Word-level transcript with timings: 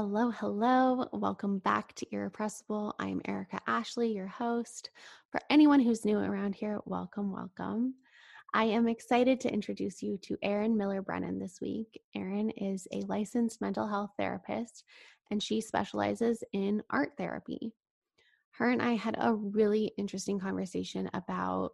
Hello, 0.00 0.30
hello. 0.30 1.08
Welcome 1.12 1.58
back 1.58 1.92
to 1.94 2.06
Irrepressible. 2.12 2.94
I'm 3.00 3.20
Erica 3.24 3.58
Ashley, 3.66 4.12
your 4.12 4.28
host. 4.28 4.90
For 5.32 5.40
anyone 5.50 5.80
who's 5.80 6.04
new 6.04 6.18
around 6.18 6.54
here, 6.54 6.78
welcome, 6.84 7.32
welcome. 7.32 7.94
I 8.54 8.66
am 8.66 8.86
excited 8.86 9.40
to 9.40 9.52
introduce 9.52 10.00
you 10.00 10.16
to 10.18 10.38
Erin 10.40 10.76
Miller 10.76 11.02
Brennan 11.02 11.40
this 11.40 11.60
week. 11.60 12.00
Erin 12.14 12.50
is 12.50 12.86
a 12.92 13.00
licensed 13.08 13.60
mental 13.60 13.88
health 13.88 14.12
therapist 14.16 14.84
and 15.32 15.42
she 15.42 15.60
specializes 15.60 16.44
in 16.52 16.80
art 16.90 17.14
therapy. 17.18 17.72
Her 18.52 18.70
and 18.70 18.80
I 18.80 18.94
had 18.94 19.16
a 19.18 19.34
really 19.34 19.90
interesting 19.98 20.38
conversation 20.38 21.10
about 21.12 21.72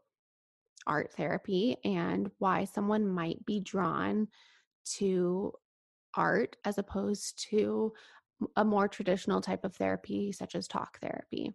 art 0.87 1.13
therapy 1.13 1.77
and 1.85 2.31
why 2.39 2.65
someone 2.65 3.07
might 3.07 3.45
be 3.45 3.61
drawn 3.61 4.29
to 4.97 5.53
art 6.17 6.57
as 6.65 6.79
opposed 6.79 7.43
to 7.51 7.93
a 8.57 8.65
more 8.65 8.89
traditional 8.89 9.41
type 9.41 9.65
of 9.65 9.75
therapy, 9.77 10.33
such 10.33 10.55
as 10.55 10.67
talk 10.67 10.99
therapy. 11.01 11.53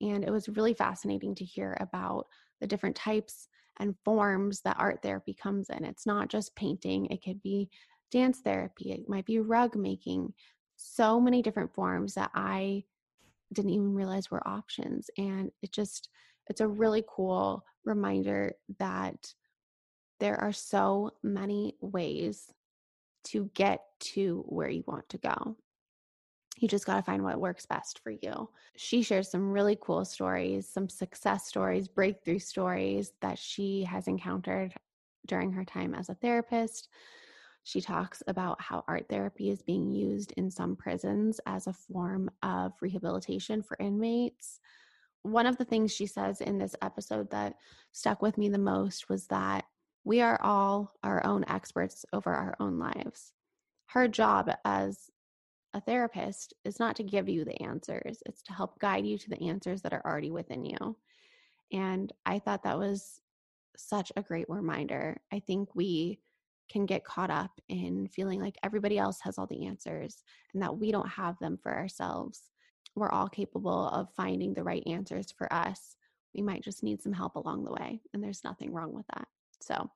And 0.00 0.24
it 0.24 0.30
was 0.30 0.48
really 0.48 0.74
fascinating 0.74 1.34
to 1.36 1.44
hear 1.44 1.76
about 1.80 2.26
the 2.60 2.66
different 2.66 2.96
types 2.96 3.48
and 3.78 3.94
forms 4.04 4.60
that 4.62 4.76
art 4.78 5.02
therapy 5.02 5.34
comes 5.34 5.68
in. 5.70 5.84
It's 5.84 6.06
not 6.06 6.28
just 6.28 6.56
painting, 6.56 7.06
it 7.06 7.22
could 7.22 7.42
be 7.42 7.68
dance 8.10 8.40
therapy, 8.40 8.92
it 8.92 9.08
might 9.08 9.26
be 9.26 9.38
rug 9.40 9.76
making, 9.76 10.32
so 10.76 11.20
many 11.20 11.42
different 11.42 11.74
forms 11.74 12.14
that 12.14 12.30
I 12.34 12.84
didn't 13.52 13.70
even 13.70 13.94
realize 13.94 14.30
were 14.30 14.46
options. 14.46 15.08
And 15.16 15.50
it 15.62 15.72
just, 15.72 16.10
it's 16.48 16.60
a 16.60 16.68
really 16.68 17.04
cool 17.08 17.64
reminder 17.84 18.52
that 18.78 19.32
there 20.20 20.40
are 20.40 20.52
so 20.52 21.12
many 21.22 21.76
ways 21.80 22.52
to 23.26 23.50
get 23.54 23.80
to 24.00 24.44
where 24.48 24.68
you 24.68 24.84
want 24.86 25.08
to 25.10 25.18
go. 25.18 25.56
You 26.58 26.68
just 26.68 26.86
got 26.86 26.96
to 26.96 27.02
find 27.02 27.22
what 27.22 27.40
works 27.40 27.66
best 27.66 28.00
for 28.02 28.10
you. 28.10 28.48
She 28.76 29.02
shares 29.02 29.30
some 29.30 29.52
really 29.52 29.76
cool 29.80 30.04
stories, 30.04 30.68
some 30.68 30.88
success 30.88 31.46
stories, 31.46 31.86
breakthrough 31.86 32.38
stories 32.38 33.12
that 33.20 33.38
she 33.38 33.84
has 33.84 34.08
encountered 34.08 34.74
during 35.26 35.52
her 35.52 35.64
time 35.64 35.94
as 35.94 36.08
a 36.08 36.14
therapist. 36.14 36.88
She 37.64 37.80
talks 37.80 38.22
about 38.26 38.60
how 38.60 38.84
art 38.86 39.06
therapy 39.10 39.50
is 39.50 39.60
being 39.60 39.90
used 39.90 40.32
in 40.36 40.50
some 40.50 40.76
prisons 40.76 41.40
as 41.46 41.66
a 41.66 41.72
form 41.72 42.30
of 42.42 42.72
rehabilitation 42.80 43.60
for 43.60 43.76
inmates. 43.80 44.60
One 45.22 45.46
of 45.46 45.56
the 45.58 45.64
things 45.64 45.92
she 45.92 46.06
says 46.06 46.40
in 46.40 46.58
this 46.58 46.76
episode 46.80 47.28
that 47.32 47.56
stuck 47.90 48.22
with 48.22 48.38
me 48.38 48.48
the 48.48 48.58
most 48.58 49.08
was 49.08 49.26
that 49.26 49.64
we 50.06 50.20
are 50.20 50.40
all 50.40 50.94
our 51.02 51.26
own 51.26 51.44
experts 51.48 52.06
over 52.12 52.32
our 52.32 52.54
own 52.60 52.78
lives. 52.78 53.32
Her 53.86 54.06
job 54.06 54.48
as 54.64 55.10
a 55.74 55.80
therapist 55.80 56.54
is 56.64 56.78
not 56.78 56.94
to 56.96 57.02
give 57.02 57.28
you 57.28 57.44
the 57.44 57.60
answers, 57.60 58.22
it's 58.24 58.40
to 58.42 58.52
help 58.52 58.78
guide 58.78 59.04
you 59.04 59.18
to 59.18 59.28
the 59.28 59.48
answers 59.48 59.82
that 59.82 59.92
are 59.92 60.06
already 60.06 60.30
within 60.30 60.64
you. 60.64 60.96
And 61.72 62.12
I 62.24 62.38
thought 62.38 62.62
that 62.62 62.78
was 62.78 63.20
such 63.76 64.12
a 64.16 64.22
great 64.22 64.48
reminder. 64.48 65.20
I 65.32 65.40
think 65.40 65.74
we 65.74 66.20
can 66.70 66.86
get 66.86 67.04
caught 67.04 67.30
up 67.30 67.60
in 67.68 68.06
feeling 68.06 68.40
like 68.40 68.58
everybody 68.62 68.98
else 68.98 69.18
has 69.22 69.38
all 69.38 69.48
the 69.48 69.66
answers 69.66 70.22
and 70.54 70.62
that 70.62 70.78
we 70.78 70.92
don't 70.92 71.08
have 71.08 71.36
them 71.40 71.58
for 71.60 71.74
ourselves. 71.74 72.42
We're 72.94 73.10
all 73.10 73.28
capable 73.28 73.88
of 73.88 74.14
finding 74.14 74.54
the 74.54 74.62
right 74.62 74.84
answers 74.86 75.34
for 75.36 75.52
us. 75.52 75.96
We 76.32 76.42
might 76.42 76.62
just 76.62 76.84
need 76.84 77.02
some 77.02 77.12
help 77.12 77.34
along 77.34 77.64
the 77.64 77.72
way, 77.72 78.02
and 78.14 78.22
there's 78.22 78.44
nothing 78.44 78.72
wrong 78.72 78.92
with 78.92 79.06
that. 79.08 79.26
So, 79.60 79.90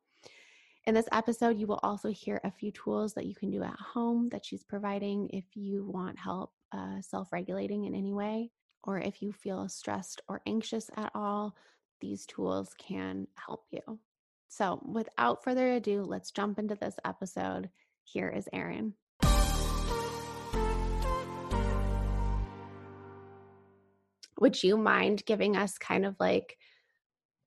in 0.87 0.95
this 0.95 1.09
episode, 1.13 1.59
you 1.59 1.67
will 1.67 1.81
also 1.83 2.09
hear 2.09 2.41
a 2.43 2.51
few 2.51 2.73
tools 2.73 3.13
that 3.15 3.27
you 3.27 3.35
can 3.35 3.51
do 3.51 3.63
at 3.63 3.79
home 3.79 4.31
that 4.31 4.45
she's 4.45 4.65
providing 4.65 5.29
if 5.31 5.45
you 5.55 5.85
want 5.85 6.19
help 6.19 6.53
uh, 6.73 7.01
self 7.03 7.33
regulating 7.33 7.85
in 7.85 7.95
any 7.95 8.15
way, 8.15 8.51
or 8.85 8.99
if 8.99 9.21
you 9.21 9.33
feel 9.33 9.69
stressed 9.69 10.23
or 10.29 10.41
anxious 10.47 10.91
at 10.97 11.11
all, 11.15 11.55
these 12.01 12.25
tools 12.25 12.75
can 12.79 13.27
help 13.35 13.65
you. 13.71 13.99
So, 14.49 14.81
without 14.85 15.45
further 15.45 15.73
ado, 15.73 16.03
let's 16.03 16.31
jump 16.31 16.59
into 16.59 16.75
this 16.75 16.97
episode. 17.05 17.69
Here 18.05 18.29
is 18.29 18.49
Erin. 18.53 18.95
Would 24.41 24.63
you 24.63 24.79
mind 24.79 25.27
giving 25.27 25.57
us 25.57 25.77
kind 25.77 26.07
of 26.07 26.17
like 26.19 26.57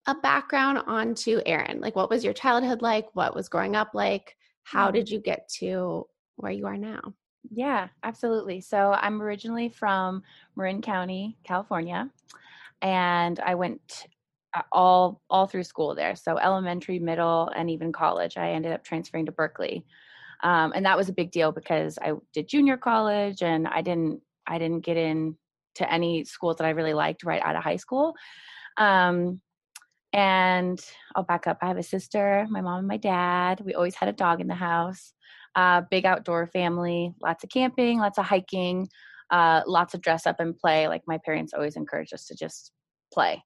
a 0.08 0.16
background 0.16 0.80
onto 0.86 1.42
Erin. 1.46 1.80
Like, 1.80 1.96
what 1.96 2.10
was 2.10 2.24
your 2.24 2.34
childhood 2.34 2.82
like? 2.82 3.08
What 3.14 3.36
was 3.36 3.50
growing 3.50 3.76
up 3.76 3.92
like? 3.94 4.36
How 4.64 4.92
did 4.92 5.10
you 5.10 5.20
get 5.20 5.50
to 5.60 6.08
where 6.36 6.52
you 6.52 6.66
are 6.68 6.78
now? 6.78 7.14
Yeah, 7.52 7.88
absolutely. 8.04 8.62
So, 8.62 8.94
I'm 8.94 9.22
originally 9.22 9.70
from 9.70 10.24
Marin 10.56 10.82
County, 10.82 11.38
California, 11.44 12.10
and 12.82 13.40
I 13.40 13.56
went 13.56 14.08
uh, 14.54 14.62
all 14.72 15.22
all 15.30 15.48
through 15.48 15.64
school 15.64 15.96
there. 15.96 16.16
So, 16.16 16.38
elementary, 16.38 17.00
middle, 17.00 17.50
and 17.56 17.70
even 17.70 17.92
college. 17.92 18.38
I 18.38 18.52
ended 18.52 18.72
up 18.72 18.84
transferring 18.84 19.26
to 19.26 19.32
Berkeley, 19.32 19.86
um, 20.44 20.72
and 20.76 20.86
that 20.86 20.98
was 20.98 21.10
a 21.10 21.14
big 21.14 21.32
deal 21.32 21.52
because 21.52 21.98
I 22.02 22.14
did 22.34 22.48
junior 22.48 22.78
college, 22.78 23.42
and 23.42 23.68
I 23.68 23.82
didn't 23.82 24.22
I 24.48 24.58
didn't 24.58 24.82
get 24.82 24.98
in 24.98 25.38
to 25.76 25.92
any 25.92 26.24
schools 26.24 26.58
that 26.58 26.66
I 26.66 26.72
really 26.72 26.94
liked 26.94 27.24
right 27.24 27.42
out 27.42 27.56
of 27.56 27.64
high 27.64 27.78
school. 27.78 28.16
Um, 28.78 29.42
and 30.14 30.80
I'll 31.16 31.24
back 31.24 31.48
up. 31.48 31.58
I 31.62 31.68
have 31.68 31.78
a 31.78 31.84
sister, 31.84 32.46
my 32.50 32.62
mom, 32.62 32.80
and 32.80 32.88
my 32.88 32.98
dad. 32.98 33.62
We 33.66 33.74
always 33.74 33.96
had 33.96 34.10
a 34.10 34.14
dog 34.14 34.40
in 34.40 34.48
the 34.48 34.56
house. 34.56 35.14
Uh, 35.56 35.82
big 35.92 36.06
outdoor 36.06 36.48
family, 36.48 37.14
lots 37.22 37.44
of 37.44 37.50
camping, 37.50 38.00
lots 38.00 38.18
of 38.18 38.26
hiking, 38.26 38.88
uh, 39.32 39.62
lots 39.68 39.94
of 39.94 40.02
dress 40.02 40.26
up 40.26 40.40
and 40.40 40.58
play. 40.58 40.88
Like 40.88 41.02
my 41.08 41.20
parents 41.26 41.54
always 41.54 41.76
encouraged 41.76 42.14
us 42.14 42.26
to 42.28 42.36
just 42.36 42.72
play. 43.12 43.44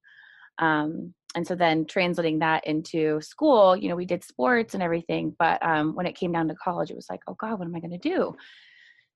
Um, 0.59 1.13
and 1.35 1.45
so 1.45 1.55
then 1.55 1.85
translating 1.85 2.39
that 2.39 2.65
into 2.65 3.21
school, 3.21 3.75
you 3.75 3.89
know, 3.89 3.95
we 3.95 4.05
did 4.05 4.23
sports 4.23 4.73
and 4.73 4.81
everything. 4.81 5.35
But 5.37 5.63
um, 5.65 5.95
when 5.95 6.05
it 6.05 6.15
came 6.15 6.31
down 6.31 6.47
to 6.47 6.55
college, 6.55 6.91
it 6.91 6.95
was 6.95 7.07
like, 7.09 7.21
oh 7.27 7.35
God, 7.39 7.59
what 7.59 7.67
am 7.67 7.75
I 7.75 7.79
going 7.79 7.91
to 7.91 7.97
do? 7.97 8.35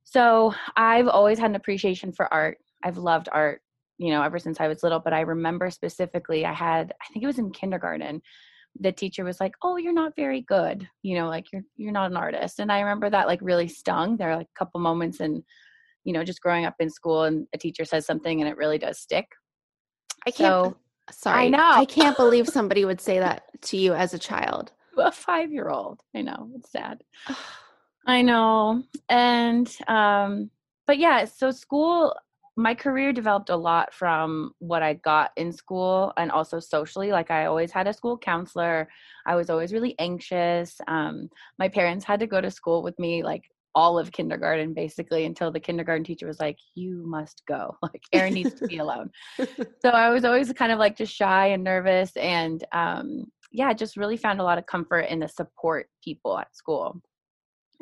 So 0.03 0.53
I've 0.75 1.07
always 1.07 1.39
had 1.39 1.49
an 1.49 1.55
appreciation 1.55 2.11
for 2.11 2.31
art. 2.33 2.57
I've 2.83 2.97
loved 2.97 3.29
art 3.31 3.61
you 4.01 4.09
know, 4.09 4.23
ever 4.23 4.39
since 4.39 4.59
I 4.59 4.67
was 4.67 4.81
little. 4.81 4.99
But 4.99 5.13
I 5.13 5.21
remember 5.21 5.69
specifically, 5.69 6.45
I 6.45 6.53
had, 6.53 6.91
I 7.01 7.13
think 7.13 7.23
it 7.23 7.27
was 7.27 7.37
in 7.37 7.51
kindergarten, 7.51 8.21
the 8.79 8.91
teacher 8.91 9.23
was 9.23 9.39
like, 9.39 9.53
"Oh, 9.61 9.77
you're 9.77 9.93
not 9.93 10.15
very 10.15 10.41
good. 10.41 10.87
You 11.03 11.19
know, 11.19 11.27
like 11.27 11.51
you're 11.51 11.63
you're 11.75 11.91
not 11.91 12.09
an 12.09 12.17
artist." 12.17 12.59
And 12.59 12.71
I 12.71 12.79
remember 12.79 13.09
that 13.09 13.27
like 13.27 13.39
really 13.41 13.67
stung. 13.67 14.17
There 14.17 14.31
are 14.31 14.37
like 14.37 14.47
a 14.47 14.59
couple 14.59 14.79
moments 14.79 15.19
and 15.19 15.43
you 16.03 16.13
know, 16.13 16.23
just 16.23 16.41
growing 16.41 16.65
up 16.65 16.75
in 16.79 16.89
school 16.89 17.23
and 17.23 17.45
a 17.53 17.57
teacher 17.57 17.85
says 17.85 18.05
something 18.05 18.41
and 18.41 18.49
it 18.49 18.57
really 18.57 18.79
does 18.79 18.99
stick. 18.99 19.27
I 20.25 20.31
can't 20.31 20.73
so, 20.73 20.77
sorry. 21.11 21.45
I 21.45 21.49
know. 21.49 21.71
I 21.73 21.85
can't 21.85 22.17
believe 22.17 22.47
somebody 22.49 22.85
would 22.85 23.01
say 23.01 23.19
that 23.19 23.43
to 23.63 23.77
you 23.77 23.93
as 23.93 24.13
a 24.13 24.19
child. 24.19 24.71
A 24.97 25.11
5-year-old. 25.11 26.01
I 26.15 26.21
know. 26.21 26.49
It's 26.55 26.71
sad. 26.71 27.03
I 28.07 28.23
know. 28.23 28.83
And 29.09 29.71
um 29.87 30.49
but 30.87 30.97
yeah, 30.97 31.25
so 31.25 31.51
school 31.51 32.15
my 32.61 32.75
career 32.75 33.11
developed 33.11 33.49
a 33.49 33.55
lot 33.55 33.93
from 33.93 34.51
what 34.59 34.83
I 34.83 34.93
got 34.93 35.31
in 35.35 35.51
school 35.51 36.13
and 36.17 36.31
also 36.31 36.59
socially. 36.59 37.11
Like 37.11 37.31
I 37.31 37.45
always 37.45 37.71
had 37.71 37.87
a 37.87 37.93
school 37.93 38.17
counselor. 38.17 38.87
I 39.25 39.35
was 39.35 39.49
always 39.49 39.73
really 39.73 39.95
anxious. 39.99 40.79
Um, 40.87 41.29
my 41.57 41.67
parents 41.67 42.05
had 42.05 42.19
to 42.19 42.27
go 42.27 42.39
to 42.39 42.51
school 42.51 42.83
with 42.83 42.97
me 42.99 43.23
like 43.23 43.43
all 43.73 43.97
of 43.97 44.11
kindergarten 44.11 44.73
basically 44.73 45.25
until 45.25 45.49
the 45.49 45.59
kindergarten 45.59 46.03
teacher 46.03 46.27
was 46.27 46.39
like, 46.39 46.57
"You 46.75 47.03
must 47.05 47.41
go. 47.47 47.77
Like 47.81 48.03
Erin 48.13 48.33
needs 48.33 48.53
to 48.55 48.67
be 48.67 48.77
alone." 48.85 49.09
so 49.37 49.89
I 49.89 50.09
was 50.09 50.25
always 50.25 50.51
kind 50.53 50.71
of 50.71 50.79
like 50.79 50.97
just 50.97 51.13
shy 51.13 51.47
and 51.47 51.63
nervous, 51.63 52.15
and 52.17 52.63
um, 52.73 53.25
yeah, 53.51 53.73
just 53.73 53.97
really 53.97 54.17
found 54.17 54.39
a 54.39 54.43
lot 54.43 54.57
of 54.57 54.65
comfort 54.65 55.01
in 55.01 55.19
the 55.19 55.27
support 55.27 55.87
people 56.03 56.37
at 56.37 56.55
school. 56.55 57.01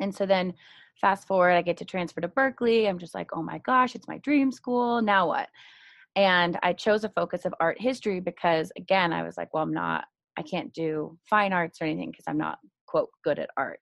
And 0.00 0.14
so 0.14 0.26
then 0.26 0.54
fast 1.00 1.26
forward, 1.26 1.52
I 1.52 1.62
get 1.62 1.78
to 1.78 1.84
transfer 1.84 2.20
to 2.20 2.28
Berkeley. 2.28 2.88
I'm 2.88 2.98
just 2.98 3.14
like, 3.14 3.30
oh 3.32 3.42
my 3.42 3.58
gosh, 3.58 3.94
it's 3.94 4.08
my 4.08 4.18
dream 4.18 4.52
school. 4.52 5.00
Now 5.02 5.28
what? 5.28 5.48
And 6.16 6.58
I 6.62 6.72
chose 6.72 7.04
a 7.04 7.08
focus 7.10 7.44
of 7.44 7.54
art 7.60 7.80
history 7.80 8.20
because, 8.20 8.72
again, 8.76 9.12
I 9.12 9.22
was 9.22 9.36
like, 9.36 9.54
well, 9.54 9.62
I'm 9.62 9.72
not, 9.72 10.04
I 10.36 10.42
can't 10.42 10.72
do 10.72 11.16
fine 11.28 11.52
arts 11.52 11.80
or 11.80 11.84
anything 11.84 12.10
because 12.10 12.24
I'm 12.26 12.38
not, 12.38 12.58
quote, 12.86 13.10
good 13.22 13.38
at 13.38 13.50
art. 13.56 13.80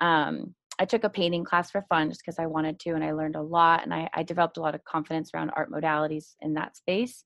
Um, 0.00 0.54
I 0.78 0.84
took 0.84 1.04
a 1.04 1.10
painting 1.10 1.44
class 1.44 1.70
for 1.70 1.84
fun 1.88 2.10
just 2.10 2.22
because 2.24 2.38
I 2.38 2.46
wanted 2.46 2.78
to, 2.80 2.90
and 2.90 3.02
I 3.02 3.12
learned 3.12 3.36
a 3.36 3.42
lot. 3.42 3.82
And 3.82 3.92
I, 3.92 4.08
I 4.14 4.22
developed 4.22 4.58
a 4.58 4.60
lot 4.60 4.74
of 4.74 4.84
confidence 4.84 5.30
around 5.34 5.50
art 5.56 5.70
modalities 5.70 6.34
in 6.40 6.54
that 6.54 6.76
space. 6.76 7.24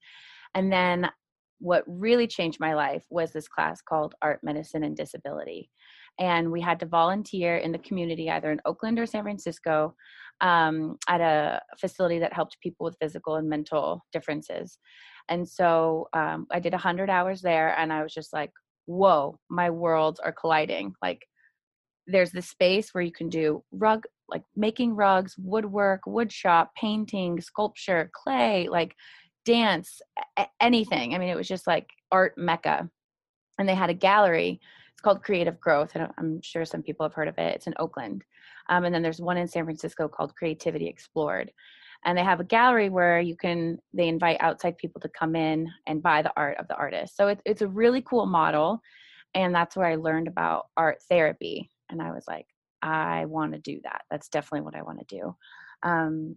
And 0.55 0.73
then 0.73 1.11
what 1.59 1.85
really 1.87 2.27
changed 2.27 2.61
my 2.61 2.75
life 2.75 3.05
was 3.11 3.33
this 3.33 3.49
class 3.49 3.83
called 3.83 4.15
Art, 4.23 4.41
Medicine, 4.43 4.85
and 4.85 4.97
Disability 4.97 5.71
and 6.19 6.51
we 6.51 6.61
had 6.61 6.81
to 6.81 6.87
volunteer 6.87 7.57
in 7.57 7.73
the 7.73 7.79
community 7.79 8.31
either 8.31 8.51
in 8.51 8.61
oakland 8.65 8.99
or 8.99 9.07
san 9.07 9.23
francisco 9.23 9.95
um, 10.43 10.97
at 11.07 11.21
a 11.21 11.61
facility 11.79 12.19
that 12.19 12.33
helped 12.33 12.57
people 12.63 12.85
with 12.85 12.97
physical 13.01 13.37
and 13.37 13.49
mental 13.49 14.05
differences 14.13 14.79
and 15.29 15.49
so 15.49 16.09
um, 16.13 16.47
i 16.51 16.59
did 16.59 16.73
100 16.73 17.11
hours 17.11 17.43
there 17.43 17.79
and 17.79 17.93
i 17.93 18.03
was 18.03 18.13
just 18.13 18.33
like 18.33 18.51
whoa 18.87 19.39
my 19.49 19.71
worlds 19.71 20.19
are 20.21 20.33
colliding 20.33 20.93
like 21.03 21.27
there's 22.07 22.33
this 22.33 22.49
space 22.49 22.93
where 22.93 23.05
you 23.05 23.13
can 23.13 23.29
do 23.29 23.63
rug 23.71 24.05
like 24.31 24.43
making 24.57 24.95
rugs, 24.95 25.35
woodwork, 25.37 26.03
wood 26.07 26.33
shop, 26.33 26.71
painting, 26.77 27.41
sculpture, 27.41 28.11
clay, 28.15 28.69
like 28.71 28.95
dance, 29.45 30.01
anything. 30.61 31.15
I 31.15 31.19
mean, 31.19 31.29
it 31.29 31.37
was 31.37 31.49
just 31.49 31.67
like 31.67 31.89
art 32.13 32.35
mecca. 32.37 32.89
And 33.59 33.69
they 33.69 33.75
had 33.75 33.91
a 33.91 33.95
gallery. 33.95 34.61
It's 35.01 35.05
called 35.07 35.25
Creative 35.25 35.59
Growth. 35.59 35.93
And 35.95 36.13
I'm 36.19 36.43
sure 36.43 36.67
some 36.67 36.83
people 36.83 37.07
have 37.07 37.15
heard 37.15 37.27
of 37.27 37.39
it. 37.39 37.55
It's 37.55 37.67
in 37.67 37.73
Oakland. 37.79 38.23
Um, 38.69 38.85
and 38.85 38.95
then 38.95 39.01
there's 39.01 39.19
one 39.19 39.39
in 39.39 39.49
San 39.49 39.65
Francisco 39.65 40.09
called 40.09 40.37
Creativity 40.37 40.89
Explored. 40.89 41.51
And 42.05 42.19
they 42.19 42.23
have 42.23 42.39
a 42.39 42.45
gallery 42.45 42.91
where 42.91 43.19
you 43.19 43.35
can, 43.35 43.79
they 43.95 44.09
invite 44.09 44.37
outside 44.41 44.77
people 44.77 45.01
to 45.01 45.09
come 45.09 45.37
in 45.37 45.71
and 45.87 46.03
buy 46.03 46.21
the 46.21 46.35
art 46.37 46.59
of 46.59 46.69
the 46.69 46.77
artist. 46.77 47.17
So 47.17 47.29
it's 47.29 47.41
it's 47.47 47.63
a 47.63 47.67
really 47.67 48.03
cool 48.03 48.27
model. 48.27 48.83
And 49.33 49.55
that's 49.55 49.75
where 49.75 49.87
I 49.87 49.95
learned 49.95 50.29
about 50.29 50.67
art 50.77 50.99
therapy. 51.09 51.71
And 51.89 52.03
I 52.03 52.11
was 52.11 52.25
like, 52.29 52.49
I 52.83 53.25
want 53.25 53.55
to 53.55 53.59
do 53.59 53.81
that. 53.85 54.03
That's 54.11 54.29
definitely 54.29 54.67
what 54.67 54.77
I 54.77 54.83
want 54.83 54.99
to 54.99 55.17
do. 55.17 55.35
Um, 55.83 56.37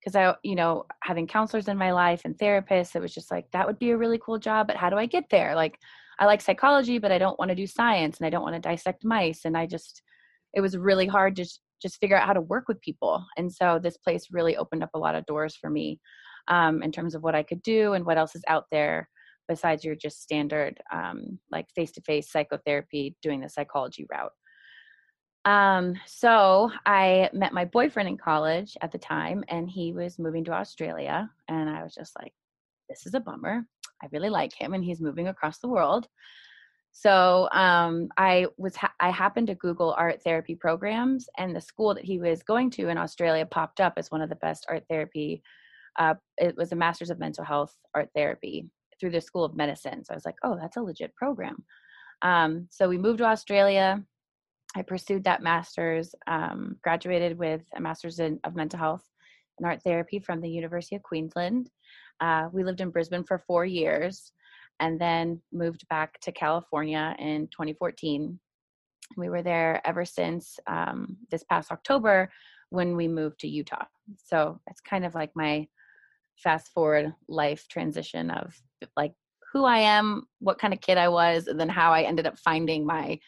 because 0.00 0.16
I, 0.16 0.34
you 0.42 0.56
know, 0.56 0.86
having 1.04 1.28
counselors 1.28 1.68
in 1.68 1.76
my 1.76 1.92
life 1.92 2.22
and 2.24 2.36
therapists, 2.36 2.96
it 2.96 3.02
was 3.02 3.14
just 3.14 3.30
like 3.30 3.48
that 3.52 3.68
would 3.68 3.78
be 3.78 3.90
a 3.90 3.96
really 3.96 4.18
cool 4.18 4.38
job, 4.38 4.66
but 4.66 4.76
how 4.76 4.90
do 4.90 4.96
I 4.96 5.06
get 5.06 5.26
there? 5.30 5.54
Like, 5.54 5.78
I 6.20 6.26
like 6.26 6.42
psychology, 6.42 6.98
but 6.98 7.10
I 7.10 7.18
don't 7.18 7.38
want 7.38 7.48
to 7.48 7.54
do 7.54 7.66
science 7.66 8.18
and 8.18 8.26
I 8.26 8.30
don't 8.30 8.42
want 8.42 8.54
to 8.54 8.60
dissect 8.60 9.04
mice. 9.04 9.40
And 9.46 9.56
I 9.56 9.66
just, 9.66 10.02
it 10.54 10.60
was 10.60 10.76
really 10.76 11.06
hard 11.06 11.34
to 11.36 11.46
just 11.80 11.98
figure 11.98 12.16
out 12.16 12.26
how 12.26 12.34
to 12.34 12.42
work 12.42 12.68
with 12.68 12.80
people. 12.82 13.24
And 13.38 13.50
so 13.50 13.80
this 13.82 13.96
place 13.96 14.28
really 14.30 14.56
opened 14.56 14.82
up 14.82 14.90
a 14.94 14.98
lot 14.98 15.14
of 15.14 15.24
doors 15.24 15.56
for 15.56 15.70
me 15.70 15.98
um, 16.48 16.82
in 16.82 16.92
terms 16.92 17.14
of 17.14 17.22
what 17.22 17.34
I 17.34 17.42
could 17.42 17.62
do 17.62 17.94
and 17.94 18.04
what 18.04 18.18
else 18.18 18.36
is 18.36 18.44
out 18.48 18.66
there 18.70 19.08
besides 19.48 19.82
your 19.82 19.96
just 19.96 20.22
standard 20.22 20.78
um, 20.92 21.38
like 21.50 21.66
face-to-face 21.74 22.30
psychotherapy 22.30 23.16
doing 23.22 23.40
the 23.40 23.48
psychology 23.48 24.06
route. 24.10 24.32
Um, 25.44 25.94
so 26.06 26.70
I 26.84 27.30
met 27.32 27.54
my 27.54 27.64
boyfriend 27.64 28.08
in 28.08 28.18
college 28.18 28.76
at 28.82 28.92
the 28.92 28.98
time, 28.98 29.42
and 29.48 29.68
he 29.68 29.92
was 29.92 30.18
moving 30.18 30.44
to 30.44 30.52
Australia, 30.52 31.30
and 31.48 31.70
I 31.70 31.82
was 31.82 31.94
just 31.94 32.14
like, 32.20 32.32
"This 32.88 33.06
is 33.06 33.14
a 33.14 33.20
bummer. 33.20 33.64
I 34.02 34.08
really 34.12 34.30
like 34.30 34.52
him, 34.54 34.74
and 34.74 34.84
he's 34.84 35.00
moving 35.00 35.28
across 35.28 35.58
the 35.58 35.68
world." 35.68 36.08
So 36.92 37.48
um, 37.52 38.08
I 38.16 38.46
was 38.58 38.76
ha- 38.76 38.94
I 38.98 39.10
happened 39.10 39.46
to 39.48 39.54
Google 39.54 39.94
art 39.96 40.22
therapy 40.22 40.54
programs, 40.54 41.28
and 41.38 41.54
the 41.54 41.60
school 41.60 41.94
that 41.94 42.04
he 42.04 42.18
was 42.18 42.42
going 42.42 42.70
to 42.72 42.88
in 42.88 42.98
Australia 42.98 43.46
popped 43.46 43.80
up 43.80 43.94
as 43.96 44.10
one 44.10 44.22
of 44.22 44.28
the 44.28 44.36
best 44.36 44.66
art 44.68 44.84
therapy. 44.88 45.42
Uh, 45.98 46.14
it 46.38 46.56
was 46.56 46.72
a 46.72 46.76
master's 46.76 47.10
of 47.10 47.18
mental 47.18 47.44
health 47.44 47.74
art 47.94 48.08
therapy 48.14 48.68
through 48.98 49.10
the 49.10 49.20
School 49.20 49.44
of 49.44 49.56
Medicine. 49.56 50.04
So 50.04 50.12
I 50.12 50.16
was 50.16 50.26
like, 50.26 50.36
oh, 50.44 50.56
that's 50.60 50.76
a 50.76 50.82
legit 50.82 51.14
program. 51.14 51.64
Um, 52.22 52.68
so 52.70 52.88
we 52.88 52.98
moved 52.98 53.18
to 53.18 53.24
Australia. 53.24 54.02
I 54.76 54.82
pursued 54.82 55.24
that 55.24 55.42
master's, 55.42 56.14
um, 56.26 56.76
graduated 56.82 57.38
with 57.38 57.62
a 57.74 57.80
master's 57.80 58.20
in, 58.20 58.38
of 58.44 58.54
mental 58.54 58.78
health 58.78 59.04
and 59.58 59.66
art 59.66 59.82
therapy 59.82 60.20
from 60.20 60.40
the 60.40 60.50
University 60.50 60.96
of 60.96 61.02
Queensland. 61.02 61.70
Uh, 62.20 62.48
we 62.52 62.64
lived 62.64 62.80
in 62.80 62.90
Brisbane 62.90 63.24
for 63.24 63.38
four 63.38 63.64
years 63.64 64.32
and 64.80 65.00
then 65.00 65.40
moved 65.52 65.86
back 65.88 66.18
to 66.20 66.32
California 66.32 67.14
in 67.18 67.46
2014. 67.48 68.38
We 69.16 69.28
were 69.28 69.42
there 69.42 69.80
ever 69.84 70.04
since 70.04 70.58
um, 70.66 71.16
this 71.30 71.44
past 71.44 71.70
October 71.70 72.30
when 72.70 72.96
we 72.96 73.08
moved 73.08 73.40
to 73.40 73.48
Utah. 73.48 73.84
So 74.16 74.60
it's 74.68 74.80
kind 74.80 75.04
of 75.04 75.14
like 75.14 75.30
my 75.34 75.66
fast 76.36 76.72
forward 76.72 77.12
life 77.28 77.66
transition 77.68 78.30
of 78.30 78.54
like 78.96 79.12
who 79.52 79.64
I 79.64 79.78
am, 79.78 80.26
what 80.38 80.58
kind 80.58 80.72
of 80.72 80.80
kid 80.80 80.96
I 80.96 81.08
was, 81.08 81.48
and 81.48 81.58
then 81.58 81.68
how 81.68 81.92
I 81.92 82.02
ended 82.02 82.26
up 82.26 82.38
finding 82.38 82.86
my 82.86 83.18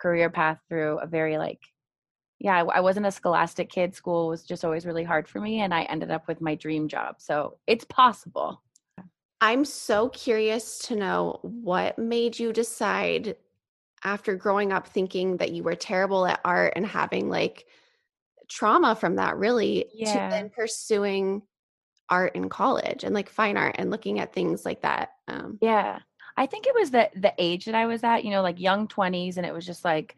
career 0.00 0.30
path 0.30 0.58
through 0.68 0.98
a 0.98 1.06
very 1.06 1.38
like 1.38 1.60
yeah 2.40 2.62
I, 2.62 2.78
I, 2.78 2.80
wasn't 2.80 3.06
a 3.06 3.12
scholastic 3.12 3.70
kid 3.70 3.94
school 3.94 4.28
was 4.28 4.42
just 4.42 4.64
always 4.64 4.86
really 4.86 5.04
hard 5.04 5.28
for 5.28 5.40
me 5.40 5.60
and 5.60 5.72
i 5.72 5.82
ended 5.82 6.10
up 6.10 6.26
with 6.26 6.40
my 6.40 6.54
dream 6.54 6.88
job 6.88 7.16
so 7.18 7.58
it's 7.66 7.84
possible 7.84 8.62
I'm 9.40 9.64
so 9.64 10.10
curious 10.10 10.78
to 10.80 10.96
know 10.96 11.38
what 11.42 11.98
made 11.98 12.38
you 12.38 12.52
decide 12.52 13.36
after 14.04 14.34
growing 14.34 14.72
up 14.72 14.86
thinking 14.86 15.38
that 15.38 15.52
you 15.52 15.62
were 15.62 15.74
terrible 15.74 16.26
at 16.26 16.40
art 16.44 16.74
and 16.76 16.86
having 16.86 17.28
like 17.30 17.66
trauma 18.48 18.94
from 18.94 19.16
that 19.16 19.36
really 19.36 19.86
yeah. 19.94 20.12
to 20.12 20.18
then 20.30 20.50
pursuing 20.50 21.42
art 22.08 22.34
in 22.34 22.48
college 22.48 23.04
and 23.04 23.14
like 23.14 23.28
fine 23.28 23.56
art 23.56 23.76
and 23.78 23.90
looking 23.90 24.20
at 24.20 24.32
things 24.32 24.64
like 24.64 24.82
that. 24.82 25.10
Um, 25.28 25.58
yeah. 25.62 26.00
I 26.36 26.46
think 26.46 26.66
it 26.66 26.74
was 26.74 26.90
the 26.90 27.10
the 27.14 27.32
age 27.38 27.64
that 27.66 27.74
I 27.74 27.86
was 27.86 28.02
at, 28.04 28.24
you 28.24 28.30
know, 28.30 28.42
like 28.42 28.60
young 28.60 28.88
20s 28.88 29.36
and 29.36 29.46
it 29.46 29.54
was 29.54 29.64
just 29.64 29.84
like 29.84 30.16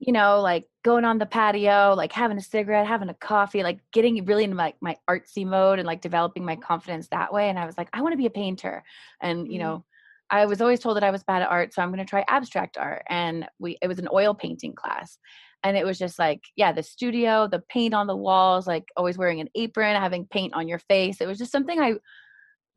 you 0.00 0.14
know, 0.14 0.40
like 0.40 0.66
going 0.82 1.04
on 1.04 1.18
the 1.18 1.26
patio, 1.26 1.94
like 1.94 2.10
having 2.10 2.38
a 2.38 2.42
cigarette, 2.42 2.86
having 2.86 3.10
a 3.10 3.14
coffee, 3.14 3.62
like 3.62 3.80
getting 3.92 4.24
really 4.24 4.44
into 4.44 4.56
my, 4.56 4.72
my 4.80 4.96
artsy 5.08 5.46
mode 5.46 5.78
and 5.78 5.86
like 5.86 6.00
developing 6.00 6.42
my 6.44 6.56
confidence 6.56 7.06
that 7.08 7.32
way. 7.32 7.50
And 7.50 7.58
I 7.58 7.66
was 7.66 7.76
like, 7.76 7.90
I 7.92 8.00
want 8.00 8.14
to 8.14 8.18
be 8.18 8.26
a 8.26 8.30
painter. 8.30 8.82
And, 9.20 9.46
you 9.46 9.58
mm-hmm. 9.58 9.68
know, 9.68 9.84
I 10.30 10.46
was 10.46 10.62
always 10.62 10.80
told 10.80 10.96
that 10.96 11.04
I 11.04 11.10
was 11.10 11.22
bad 11.22 11.42
at 11.42 11.50
art, 11.50 11.74
so 11.74 11.82
I'm 11.82 11.90
going 11.90 11.98
to 11.98 12.08
try 12.08 12.24
abstract 12.28 12.78
art. 12.78 13.02
And 13.10 13.46
we, 13.58 13.76
it 13.82 13.88
was 13.88 13.98
an 13.98 14.08
oil 14.10 14.32
painting 14.32 14.74
class. 14.74 15.18
And 15.62 15.76
it 15.76 15.84
was 15.84 15.98
just 15.98 16.18
like, 16.18 16.40
yeah, 16.56 16.72
the 16.72 16.82
studio, 16.82 17.46
the 17.46 17.62
paint 17.68 17.92
on 17.92 18.06
the 18.06 18.16
walls, 18.16 18.66
like 18.66 18.84
always 18.96 19.18
wearing 19.18 19.40
an 19.40 19.50
apron, 19.54 20.00
having 20.00 20.26
paint 20.26 20.54
on 20.54 20.66
your 20.66 20.78
face. 20.78 21.20
It 21.20 21.26
was 21.26 21.36
just 21.36 21.52
something 21.52 21.78
I, 21.78 21.96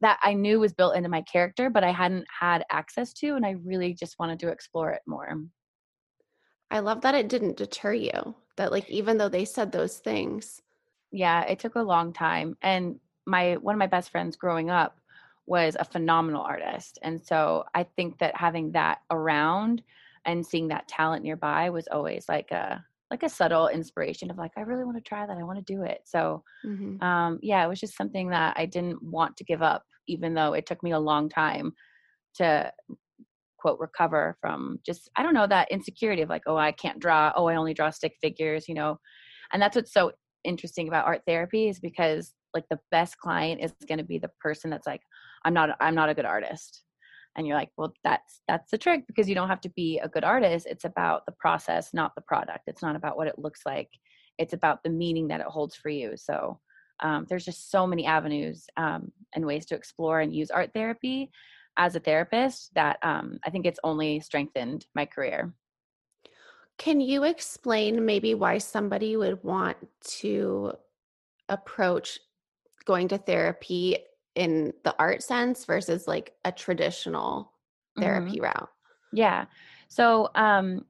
that 0.02 0.20
I 0.22 0.34
knew 0.34 0.60
was 0.60 0.74
built 0.74 0.98
into 0.98 1.08
my 1.08 1.22
character, 1.22 1.70
but 1.70 1.86
I 1.86 1.92
hadn't 1.92 2.26
had 2.28 2.66
access 2.70 3.14
to. 3.14 3.36
And 3.36 3.46
I 3.46 3.52
really 3.64 3.94
just 3.94 4.20
wanted 4.20 4.40
to 4.40 4.50
explore 4.50 4.92
it 4.92 5.04
more. 5.08 5.38
I 6.74 6.80
love 6.80 7.02
that 7.02 7.14
it 7.14 7.30
didn't 7.30 7.58
deter 7.58 7.94
you. 7.94 8.36
That 8.58 8.72
like 8.72 8.90
even 8.90 9.18
though 9.18 9.30
they 9.30 9.46
said 9.46 9.72
those 9.72 10.00
things. 10.00 10.60
Yeah, 11.12 11.44
it 11.44 11.60
took 11.60 11.76
a 11.76 11.82
long 11.82 12.12
time. 12.12 12.58
And 12.64 13.00
my 13.28 13.58
one 13.58 13.76
of 13.76 13.80
my 13.80 13.88
best 13.88 14.10
friends 14.10 14.36
growing 14.36 14.72
up 14.72 14.98
was 15.46 15.78
a 15.80 15.86
phenomenal 15.86 16.42
artist. 16.42 16.98
And 17.04 17.24
so 17.24 17.66
I 17.76 17.84
think 17.84 18.18
that 18.18 18.36
having 18.36 18.72
that 18.72 19.00
around 19.12 19.84
and 20.26 20.46
seeing 20.46 20.70
that 20.70 20.88
talent 20.88 21.24
nearby 21.24 21.70
was 21.70 21.88
always 21.88 22.26
like 22.28 22.50
a 22.50 22.84
like 23.12 23.22
a 23.22 23.30
subtle 23.30 23.68
inspiration 23.68 24.32
of 24.32 24.40
like 24.40 24.54
I 24.58 24.62
really 24.62 24.84
want 24.84 24.98
to 24.98 25.04
try 25.04 25.28
that. 25.28 25.38
I 25.38 25.44
want 25.44 25.60
to 25.60 25.74
do 25.74 25.84
it. 25.84 26.02
So 26.06 26.44
mm-hmm. 26.66 27.04
um 27.04 27.38
yeah, 27.44 27.64
it 27.64 27.70
was 27.70 27.80
just 27.80 27.96
something 27.96 28.30
that 28.30 28.56
I 28.58 28.66
didn't 28.66 29.04
want 29.04 29.38
to 29.38 29.44
give 29.44 29.62
up 29.62 29.86
even 30.08 30.34
though 30.34 30.54
it 30.54 30.66
took 30.66 30.82
me 30.82 30.92
a 30.92 31.00
long 31.00 31.30
time 31.30 31.76
to 32.36 32.74
quote 33.64 33.80
recover 33.80 34.36
from 34.42 34.78
just 34.86 35.10
i 35.16 35.24
don't 35.24 35.34
know 35.34 35.48
that 35.48 35.72
insecurity 35.72 36.22
of 36.22 36.28
like 36.28 36.44
oh 36.48 36.58
i 36.58 36.72
can't 36.74 37.00
draw. 37.00 37.32
Oh 37.34 37.48
i 37.48 37.56
only 37.56 37.74
draw 37.74 37.90
stick 37.90 38.14
figures 38.22 38.68
you 38.68 38.76
know? 38.76 39.00
And 39.54 39.62
that's 39.62 39.78
what's 39.78 39.94
so 39.94 40.12
interesting 40.44 40.90
about 40.90 41.06
art 41.06 41.22
therapy 41.26 41.70
is 41.70 41.80
because 41.80 42.34
like 42.54 42.66
the 42.70 42.80
best 42.92 43.18
client 43.18 43.62
is 43.64 43.72
going 43.88 44.00
to 44.00 44.04
be 44.04 44.20
the 44.20 44.32
person 44.42 44.70
that's 44.70 44.86
like 44.86 45.00
i'm 45.46 45.54
not 45.54 45.78
i'm 45.80 45.96
not 45.96 46.10
a 46.10 46.14
good 46.14 46.26
artist. 46.26 46.84
And 47.38 47.48
you're 47.48 47.56
like 47.56 47.70
well 47.78 47.94
that's 48.04 48.42
that's 48.50 48.70
the 48.70 48.78
trick 48.78 49.06
because 49.08 49.30
you 49.30 49.36
don't 49.36 49.48
have 49.48 49.62
to 49.62 49.70
be 49.70 50.00
a 50.00 50.10
good 50.10 50.26
artist. 50.26 50.68
It's 50.70 50.84
about 50.84 51.26
the 51.26 51.36
process 51.40 51.94
not 51.94 52.12
the 52.16 52.22
product. 52.22 52.64
It's 52.68 52.84
not 52.84 52.98
about 52.98 53.16
what 53.16 53.28
it 53.28 53.40
looks 53.40 53.62
like. 53.66 53.90
It's 54.38 54.54
about 54.54 54.84
the 54.84 54.90
meaning 54.90 55.30
that 55.30 55.40
it 55.40 55.48
holds 55.48 55.76
for 55.76 55.90
you. 55.90 56.18
So 56.18 56.60
um, 57.00 57.26
there's 57.30 57.46
just 57.46 57.72
so 57.72 57.88
many 57.88 58.06
avenues 58.06 58.66
um, 58.78 59.12
and 59.34 59.46
ways 59.46 59.66
to 59.68 59.76
explore 59.76 60.20
and 60.20 60.36
use 60.36 60.52
art 60.52 60.72
therapy 60.74 61.32
as 61.78 61.96
a 61.96 62.00
therapist 62.00 62.74
that 62.76 62.98
um, 63.02 63.40
I 63.46 63.50
think 63.50 63.66
it's 63.66 63.80
only 63.84 64.20
strengthened 64.20 64.86
my 64.96 65.06
career. 65.06 65.54
Can 66.78 67.00
you 67.00 67.24
explain 67.24 68.06
maybe 68.06 68.34
why 68.34 68.58
somebody 68.58 69.16
would 69.16 69.44
want 69.44 69.78
to 70.20 70.74
approach 71.50 72.20
going 72.86 73.08
to 73.10 73.18
therapy 73.18 73.98
in 74.36 74.74
the 74.84 74.96
art 74.98 75.22
sense 75.22 75.66
versus 75.66 76.08
like 76.08 76.34
a 76.44 76.52
traditional 76.52 77.52
therapy 78.00 78.38
mm-hmm. 78.38 78.44
route? 78.44 78.70
Yeah. 79.12 79.46
So, 79.88 80.30
um, 80.36 80.86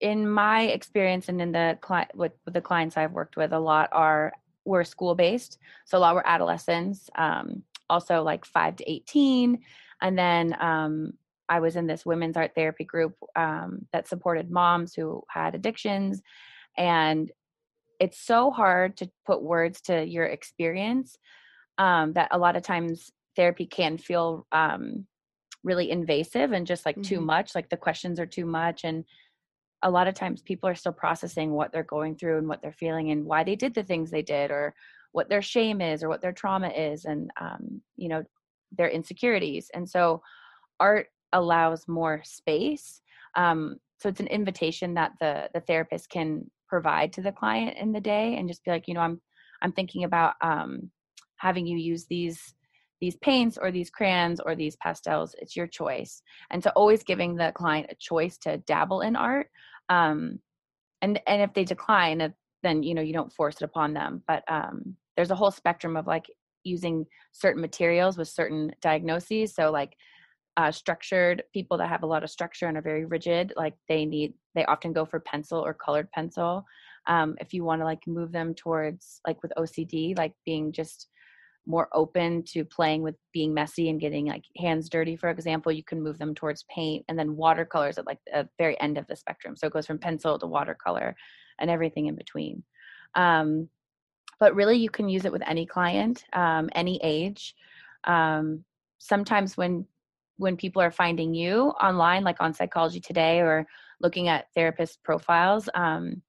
in 0.00 0.28
my 0.28 0.62
experience 0.62 1.28
and 1.28 1.40
in 1.40 1.52
the 1.52 1.78
client 1.80 2.10
with, 2.14 2.32
with, 2.44 2.54
the 2.54 2.60
clients 2.60 2.96
I've 2.96 3.12
worked 3.12 3.36
with, 3.36 3.52
a 3.52 3.58
lot 3.58 3.88
are 3.92 4.32
were 4.64 4.84
school 4.84 5.14
based. 5.14 5.58
So 5.86 5.98
a 5.98 6.00
lot 6.00 6.14
were 6.14 6.26
adolescents, 6.26 7.08
um, 7.16 7.62
also 7.88 8.22
like 8.22 8.44
five 8.44 8.76
to 8.76 8.90
eighteen, 8.90 9.62
and 10.02 10.18
then 10.18 10.56
um, 10.60 11.12
I 11.48 11.60
was 11.60 11.76
in 11.76 11.86
this 11.86 12.06
women's 12.06 12.36
art 12.36 12.52
therapy 12.54 12.84
group 12.84 13.14
um, 13.36 13.86
that 13.92 14.08
supported 14.08 14.50
moms 14.50 14.94
who 14.94 15.22
had 15.28 15.54
addictions. 15.54 16.22
And 16.76 17.30
it's 18.00 18.18
so 18.18 18.50
hard 18.50 18.96
to 18.98 19.10
put 19.26 19.42
words 19.42 19.80
to 19.82 20.04
your 20.04 20.26
experience 20.26 21.16
um, 21.78 22.12
that 22.14 22.28
a 22.30 22.38
lot 22.38 22.56
of 22.56 22.62
times 22.62 23.10
therapy 23.36 23.66
can 23.66 23.98
feel 23.98 24.46
um, 24.52 25.06
really 25.62 25.90
invasive 25.90 26.52
and 26.52 26.66
just 26.66 26.86
like 26.86 26.96
mm-hmm. 26.96 27.14
too 27.14 27.20
much. 27.20 27.54
Like 27.54 27.68
the 27.68 27.76
questions 27.76 28.18
are 28.18 28.26
too 28.26 28.46
much. 28.46 28.84
And 28.84 29.04
a 29.82 29.90
lot 29.90 30.08
of 30.08 30.14
times 30.14 30.40
people 30.40 30.68
are 30.68 30.74
still 30.74 30.92
processing 30.92 31.52
what 31.52 31.72
they're 31.72 31.82
going 31.82 32.16
through 32.16 32.38
and 32.38 32.48
what 32.48 32.62
they're 32.62 32.72
feeling 32.72 33.10
and 33.10 33.24
why 33.26 33.44
they 33.44 33.56
did 33.56 33.74
the 33.74 33.82
things 33.82 34.10
they 34.10 34.22
did 34.22 34.50
or 34.50 34.74
what 35.12 35.28
their 35.28 35.42
shame 35.42 35.80
is 35.80 36.02
or 36.02 36.08
what 36.08 36.22
their 36.22 36.32
trauma 36.32 36.68
is. 36.68 37.04
And, 37.04 37.30
um, 37.40 37.82
you 37.96 38.08
know, 38.08 38.24
their 38.76 38.88
insecurities 38.88 39.70
and 39.74 39.88
so 39.88 40.22
art 40.80 41.08
allows 41.32 41.86
more 41.88 42.20
space 42.24 43.00
um, 43.36 43.76
so 44.00 44.08
it's 44.08 44.20
an 44.20 44.26
invitation 44.28 44.94
that 44.94 45.12
the 45.20 45.48
the 45.54 45.60
therapist 45.60 46.08
can 46.10 46.48
provide 46.68 47.12
to 47.12 47.22
the 47.22 47.32
client 47.32 47.76
in 47.78 47.92
the 47.92 48.00
day 48.00 48.36
and 48.36 48.48
just 48.48 48.64
be 48.64 48.70
like 48.70 48.88
you 48.88 48.94
know 48.94 49.00
i'm 49.00 49.20
i'm 49.62 49.72
thinking 49.72 50.04
about 50.04 50.34
um 50.40 50.90
having 51.36 51.66
you 51.66 51.76
use 51.76 52.06
these 52.06 52.54
these 53.00 53.16
paints 53.16 53.58
or 53.60 53.70
these 53.70 53.90
crayons 53.90 54.40
or 54.40 54.54
these 54.54 54.76
pastels. 54.76 55.34
It's 55.38 55.54
your 55.54 55.66
choice. 55.66 56.22
And 56.50 56.62
so 56.62 56.70
always 56.74 57.02
giving 57.02 57.34
the 57.34 57.52
client 57.54 57.88
a 57.90 57.96
choice 57.96 58.38
to 58.38 58.58
dabble 58.58 59.02
in 59.02 59.14
art 59.14 59.48
um 59.90 60.38
and 61.02 61.20
and 61.26 61.42
if 61.42 61.52
they 61.52 61.64
decline 61.64 62.32
then 62.62 62.82
you 62.82 62.94
know 62.94 63.02
you 63.02 63.12
don't 63.12 63.32
force 63.32 63.56
it 63.56 63.64
upon 63.64 63.92
them. 63.92 64.22
But 64.26 64.42
um 64.48 64.96
there's 65.16 65.30
a 65.30 65.34
whole 65.34 65.50
spectrum 65.50 65.96
of 65.96 66.06
like 66.06 66.26
using 66.64 67.06
certain 67.32 67.60
materials 67.60 68.16
with 68.16 68.28
certain 68.28 68.72
diagnoses. 68.80 69.54
So 69.54 69.70
like 69.70 69.96
uh, 70.56 70.70
structured 70.70 71.42
people 71.52 71.76
that 71.78 71.88
have 71.88 72.02
a 72.02 72.06
lot 72.06 72.22
of 72.22 72.30
structure 72.30 72.66
and 72.66 72.76
are 72.76 72.82
very 72.82 73.04
rigid 73.04 73.52
like 73.56 73.74
they 73.88 74.04
need 74.04 74.34
they 74.54 74.64
often 74.66 74.92
go 74.92 75.04
for 75.04 75.18
pencil 75.20 75.58
or 75.58 75.74
colored 75.74 76.10
pencil. 76.12 76.64
Um, 77.06 77.36
if 77.40 77.52
you 77.52 77.64
want 77.64 77.80
to 77.80 77.84
like 77.84 78.06
move 78.06 78.32
them 78.32 78.54
towards 78.54 79.20
like 79.26 79.42
with 79.42 79.52
ocd 79.58 80.16
like 80.16 80.32
being 80.46 80.72
just 80.72 81.08
more 81.66 81.88
open 81.92 82.42
to 82.44 82.64
playing 82.64 83.02
with 83.02 83.14
being 83.32 83.52
messy 83.52 83.88
and 83.88 84.00
getting 84.00 84.26
like 84.26 84.44
hands 84.56 84.88
dirty 84.88 85.16
for 85.16 85.28
example 85.30 85.72
you 85.72 85.82
can 85.82 86.02
move 86.02 86.18
them 86.18 86.34
towards 86.34 86.64
paint 86.74 87.04
and 87.08 87.18
then 87.18 87.36
watercolors 87.36 87.98
at 87.98 88.06
like 88.06 88.18
the 88.26 88.48
very 88.58 88.78
end 88.80 88.96
of 88.96 89.06
the 89.06 89.16
spectrum. 89.16 89.56
So 89.56 89.66
it 89.66 89.72
goes 89.72 89.86
from 89.86 89.98
pencil 89.98 90.38
to 90.38 90.46
watercolor 90.46 91.16
and 91.58 91.70
everything 91.70 92.06
in 92.06 92.14
between. 92.14 92.62
Um, 93.14 93.68
but 94.40 94.54
really 94.54 94.76
you 94.76 94.90
can 94.90 95.08
use 95.08 95.24
it 95.24 95.32
with 95.32 95.42
any 95.46 95.66
client 95.66 96.24
um, 96.32 96.68
any 96.74 97.00
age. 97.02 97.54
Um, 98.04 98.64
sometimes 98.98 99.56
when 99.56 99.86
when 100.36 100.56
people 100.56 100.82
are 100.82 100.90
finding 100.90 101.34
you 101.34 101.68
online 101.80 102.24
like 102.24 102.40
on 102.40 102.52
psychology 102.52 103.00
today 103.00 103.40
or 103.40 103.66
looking 104.00 104.28
at 104.28 104.46
therapist 104.54 105.02
profiles 105.02 105.68
um, 105.74 106.20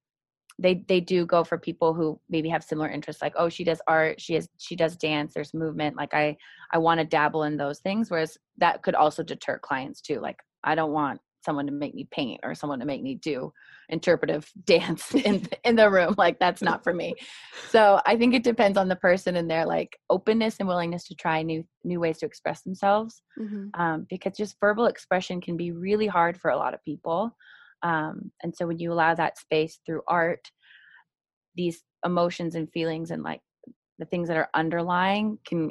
they 0.58 0.84
they 0.88 1.00
do 1.00 1.26
go 1.26 1.44
for 1.44 1.58
people 1.58 1.92
who 1.92 2.18
maybe 2.28 2.48
have 2.48 2.62
similar 2.62 2.88
interests 2.88 3.20
like 3.20 3.34
oh 3.36 3.48
she 3.48 3.64
does 3.64 3.80
art 3.86 4.20
she 4.20 4.34
has 4.34 4.48
she 4.58 4.76
does 4.76 4.96
dance 4.96 5.34
there's 5.34 5.52
movement 5.52 5.96
like 5.96 6.14
i 6.14 6.36
i 6.72 6.78
want 6.78 6.98
to 6.98 7.04
dabble 7.04 7.42
in 7.42 7.56
those 7.56 7.80
things 7.80 8.10
whereas 8.10 8.38
that 8.56 8.82
could 8.82 8.94
also 8.94 9.22
deter 9.22 9.58
clients 9.58 10.00
too 10.00 10.20
like 10.20 10.38
i 10.64 10.74
don't 10.74 10.92
want 10.92 11.20
someone 11.46 11.64
to 11.64 11.72
make 11.72 11.94
me 11.94 12.06
paint 12.10 12.40
or 12.42 12.54
someone 12.54 12.78
to 12.80 12.84
make 12.84 13.02
me 13.02 13.14
do 13.14 13.50
interpretive 13.88 14.50
dance 14.66 15.14
in 15.14 15.46
in 15.64 15.76
the 15.76 15.88
room 15.88 16.14
like 16.18 16.38
that's 16.38 16.60
not 16.60 16.84
for 16.84 16.92
me 16.92 17.14
so 17.70 18.00
i 18.04 18.16
think 18.16 18.34
it 18.34 18.44
depends 18.44 18.76
on 18.76 18.88
the 18.88 18.96
person 18.96 19.36
and 19.36 19.50
their 19.50 19.64
like 19.64 19.96
openness 20.10 20.56
and 20.58 20.68
willingness 20.68 21.04
to 21.04 21.14
try 21.14 21.40
new 21.42 21.64
new 21.84 22.00
ways 22.00 22.18
to 22.18 22.26
express 22.26 22.60
themselves 22.62 23.22
mm-hmm. 23.40 23.68
um, 23.80 24.06
because 24.10 24.36
just 24.36 24.60
verbal 24.60 24.86
expression 24.86 25.40
can 25.40 25.56
be 25.56 25.72
really 25.72 26.06
hard 26.06 26.38
for 26.38 26.50
a 26.50 26.56
lot 26.56 26.74
of 26.74 26.84
people 26.84 27.34
um, 27.82 28.30
and 28.42 28.54
so 28.54 28.66
when 28.66 28.78
you 28.78 28.92
allow 28.92 29.14
that 29.14 29.38
space 29.38 29.78
through 29.86 30.02
art 30.08 30.50
these 31.54 31.82
emotions 32.04 32.54
and 32.54 32.70
feelings 32.72 33.10
and 33.10 33.22
like 33.22 33.40
the 33.98 34.04
things 34.06 34.28
that 34.28 34.36
are 34.36 34.50
underlying 34.54 35.38
can 35.46 35.70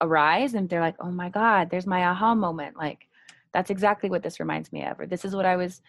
arise 0.00 0.54
and 0.54 0.68
they're 0.68 0.80
like 0.80 0.96
oh 1.00 1.10
my 1.10 1.28
god 1.28 1.70
there's 1.70 1.86
my 1.86 2.04
aha 2.06 2.34
moment 2.34 2.76
like 2.76 3.06
that's 3.52 3.70
exactly 3.70 4.10
what 4.10 4.22
this 4.22 4.40
reminds 4.40 4.72
me 4.72 4.84
of 4.84 4.98
or 4.98 5.06
this 5.06 5.24
is 5.24 5.34
what 5.34 5.46
i 5.46 5.56
was 5.56 5.80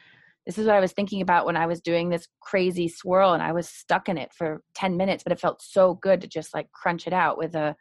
this 0.45 0.57
is 0.57 0.65
what 0.65 0.75
i 0.75 0.79
was 0.79 0.91
thinking 0.91 1.21
about 1.21 1.45
when 1.45 1.57
i 1.57 1.65
was 1.65 1.81
doing 1.81 2.09
this 2.09 2.27
crazy 2.41 2.87
swirl 2.87 3.33
and 3.33 3.43
i 3.43 3.51
was 3.51 3.67
stuck 3.67 4.09
in 4.09 4.17
it 4.17 4.31
for 4.33 4.61
10 4.75 4.97
minutes 4.97 5.23
but 5.23 5.31
it 5.31 5.39
felt 5.39 5.61
so 5.61 5.95
good 5.95 6.21
to 6.21 6.27
just 6.27 6.53
like 6.53 6.71
crunch 6.71 7.07
it 7.07 7.13
out 7.13 7.37
with 7.37 7.55
a 7.55 7.75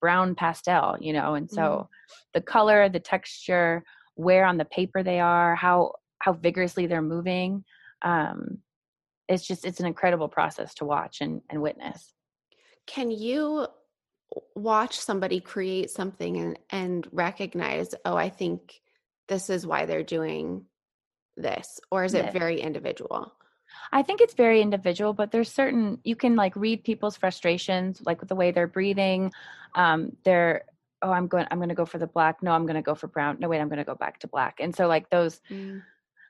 brown 0.00 0.34
pastel 0.34 0.96
you 1.00 1.12
know 1.12 1.34
and 1.34 1.50
so 1.50 1.60
mm. 1.60 1.86
the 2.34 2.40
color 2.40 2.88
the 2.88 3.00
texture 3.00 3.82
where 4.14 4.44
on 4.44 4.56
the 4.56 4.64
paper 4.64 5.02
they 5.02 5.20
are 5.20 5.54
how 5.54 5.92
how 6.20 6.32
vigorously 6.32 6.86
they're 6.86 7.02
moving 7.02 7.64
um, 8.02 8.58
it's 9.28 9.46
just 9.46 9.64
it's 9.64 9.80
an 9.80 9.86
incredible 9.86 10.28
process 10.28 10.74
to 10.74 10.84
watch 10.84 11.20
and, 11.20 11.42
and 11.50 11.60
witness 11.60 12.12
can 12.86 13.10
you 13.10 13.66
watch 14.54 14.98
somebody 14.98 15.40
create 15.40 15.90
something 15.90 16.36
and, 16.36 16.58
and 16.70 17.08
recognize 17.12 17.94
oh 18.04 18.16
i 18.16 18.28
think 18.28 18.80
this 19.28 19.50
is 19.50 19.66
why 19.66 19.86
they're 19.86 20.02
doing 20.02 20.64
this 21.36 21.80
or 21.90 22.04
is 22.04 22.14
it 22.14 22.32
very 22.32 22.60
individual? 22.60 23.32
I 23.92 24.02
think 24.02 24.20
it's 24.20 24.34
very 24.34 24.60
individual 24.60 25.12
but 25.12 25.30
there's 25.30 25.50
certain 25.50 25.98
you 26.04 26.16
can 26.16 26.36
like 26.36 26.56
read 26.56 26.84
people's 26.84 27.16
frustrations 27.16 28.02
like 28.04 28.20
with 28.20 28.28
the 28.28 28.34
way 28.34 28.50
they're 28.50 28.66
breathing 28.66 29.30
um 29.74 30.16
they're 30.24 30.64
oh 31.02 31.10
i'm 31.10 31.26
going 31.26 31.46
i'm 31.50 31.58
going 31.58 31.68
to 31.68 31.74
go 31.74 31.86
for 31.86 31.98
the 31.98 32.06
black. 32.06 32.42
No 32.42 32.52
i'm 32.52 32.64
going 32.64 32.76
to 32.76 32.82
go 32.82 32.94
for 32.94 33.06
brown. 33.06 33.36
No 33.40 33.48
wait 33.48 33.60
i'm 33.60 33.68
going 33.68 33.78
to 33.78 33.84
go 33.84 33.94
back 33.94 34.20
to 34.20 34.28
black. 34.28 34.56
And 34.60 34.74
so 34.74 34.86
like 34.86 35.10
those 35.10 35.40
mm. 35.50 35.82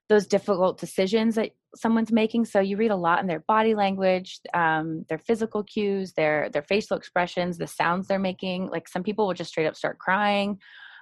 those 0.09 0.27
difficult 0.27 0.79
decisions 0.79 1.37
that 1.37 1.53
someone's 1.75 2.13
making 2.13 2.45
so 2.45 2.61
you 2.61 2.77
read 2.77 2.91
a 2.91 2.97
lot 2.97 3.21
in 3.21 3.27
their 3.27 3.41
body 3.41 3.75
language 3.75 4.41
um, 4.55 5.05
their 5.09 5.19
physical 5.19 5.63
cues 5.63 6.13
their 6.15 6.49
their 6.51 6.63
facial 6.63 6.97
expressions 6.97 7.59
the 7.59 7.67
sounds 7.67 8.09
they're 8.09 8.19
making 8.19 8.69
like 8.69 8.89
some 8.89 9.03
people 9.03 9.27
will 9.27 9.35
just 9.35 9.51
straight 9.51 9.67
up 9.67 9.77
start 9.77 9.99
crying 9.99 10.59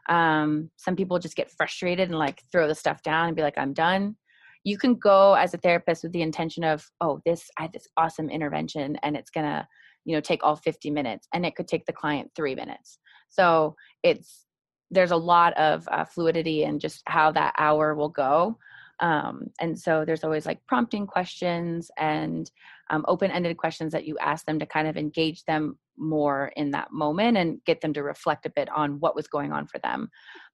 um, 0.09 0.71
some 0.77 0.97
people 0.97 1.19
just 1.19 1.37
get 1.37 1.51
frustrated 1.51 2.09
and 2.09 2.19
like 2.19 2.43
throw 2.53 2.69
the 2.69 2.75
stuff 2.75 3.03
down 3.03 3.29
and 3.29 3.37
be 3.37 3.43
like 3.43 3.59
i'm 3.59 3.73
done. 3.73 4.17
You 4.65 4.79
can 4.79 4.95
go 4.95 5.35
as 5.35 5.55
a 5.55 5.59
therapist 5.59 6.03
with 6.03 6.13
the 6.13 6.23
intention 6.23 6.65
of 6.65 6.85
oh 7.01 7.21
this 7.25 7.49
i 7.59 7.63
had 7.63 7.73
this 7.73 7.87
awesome 7.97 8.29
intervention 8.31 8.97
and 9.03 9.17
it's 9.17 9.31
gonna 9.31 9.67
you 10.05 10.15
know 10.15 10.21
take 10.21 10.43
all 10.43 10.57
50 10.57 10.91
minutes 10.91 11.29
and 11.35 11.45
it 11.45 11.55
could 11.57 11.69
take 11.69 11.85
the 11.87 11.93
client 11.93 12.31
three 12.35 12.55
minutes. 12.55 12.99
So 13.29 13.75
it's 14.03 14.47
there's 14.91 15.11
a 15.11 15.17
lot 15.17 15.53
of 15.59 15.87
uh, 15.91 16.05
fluidity 16.05 16.63
and 16.63 16.81
just 16.81 17.03
how 17.07 17.33
that 17.33 17.55
hour 17.59 17.95
will 17.95 18.09
go. 18.09 18.57
Um, 19.01 19.49
and 19.61 19.79
so 19.79 20.05
there's 20.05 20.25
always 20.25 20.47
like 20.47 20.65
prompting 20.67 21.07
questions 21.07 21.91
and 21.99 22.51
um, 22.91 23.05
open-ended 23.09 23.57
questions 23.57 23.93
that 23.93 24.07
you 24.07 24.17
ask 24.19 24.47
them 24.47 24.59
to 24.61 24.67
kind 24.67 24.89
of 24.89 24.97
engage 24.97 25.45
them 25.45 25.77
more 25.99 26.53
in 26.57 26.71
that 26.73 26.93
moment 26.93 27.37
and 27.37 27.61
get 27.65 27.81
them 27.81 27.93
to 27.93 28.03
reflect 28.03 28.47
a 28.47 28.53
bit 28.55 28.69
on 28.75 29.01
what 29.01 29.15
was 29.15 29.27
going 29.29 29.53
on 29.53 29.67
for 29.67 29.79
them 29.79 30.09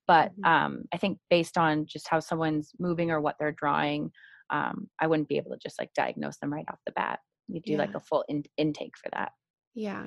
but 0.07 0.31
mm-hmm. 0.33 0.45
um, 0.45 0.83
i 0.93 0.97
think 0.97 1.19
based 1.31 1.59
on 1.59 1.87
just 1.87 2.09
how 2.09 2.21
someone's 2.21 2.71
moving 2.79 3.11
or 3.11 3.21
what 3.21 3.37
they're 3.39 3.53
drawing 3.53 4.11
um, 4.51 4.89
i 5.01 5.07
wouldn't 5.07 5.29
be 5.29 5.37
able 5.37 5.51
to 5.51 5.59
just 5.63 5.79
like 5.79 5.91
diagnose 5.95 6.39
them 6.39 6.53
right 6.53 6.67
off 6.71 6.79
the 6.87 6.93
bat 6.93 7.19
you 7.49 7.61
do 7.61 7.73
yeah. 7.73 7.79
like 7.79 7.95
a 7.95 8.01
full 8.01 8.25
in- 8.29 8.45
intake 8.57 8.95
for 8.97 9.11
that 9.11 9.33
yeah 9.75 10.07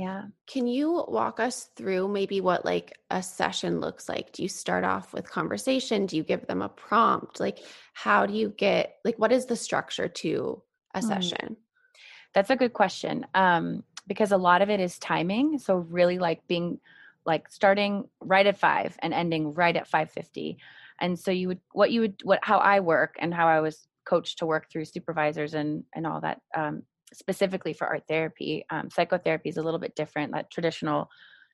yeah. 0.00 0.22
Can 0.46 0.66
you 0.66 1.04
walk 1.08 1.40
us 1.40 1.68
through 1.76 2.08
maybe 2.08 2.40
what 2.40 2.64
like 2.64 2.96
a 3.10 3.22
session 3.22 3.80
looks 3.80 4.08
like? 4.08 4.32
Do 4.32 4.42
you 4.42 4.48
start 4.48 4.82
off 4.82 5.12
with 5.12 5.30
conversation? 5.30 6.06
Do 6.06 6.16
you 6.16 6.22
give 6.22 6.46
them 6.46 6.62
a 6.62 6.70
prompt? 6.70 7.38
Like 7.38 7.58
how 7.92 8.24
do 8.24 8.32
you 8.32 8.48
get 8.48 8.94
like 9.04 9.18
what 9.18 9.30
is 9.30 9.44
the 9.44 9.56
structure 9.56 10.08
to 10.08 10.62
a 10.94 11.00
mm. 11.00 11.06
session? 11.06 11.58
That's 12.32 12.48
a 12.48 12.56
good 12.56 12.72
question. 12.72 13.26
Um 13.34 13.84
because 14.10 14.32
a 14.32 14.36
lot 14.36 14.60
of 14.60 14.68
it 14.68 14.80
is 14.80 14.98
timing, 14.98 15.56
so 15.56 15.76
really 15.76 16.18
like 16.18 16.44
being 16.48 16.80
like 17.26 17.48
starting 17.48 18.08
right 18.20 18.44
at 18.44 18.58
5 18.58 18.96
and 19.02 19.14
ending 19.14 19.54
right 19.54 19.76
at 19.76 19.88
5:50. 19.88 20.56
And 21.00 21.16
so 21.16 21.30
you 21.30 21.46
would 21.46 21.60
what 21.70 21.92
you 21.92 22.00
would 22.00 22.16
what 22.24 22.40
how 22.42 22.58
I 22.58 22.80
work 22.80 23.14
and 23.20 23.32
how 23.32 23.46
I 23.46 23.60
was 23.60 23.86
coached 24.04 24.38
to 24.38 24.46
work 24.46 24.68
through 24.68 24.86
supervisors 24.86 25.54
and 25.54 25.84
and 25.94 26.08
all 26.08 26.20
that 26.22 26.40
um, 26.56 26.82
specifically 27.12 27.72
for 27.72 27.86
art 27.86 28.02
therapy. 28.08 28.64
Um, 28.68 28.90
psychotherapy 28.90 29.48
is 29.48 29.58
a 29.58 29.62
little 29.62 29.78
bit 29.78 29.94
different, 29.94 30.32
that 30.32 30.50
traditional 30.50 31.08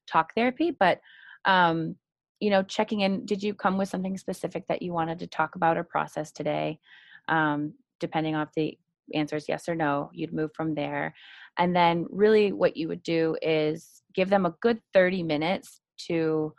talk 0.06 0.32
therapy, 0.34 0.70
but 0.70 1.02
um, 1.44 1.96
you 2.40 2.48
know, 2.48 2.62
checking 2.62 3.00
in. 3.00 3.26
Did 3.26 3.42
you 3.42 3.52
come 3.52 3.76
with 3.76 3.90
something 3.90 4.16
specific 4.16 4.66
that 4.68 4.80
you 4.80 4.94
wanted 4.94 5.18
to 5.18 5.26
talk 5.26 5.56
about 5.56 5.76
or 5.76 5.84
process 5.84 6.32
today? 6.32 6.80
Um, 7.28 7.74
depending 8.00 8.34
on 8.34 8.46
if 8.46 8.54
the 8.54 8.78
answer 9.14 9.36
is 9.36 9.48
yes 9.48 9.68
or 9.68 9.74
no, 9.74 10.10
you'd 10.12 10.32
move 10.32 10.52
from 10.54 10.74
there. 10.74 11.14
And 11.58 11.74
then, 11.74 12.06
really, 12.10 12.52
what 12.52 12.76
you 12.76 12.88
would 12.88 13.02
do 13.02 13.36
is 13.42 14.02
give 14.14 14.28
them 14.28 14.46
a 14.46 14.54
good 14.60 14.80
30 14.92 15.22
minutes 15.22 15.80
to 16.08 16.52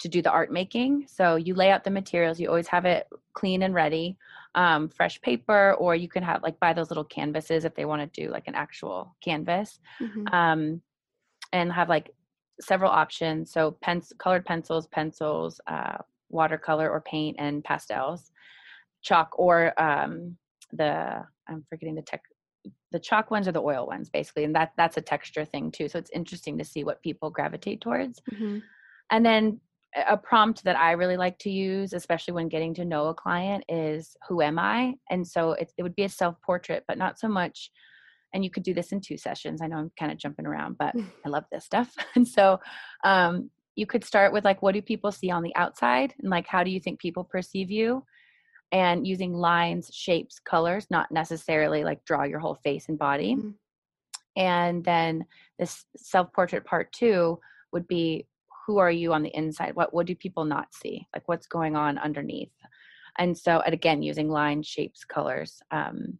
to 0.00 0.08
do 0.08 0.20
the 0.20 0.30
art 0.30 0.52
making. 0.52 1.06
So 1.08 1.36
you 1.36 1.54
lay 1.54 1.70
out 1.70 1.84
the 1.84 1.90
materials, 1.90 2.38
you 2.38 2.48
always 2.48 2.68
have 2.68 2.84
it 2.84 3.06
clean 3.32 3.62
and 3.62 3.72
ready, 3.72 4.18
um, 4.54 4.88
fresh 4.88 5.20
paper, 5.22 5.74
or 5.78 5.94
you 5.94 6.08
can 6.08 6.22
have 6.22 6.42
like 6.42 6.58
buy 6.60 6.72
those 6.72 6.90
little 6.90 7.04
canvases 7.04 7.64
if 7.64 7.74
they 7.74 7.84
want 7.84 8.02
to 8.02 8.22
do 8.22 8.30
like 8.30 8.46
an 8.46 8.54
actual 8.54 9.16
canvas, 9.22 9.78
mm-hmm. 10.02 10.26
um, 10.34 10.82
and 11.52 11.72
have 11.72 11.88
like 11.88 12.10
several 12.60 12.90
options. 12.90 13.52
So 13.52 13.78
pens, 13.80 14.12
colored 14.18 14.44
pencils, 14.44 14.86
pencils, 14.88 15.60
uh, 15.66 15.98
watercolor 16.28 16.90
or 16.90 17.00
paint, 17.00 17.36
and 17.38 17.64
pastels, 17.64 18.30
chalk 19.02 19.30
or 19.38 19.80
um, 19.80 20.36
the 20.72 21.24
I'm 21.48 21.64
forgetting 21.68 21.94
the 21.94 22.02
tech 22.02 22.22
the 22.92 22.98
chalk 22.98 23.30
ones 23.30 23.48
are 23.48 23.52
the 23.52 23.60
oil 23.60 23.86
ones 23.86 24.08
basically 24.08 24.44
and 24.44 24.54
that 24.54 24.72
that's 24.76 24.96
a 24.96 25.02
texture 25.02 25.44
thing 25.44 25.70
too 25.70 25.88
so 25.88 25.98
it's 25.98 26.10
interesting 26.10 26.56
to 26.56 26.64
see 26.64 26.84
what 26.84 27.02
people 27.02 27.30
gravitate 27.30 27.80
towards 27.80 28.20
mm-hmm. 28.32 28.58
and 29.10 29.26
then 29.26 29.60
a 30.08 30.16
prompt 30.16 30.64
that 30.64 30.76
I 30.76 30.92
really 30.92 31.16
like 31.16 31.38
to 31.40 31.50
use, 31.50 31.92
especially 31.92 32.34
when 32.34 32.48
getting 32.48 32.74
to 32.74 32.84
know 32.84 33.06
a 33.06 33.14
client, 33.14 33.64
is 33.68 34.16
who 34.28 34.42
am 34.42 34.58
I? 34.58 34.94
And 35.10 35.26
so 35.26 35.52
it, 35.52 35.72
it 35.78 35.82
would 35.82 35.94
be 35.94 36.04
a 36.04 36.08
self 36.08 36.40
portrait, 36.42 36.84
but 36.88 36.98
not 36.98 37.18
so 37.18 37.28
much. 37.28 37.70
And 38.32 38.42
you 38.42 38.50
could 38.50 38.64
do 38.64 38.74
this 38.74 38.90
in 38.90 39.00
two 39.00 39.16
sessions. 39.16 39.62
I 39.62 39.68
know 39.68 39.76
I'm 39.76 39.92
kind 39.98 40.10
of 40.10 40.18
jumping 40.18 40.46
around, 40.46 40.76
but 40.78 40.94
I 41.26 41.28
love 41.28 41.44
this 41.52 41.64
stuff. 41.64 41.94
And 42.16 42.26
so 42.26 42.58
um, 43.04 43.50
you 43.76 43.86
could 43.86 44.04
start 44.04 44.32
with 44.32 44.44
like, 44.44 44.62
what 44.62 44.74
do 44.74 44.82
people 44.82 45.12
see 45.12 45.30
on 45.30 45.42
the 45.42 45.54
outside? 45.54 46.14
And 46.20 46.30
like, 46.30 46.46
how 46.46 46.64
do 46.64 46.70
you 46.70 46.80
think 46.80 47.00
people 47.00 47.24
perceive 47.24 47.70
you? 47.70 48.04
And 48.74 49.06
using 49.06 49.32
lines, 49.32 49.88
shapes, 49.94 50.40
colors, 50.40 50.88
not 50.90 51.12
necessarily 51.12 51.84
like 51.84 52.04
draw 52.04 52.24
your 52.24 52.40
whole 52.40 52.56
face 52.56 52.88
and 52.88 52.98
body. 52.98 53.36
Mm-hmm. 53.36 53.50
And 54.36 54.84
then 54.84 55.24
this 55.60 55.84
self 55.96 56.32
portrait 56.32 56.64
part 56.64 56.92
two 56.92 57.38
would 57.72 57.86
be 57.86 58.26
who 58.66 58.78
are 58.78 58.90
you 58.90 59.12
on 59.12 59.22
the 59.22 59.34
inside? 59.34 59.76
What 59.76 59.94
what 59.94 60.06
do 60.06 60.16
people 60.16 60.44
not 60.44 60.74
see? 60.74 61.06
Like 61.14 61.28
what's 61.28 61.46
going 61.46 61.76
on 61.76 61.98
underneath? 61.98 62.50
And 63.16 63.38
so, 63.38 63.60
and 63.60 63.72
again, 63.72 64.02
using 64.02 64.28
lines, 64.28 64.66
shapes, 64.66 65.04
colors. 65.04 65.62
Um, 65.70 66.18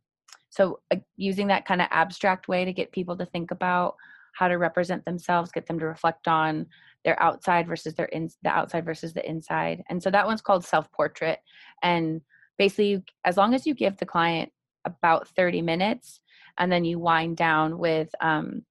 so 0.49 0.79
uh, 0.93 0.97
using 1.17 1.49
that 1.49 1.67
kind 1.67 1.83
of 1.83 1.89
abstract 1.91 2.47
way 2.47 2.65
to 2.65 2.73
get 2.73 2.93
people 2.93 3.17
to 3.17 3.27
think 3.27 3.51
about 3.51 3.97
how 4.35 4.47
to 4.47 4.59
represent 4.59 5.05
themselves, 5.05 5.51
get 5.51 5.67
them 5.67 5.81
to 5.81 5.87
reflect 5.87 6.29
on 6.29 6.67
their 7.05 7.21
outside 7.21 7.67
versus 7.67 7.95
their 7.95 8.07
in 8.07 8.31
the 8.45 8.51
outside 8.51 8.85
versus 8.85 9.13
the 9.13 9.29
inside. 9.29 9.83
And 9.91 10.01
so 10.01 10.09
that 10.13 10.27
one's 10.27 10.41
called 10.41 10.65
self 10.65 10.89
portrait. 10.93 11.41
And 11.83 12.21
basically, 12.59 13.03
as 13.25 13.37
long 13.37 13.55
as 13.55 13.67
you 13.67 13.75
give 13.75 13.97
the 13.97 14.07
client 14.07 14.51
about 14.85 15.29
30 15.29 15.63
minutes, 15.63 16.21
and 16.59 16.71
then 16.71 16.85
you 16.85 16.99
wind 16.99 17.37
down 17.37 17.79
with 17.79 18.11
um, 18.21 18.63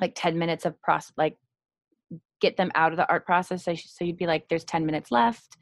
like 0.00 0.12
10 0.14 0.38
minutes 0.38 0.64
of 0.64 0.80
process, 0.80 1.12
like 1.16 1.36
get 2.40 2.56
them 2.56 2.70
out 2.74 2.92
of 2.92 2.98
the 2.98 3.08
art 3.08 3.26
process. 3.26 3.64
So, 3.64 4.04
you'd 4.04 4.16
be 4.16 4.26
like, 4.26 4.48
there's 4.48 4.64
10 4.64 4.86
minutes 4.86 5.10
left 5.10 5.56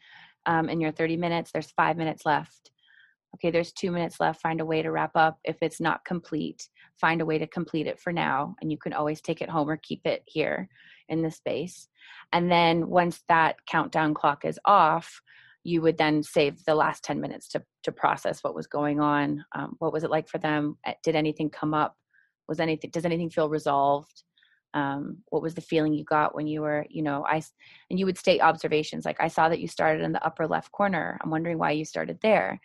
um, 0.47 0.69
in 0.69 0.81
your 0.81 0.93
30 0.93 1.17
minutes. 1.17 1.53
There's 1.53 1.71
five 1.71 1.97
minutes 1.97 2.27
left. 2.27 2.71
Okay, 3.35 3.51
there's 3.51 3.73
two 3.73 3.91
minutes 3.91 4.21
left. 4.21 4.41
Find 4.41 4.61
a 4.61 4.65
way 4.65 4.81
to 4.83 4.93
wrap 4.93 5.17
up. 5.17 5.39
If 5.45 5.57
it's 5.61 5.81
not 5.81 6.05
complete, 6.05 6.69
find 7.01 7.21
a 7.21 7.27
way 7.27 7.39
to 7.39 7.47
complete 7.49 7.89
it 7.89 7.99
for 7.99 8.13
now. 8.13 8.55
And 8.61 8.71
you 8.71 8.79
can 8.79 8.93
always 8.93 9.21
take 9.21 9.43
it 9.43 9.51
home 9.51 9.69
or 9.69 9.77
keep 9.77 10.07
it 10.07 10.23
here 10.27 10.69
in 11.09 11.23
the 11.23 11.31
space. 11.31 11.89
And 12.33 12.51
then 12.51 12.89
once 12.89 13.23
that 13.29 13.57
countdown 13.67 14.15
clock 14.15 14.45
is 14.45 14.61
off, 14.65 15.21
you 15.65 15.83
would 15.83 15.99
then 15.99 16.23
save 16.23 16.65
the 16.65 16.75
last 16.75 17.03
10 17.03 17.21
minutes 17.21 17.49
to, 17.49 17.63
to 17.83 17.91
process 17.91 18.45
what 18.45 18.55
was 18.55 18.67
going 18.67 19.01
on. 19.01 19.45
Um, 19.55 19.77
what 19.79 19.93
was 19.93 20.05
it 20.05 20.11
like 20.11 20.29
for 20.29 20.39
them? 20.39 20.77
Eh, 20.87 20.95
did 21.03 21.17
anything 21.17 21.51
come 21.51 21.75
up? 21.75 21.97
Was 22.49 22.61
anything, 22.61 22.91
does 22.91 23.07
anything 23.07 23.31
feel 23.31 23.49
resolved? 23.49 24.23
um, 24.75 25.19
what 25.29 25.41
was 25.41 25.55
the 25.55 25.61
feeling 25.61 25.95
you 25.95 26.05
got 26.05 26.35
when 26.35 26.47
you 26.47 26.61
were 26.61 26.85
you 26.91 27.03
know 27.03 27.25
i 27.29 27.41
and 27.91 27.99
you 27.99 28.05
would 28.05 28.19
state 28.19 28.41
observations 28.41 29.05
like 29.05 29.21
i 29.21 29.29
saw 29.29 29.49
that 29.49 29.61
you 29.61 29.69
started 29.69 30.03
in 30.03 30.13
the 30.13 30.25
upper 30.27 30.47
left 30.47 30.71
corner 30.73 31.19
i'm 31.23 31.31
wondering 31.31 31.59
why 31.59 31.71
you 31.71 31.85
started 31.85 32.19
there 32.21 32.61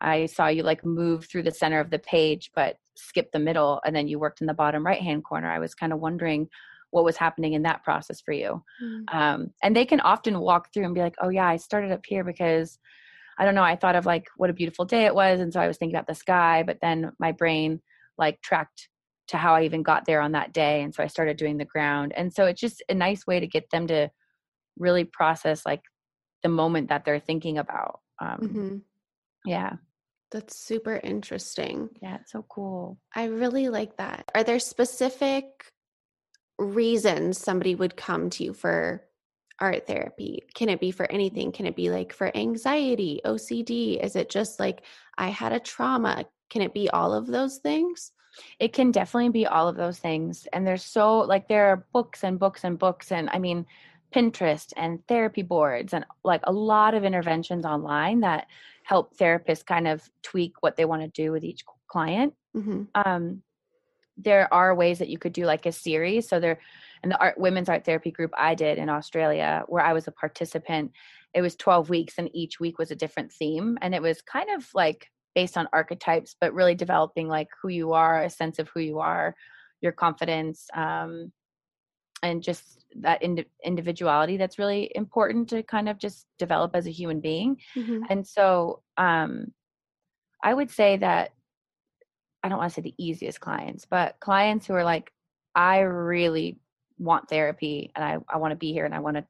i 0.00 0.26
saw 0.26 0.48
you 0.48 0.62
like 0.62 0.84
move 0.84 1.24
through 1.26 1.42
the 1.42 1.50
center 1.50 1.80
of 1.80 1.90
the 1.90 2.00
page 2.00 2.50
but 2.54 2.76
skip 2.96 3.30
the 3.32 3.38
middle 3.38 3.80
and 3.86 3.96
then 3.96 4.08
you 4.08 4.18
worked 4.18 4.40
in 4.40 4.46
the 4.46 4.52
bottom 4.52 4.84
right 4.84 5.00
hand 5.00 5.24
corner 5.24 5.50
i 5.50 5.58
was 5.58 5.74
kind 5.74 5.92
of 5.92 6.00
wondering 6.00 6.48
what 6.92 7.04
was 7.04 7.16
happening 7.16 7.54
in 7.54 7.62
that 7.62 7.82
process 7.82 8.20
for 8.20 8.32
you 8.32 8.62
mm-hmm. 8.82 9.16
um, 9.16 9.50
and 9.62 9.74
they 9.74 9.84
can 9.84 10.00
often 10.00 10.38
walk 10.38 10.72
through 10.72 10.84
and 10.84 10.94
be 10.94 11.00
like 11.00 11.16
oh 11.20 11.28
yeah 11.28 11.46
i 11.46 11.56
started 11.56 11.90
up 11.90 12.04
here 12.06 12.24
because 12.24 12.78
i 13.38 13.44
don't 13.44 13.56
know 13.56 13.62
i 13.64 13.76
thought 13.76 13.96
of 13.96 14.06
like 14.06 14.28
what 14.36 14.50
a 14.50 14.54
beautiful 14.54 14.84
day 14.84 15.04
it 15.04 15.14
was 15.14 15.40
and 15.40 15.52
so 15.52 15.60
i 15.60 15.66
was 15.66 15.76
thinking 15.76 15.96
about 15.96 16.06
the 16.06 16.14
sky 16.14 16.62
but 16.64 16.78
then 16.80 17.10
my 17.18 17.32
brain 17.32 17.80
like 18.18 18.40
tracked 18.40 18.88
to 19.28 19.36
how 19.36 19.54
I 19.54 19.64
even 19.64 19.82
got 19.82 20.04
there 20.04 20.20
on 20.20 20.32
that 20.32 20.52
day. 20.52 20.82
And 20.82 20.94
so 20.94 21.02
I 21.02 21.06
started 21.06 21.36
doing 21.36 21.56
the 21.56 21.64
ground. 21.64 22.12
And 22.14 22.32
so 22.32 22.44
it's 22.46 22.60
just 22.60 22.82
a 22.88 22.94
nice 22.94 23.26
way 23.26 23.40
to 23.40 23.46
get 23.46 23.70
them 23.70 23.86
to 23.88 24.10
really 24.78 25.04
process 25.04 25.64
like 25.64 25.82
the 26.42 26.48
moment 26.48 26.88
that 26.88 27.04
they're 27.04 27.20
thinking 27.20 27.58
about. 27.58 28.00
Um, 28.20 28.38
mm-hmm. 28.40 28.76
Yeah. 29.46 29.72
That's 30.30 30.56
super 30.56 30.98
interesting. 31.02 31.90
Yeah, 32.00 32.16
it's 32.20 32.32
so 32.32 32.44
cool. 32.48 32.98
I 33.14 33.24
really 33.24 33.68
like 33.68 33.96
that. 33.98 34.30
Are 34.34 34.44
there 34.44 34.58
specific 34.58 35.44
reasons 36.62 37.38
somebody 37.38 37.74
would 37.74 37.96
come 37.96 38.30
to 38.30 38.44
you 38.44 38.52
for 38.52 39.04
art 39.58 39.86
therapy? 39.86 40.42
Can 40.54 40.68
it 40.68 40.80
be 40.80 40.90
for 40.90 41.10
anything? 41.10 41.52
Can 41.52 41.66
it 41.66 41.76
be 41.76 41.90
like 41.90 42.12
for 42.12 42.36
anxiety, 42.36 43.20
OCD? 43.24 44.02
Is 44.02 44.16
it 44.16 44.28
just 44.30 44.58
like 44.58 44.82
I 45.18 45.28
had 45.28 45.52
a 45.52 45.60
trauma? 45.60 46.24
Can 46.50 46.62
it 46.62 46.74
be 46.74 46.90
all 46.90 47.14
of 47.14 47.26
those 47.26 47.58
things? 47.58 48.12
It 48.58 48.72
can 48.72 48.90
definitely 48.90 49.28
be 49.28 49.46
all 49.46 49.68
of 49.68 49.76
those 49.76 49.98
things. 49.98 50.46
And 50.52 50.66
there's 50.66 50.84
so, 50.84 51.18
like, 51.18 51.48
there 51.48 51.66
are 51.66 51.86
books 51.92 52.24
and 52.24 52.38
books 52.38 52.64
and 52.64 52.78
books. 52.78 53.12
And 53.12 53.28
I 53.30 53.38
mean, 53.38 53.66
Pinterest 54.12 54.72
and 54.76 55.06
therapy 55.06 55.42
boards 55.42 55.94
and 55.94 56.04
like 56.22 56.42
a 56.44 56.52
lot 56.52 56.94
of 56.94 57.04
interventions 57.04 57.64
online 57.64 58.20
that 58.20 58.46
help 58.84 59.16
therapists 59.16 59.64
kind 59.64 59.88
of 59.88 60.08
tweak 60.22 60.54
what 60.60 60.76
they 60.76 60.84
want 60.84 61.02
to 61.02 61.08
do 61.08 61.32
with 61.32 61.44
each 61.44 61.64
client. 61.88 62.34
Mm-hmm. 62.56 62.82
Um, 62.94 63.42
there 64.22 64.52
are 64.52 64.74
ways 64.74 64.98
that 64.98 65.08
you 65.08 65.18
could 65.18 65.32
do 65.32 65.44
like 65.44 65.66
a 65.66 65.72
series. 65.72 66.28
So 66.28 66.40
there, 66.40 66.58
in 67.02 67.10
the 67.10 67.18
art 67.18 67.38
women's 67.38 67.68
art 67.68 67.84
therapy 67.84 68.10
group 68.10 68.32
I 68.36 68.54
did 68.54 68.78
in 68.78 68.88
Australia, 68.88 69.64
where 69.66 69.84
I 69.84 69.92
was 69.92 70.06
a 70.06 70.12
participant, 70.12 70.92
it 71.34 71.42
was 71.42 71.56
12 71.56 71.88
weeks 71.88 72.14
and 72.18 72.30
each 72.32 72.60
week 72.60 72.78
was 72.78 72.90
a 72.90 72.96
different 72.96 73.32
theme. 73.32 73.78
And 73.82 73.94
it 73.94 74.02
was 74.02 74.22
kind 74.22 74.50
of 74.50 74.68
like 74.74 75.08
based 75.34 75.56
on 75.56 75.68
archetypes, 75.72 76.36
but 76.40 76.54
really 76.54 76.74
developing 76.74 77.28
like 77.28 77.48
who 77.60 77.68
you 77.68 77.92
are, 77.92 78.22
a 78.22 78.30
sense 78.30 78.58
of 78.58 78.68
who 78.68 78.80
you 78.80 78.98
are, 78.98 79.34
your 79.80 79.92
confidence, 79.92 80.68
um, 80.74 81.32
and 82.22 82.42
just 82.42 82.84
that 83.00 83.22
ind- 83.22 83.44
individuality 83.64 84.36
that's 84.36 84.58
really 84.58 84.92
important 84.94 85.48
to 85.48 85.62
kind 85.62 85.88
of 85.88 85.98
just 85.98 86.26
develop 86.38 86.72
as 86.74 86.86
a 86.86 86.90
human 86.90 87.20
being. 87.20 87.56
Mm-hmm. 87.74 88.02
And 88.10 88.26
so 88.26 88.82
um, 88.96 89.46
I 90.42 90.54
would 90.54 90.70
say 90.70 90.98
that 90.98 91.32
I 92.42 92.48
don't 92.48 92.58
want 92.58 92.70
to 92.70 92.74
say 92.74 92.82
the 92.82 92.94
easiest 92.98 93.40
clients, 93.40 93.84
but 93.84 94.16
clients 94.20 94.66
who 94.66 94.74
are 94.74 94.84
like, 94.84 95.12
I 95.54 95.80
really 95.80 96.58
want 96.98 97.28
therapy 97.28 97.90
and 97.94 98.04
I, 98.04 98.18
I 98.28 98.38
want 98.38 98.52
to 98.52 98.56
be 98.56 98.72
here 98.72 98.84
and 98.84 98.94
I 98.94 99.00
want 99.00 99.16
to 99.16 99.24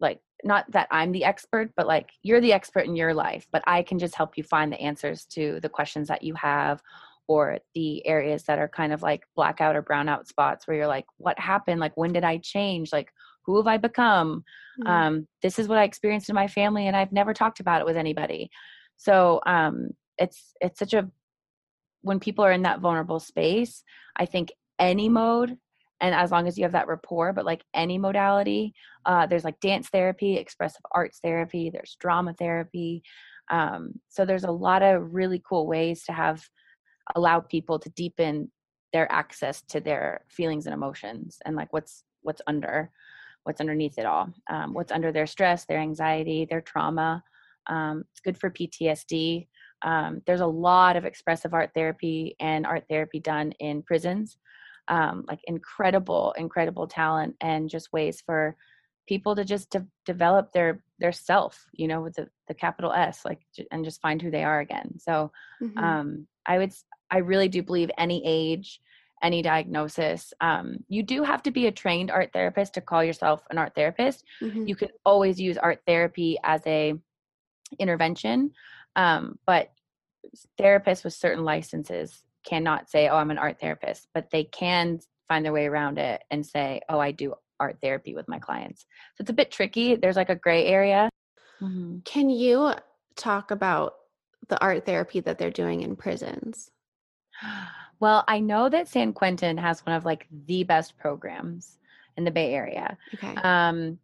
like 0.00 0.20
not 0.44 0.70
that 0.70 0.88
I'm 0.90 1.12
the 1.12 1.24
expert, 1.24 1.72
but 1.76 1.86
like 1.86 2.10
you're 2.22 2.40
the 2.40 2.52
expert 2.52 2.86
in 2.86 2.96
your 2.96 3.14
life, 3.14 3.46
but 3.50 3.62
I 3.66 3.82
can 3.82 3.98
just 3.98 4.14
help 4.14 4.36
you 4.36 4.44
find 4.44 4.72
the 4.72 4.80
answers 4.80 5.24
to 5.32 5.58
the 5.60 5.68
questions 5.68 6.08
that 6.08 6.22
you 6.22 6.34
have 6.34 6.82
or 7.26 7.58
the 7.74 8.06
areas 8.06 8.44
that 8.44 8.58
are 8.58 8.68
kind 8.68 8.92
of 8.92 9.02
like 9.02 9.24
blackout 9.36 9.76
or 9.76 9.82
brownout 9.82 10.26
spots 10.26 10.66
where 10.66 10.76
you're 10.76 10.86
like, 10.86 11.06
what 11.18 11.38
happened? 11.38 11.80
Like, 11.80 11.96
when 11.96 12.12
did 12.12 12.24
I 12.24 12.38
change? 12.38 12.92
Like, 12.92 13.12
who 13.42 13.56
have 13.56 13.66
I 13.66 13.76
become? 13.76 14.44
Mm-hmm. 14.80 14.88
Um, 14.88 15.28
this 15.42 15.58
is 15.58 15.68
what 15.68 15.78
I 15.78 15.84
experienced 15.84 16.28
in 16.28 16.34
my 16.34 16.48
family, 16.48 16.86
and 16.86 16.96
I've 16.96 17.12
never 17.12 17.34
talked 17.34 17.60
about 17.60 17.80
it 17.80 17.84
with 17.84 17.96
anybody. 17.96 18.50
So 18.96 19.40
um, 19.46 19.90
it's 20.16 20.54
it's 20.60 20.78
such 20.78 20.94
a 20.94 21.10
when 22.02 22.20
people 22.20 22.44
are 22.44 22.52
in 22.52 22.62
that 22.62 22.80
vulnerable 22.80 23.20
space, 23.20 23.82
I 24.16 24.26
think 24.26 24.52
any 24.78 25.08
mode 25.08 25.56
and 26.00 26.14
as 26.14 26.30
long 26.30 26.46
as 26.46 26.56
you 26.56 26.64
have 26.64 26.72
that 26.72 26.88
rapport 26.88 27.32
but 27.32 27.44
like 27.44 27.64
any 27.74 27.98
modality 27.98 28.74
uh, 29.06 29.26
there's 29.26 29.44
like 29.44 29.58
dance 29.60 29.88
therapy 29.88 30.36
expressive 30.36 30.82
arts 30.92 31.18
therapy 31.20 31.70
there's 31.70 31.96
drama 32.00 32.32
therapy 32.34 33.02
um, 33.50 33.92
so 34.08 34.24
there's 34.24 34.44
a 34.44 34.50
lot 34.50 34.82
of 34.82 35.14
really 35.14 35.42
cool 35.46 35.66
ways 35.66 36.04
to 36.04 36.12
have 36.12 36.44
allow 37.16 37.40
people 37.40 37.78
to 37.78 37.90
deepen 37.90 38.50
their 38.92 39.10
access 39.10 39.62
to 39.62 39.80
their 39.80 40.24
feelings 40.28 40.66
and 40.66 40.74
emotions 40.74 41.38
and 41.44 41.56
like 41.56 41.72
what's 41.72 42.04
what's 42.22 42.42
under 42.46 42.90
what's 43.44 43.60
underneath 43.60 43.98
it 43.98 44.06
all 44.06 44.28
um, 44.50 44.74
what's 44.74 44.92
under 44.92 45.12
their 45.12 45.26
stress 45.26 45.64
their 45.64 45.78
anxiety 45.78 46.46
their 46.48 46.60
trauma 46.60 47.22
um, 47.66 48.04
it's 48.12 48.20
good 48.20 48.38
for 48.38 48.50
ptsd 48.50 49.46
um, 49.82 50.22
there's 50.26 50.40
a 50.40 50.46
lot 50.46 50.96
of 50.96 51.04
expressive 51.04 51.54
art 51.54 51.70
therapy 51.74 52.36
and 52.40 52.66
art 52.66 52.84
therapy 52.88 53.20
done 53.20 53.52
in 53.60 53.82
prisons 53.82 54.38
um, 54.88 55.24
like 55.28 55.40
incredible, 55.44 56.34
incredible 56.36 56.86
talent 56.86 57.36
and 57.40 57.68
just 57.68 57.92
ways 57.92 58.22
for 58.24 58.56
people 59.06 59.36
to 59.36 59.44
just 59.44 59.70
de- 59.70 59.86
develop 60.04 60.52
their 60.52 60.82
their 60.98 61.12
self, 61.12 61.64
you 61.72 61.86
know, 61.86 62.00
with 62.00 62.14
the, 62.14 62.28
the 62.48 62.54
capital 62.54 62.92
S, 62.92 63.24
like 63.24 63.40
and 63.70 63.84
just 63.84 64.00
find 64.00 64.20
who 64.20 64.30
they 64.30 64.42
are 64.42 64.60
again. 64.60 64.98
So 64.98 65.30
mm-hmm. 65.62 65.78
um, 65.78 66.26
I 66.44 66.58
would, 66.58 66.72
I 67.10 67.18
really 67.18 67.48
do 67.48 67.62
believe 67.62 67.90
any 67.96 68.20
age, 68.26 68.80
any 69.22 69.40
diagnosis, 69.40 70.32
um, 70.40 70.78
you 70.88 71.04
do 71.04 71.22
have 71.22 71.42
to 71.44 71.52
be 71.52 71.66
a 71.66 71.72
trained 71.72 72.10
art 72.10 72.30
therapist 72.32 72.74
to 72.74 72.80
call 72.80 73.04
yourself 73.04 73.42
an 73.50 73.58
art 73.58 73.74
therapist. 73.76 74.24
Mm-hmm. 74.42 74.66
You 74.66 74.74
can 74.74 74.88
always 75.04 75.40
use 75.40 75.56
art 75.56 75.80
therapy 75.86 76.36
as 76.42 76.62
a 76.66 76.94
intervention, 77.78 78.50
um, 78.98 79.38
but 79.46 79.70
therapists 80.60 81.04
with 81.04 81.14
certain 81.14 81.44
licenses 81.44 82.22
cannot 82.44 82.90
say, 82.90 83.08
oh, 83.08 83.16
I'm 83.16 83.30
an 83.30 83.38
art 83.38 83.60
therapist, 83.60 84.08
but 84.12 84.30
they 84.30 84.44
can 84.44 85.00
find 85.28 85.44
their 85.44 85.52
way 85.52 85.66
around 85.66 85.98
it 85.98 86.22
and 86.30 86.44
say, 86.44 86.80
oh, 86.88 86.98
I 86.98 87.12
do 87.12 87.34
art 87.60 87.78
therapy 87.80 88.14
with 88.14 88.28
my 88.28 88.40
clients. 88.40 88.86
So 89.14 89.22
it's 89.22 89.30
a 89.30 89.34
bit 89.34 89.52
tricky. 89.52 89.94
There's 89.94 90.16
like 90.16 90.30
a 90.30 90.34
gray 90.34 90.66
area. 90.66 91.08
Mm-hmm. 91.60 92.00
Can 92.04 92.28
you 92.28 92.72
talk 93.16 93.52
about 93.52 93.94
the 94.48 94.60
art 94.60 94.84
therapy 94.84 95.20
that 95.20 95.38
they're 95.38 95.50
doing 95.50 95.82
in 95.82 95.96
prisons? 95.96 96.70
Well, 98.00 98.22
I 98.28 98.38
know 98.38 98.68
that 98.68 98.86
San 98.86 99.12
Quentin 99.12 99.58
has 99.58 99.84
one 99.84 99.96
of 99.96 100.04
like 100.04 100.28
the 100.46 100.62
best 100.62 100.96
programs 100.98 101.78
in 102.16 102.22
the 102.22 102.30
Bay 102.30 102.54
Area. 102.54 102.96
Okay. 103.14 103.34
Um, 103.34 103.98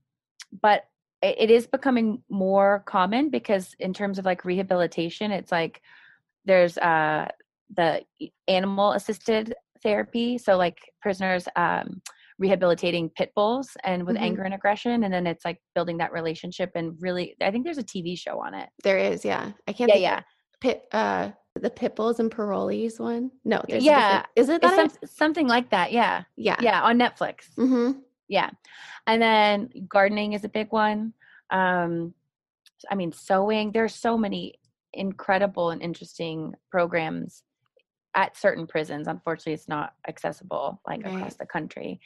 but 0.61 0.89
it, 1.25 1.51
is 1.51 1.67
becoming 1.67 2.23
more 2.29 2.83
common 2.87 3.31
because 3.31 3.75
in 3.79 3.93
terms 3.95 4.19
of 4.19 4.25
like 4.25 4.45
rehabilitation, 4.45 5.31
it's 5.33 5.51
like 5.53 5.81
there's 6.45 6.77
uh 6.79 7.29
the 7.75 8.03
animal 8.47 8.93
assisted 8.93 9.55
therapy 9.83 10.39
so 10.39 10.57
like 10.57 10.79
prisoners 11.01 11.47
um, 11.57 12.01
rehabilitating 12.39 13.09
pit 13.11 13.33
bulls 13.35 13.71
and 13.85 14.07
with 14.07 14.17
Mhm. 14.17 14.23
anger 14.23 14.43
and 14.43 14.55
aggression 14.55 15.05
and 15.05 15.13
then 15.13 15.27
it's 15.27 15.45
like 15.45 15.59
building 15.75 15.99
that 15.99 16.13
relationship 16.13 16.71
and 16.75 16.95
really 17.01 17.37
i 17.41 17.51
think 17.51 17.65
there's 17.65 17.79
a 17.79 17.83
tv 17.83 18.19
show 18.19 18.41
on 18.41 18.55
it 18.55 18.69
There 18.83 18.99
is, 18.99 19.25
yeah. 19.25 19.53
I 19.69 19.73
can't 19.73 19.89
yeah 19.89 19.95
think 19.95 20.03
yeah 20.03 20.21
pit 20.61 20.83
uh 20.93 21.31
the 21.61 21.71
Pitbulls 21.71 22.19
and 22.19 22.31
Parolees 22.33 22.99
one. 22.99 23.31
No, 23.45 23.63
there's 23.69 23.85
Yeah, 23.85 24.25
Is 24.35 24.49
it 24.49 24.61
it's 24.65 24.75
that? 24.77 24.91
some, 24.91 25.09
something 25.09 25.47
like 25.47 25.71
that 25.71 25.93
yeah 25.93 26.25
yeah. 26.37 26.57
yeah 26.61 26.83
on 26.83 26.99
netflix 26.99 27.49
Mm-hmm. 27.57 28.01
Yeah. 28.29 28.51
And 29.07 29.21
then 29.23 29.71
gardening 29.89 30.33
is 30.33 30.45
a 30.45 30.49
big 30.49 30.73
one. 30.73 31.13
Um 31.51 32.15
i 32.91 32.95
mean 32.95 33.13
sewing 33.13 33.73
there's 33.73 33.95
so 33.95 34.19
many 34.19 34.55
incredible 34.93 35.71
and 35.71 35.81
interesting 35.83 36.55
programs 36.71 37.43
at 38.15 38.37
certain 38.37 38.67
prisons. 38.67 39.09
Unfortunately 39.09 39.55
it's 39.55 39.69
not 39.69 39.95
accessible 40.09 40.81
like 40.87 41.05
Right. 41.05 41.15
across 41.15 41.37
the 41.37 41.47
country. 41.47 42.01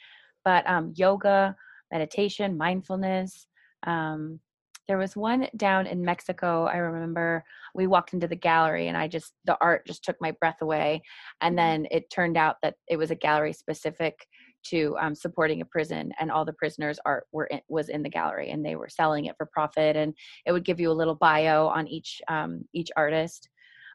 But 0.45 0.67
um 0.69 0.93
yoga 0.95 1.55
meditation 1.91 2.57
mindfulness 2.57 3.47
um 3.87 4.39
there 4.87 4.97
was 4.97 5.15
one 5.15 5.47
down 5.55 5.85
in 5.87 6.03
mexico 6.03 6.65
i 6.65 6.77
remember. 6.77 7.43
We 7.75 7.87
walked 7.87 8.13
into 8.13 8.27
the 8.27 8.35
gallery 8.35 8.87
and 8.87 8.97
i 8.97 9.07
just 9.07 9.33
the 9.45 9.57
art 9.61 9.85
just 9.87 10.03
took 10.03 10.17
my 10.21 10.31
breath 10.31 10.61
away. 10.61 11.03
And 11.41 11.53
Mhm. 11.53 11.57
then 11.57 11.87
it 11.91 12.09
turned 12.09 12.37
out 12.37 12.57
that 12.63 12.75
it 12.87 12.97
was 12.97 13.11
a 13.11 13.15
gallery 13.15 13.53
specific 13.53 14.27
to 14.65 14.95
um, 14.99 15.15
supporting 15.15 15.61
a 15.61 15.65
prison 15.65 16.11
and 16.19 16.31
all 16.31 16.45
the 16.45 16.53
prisoners 16.53 16.99
art 17.05 17.25
were 17.31 17.45
in, 17.45 17.61
was 17.69 17.89
in 17.89 18.03
the 18.03 18.09
gallery 18.09 18.51
and 18.51 18.65
they 18.65 18.75
were 18.75 18.89
selling 18.89 19.25
it 19.25 19.35
for 19.37 19.45
profit 19.45 19.95
and 19.95 20.13
it 20.45 20.51
would 20.51 20.65
give 20.65 20.79
you 20.79 20.91
a 20.91 20.93
little 20.93 21.15
bio 21.15 21.67
on 21.67 21.87
each 21.87 22.21
um, 22.27 22.63
each 22.73 22.89
artist 22.95 23.49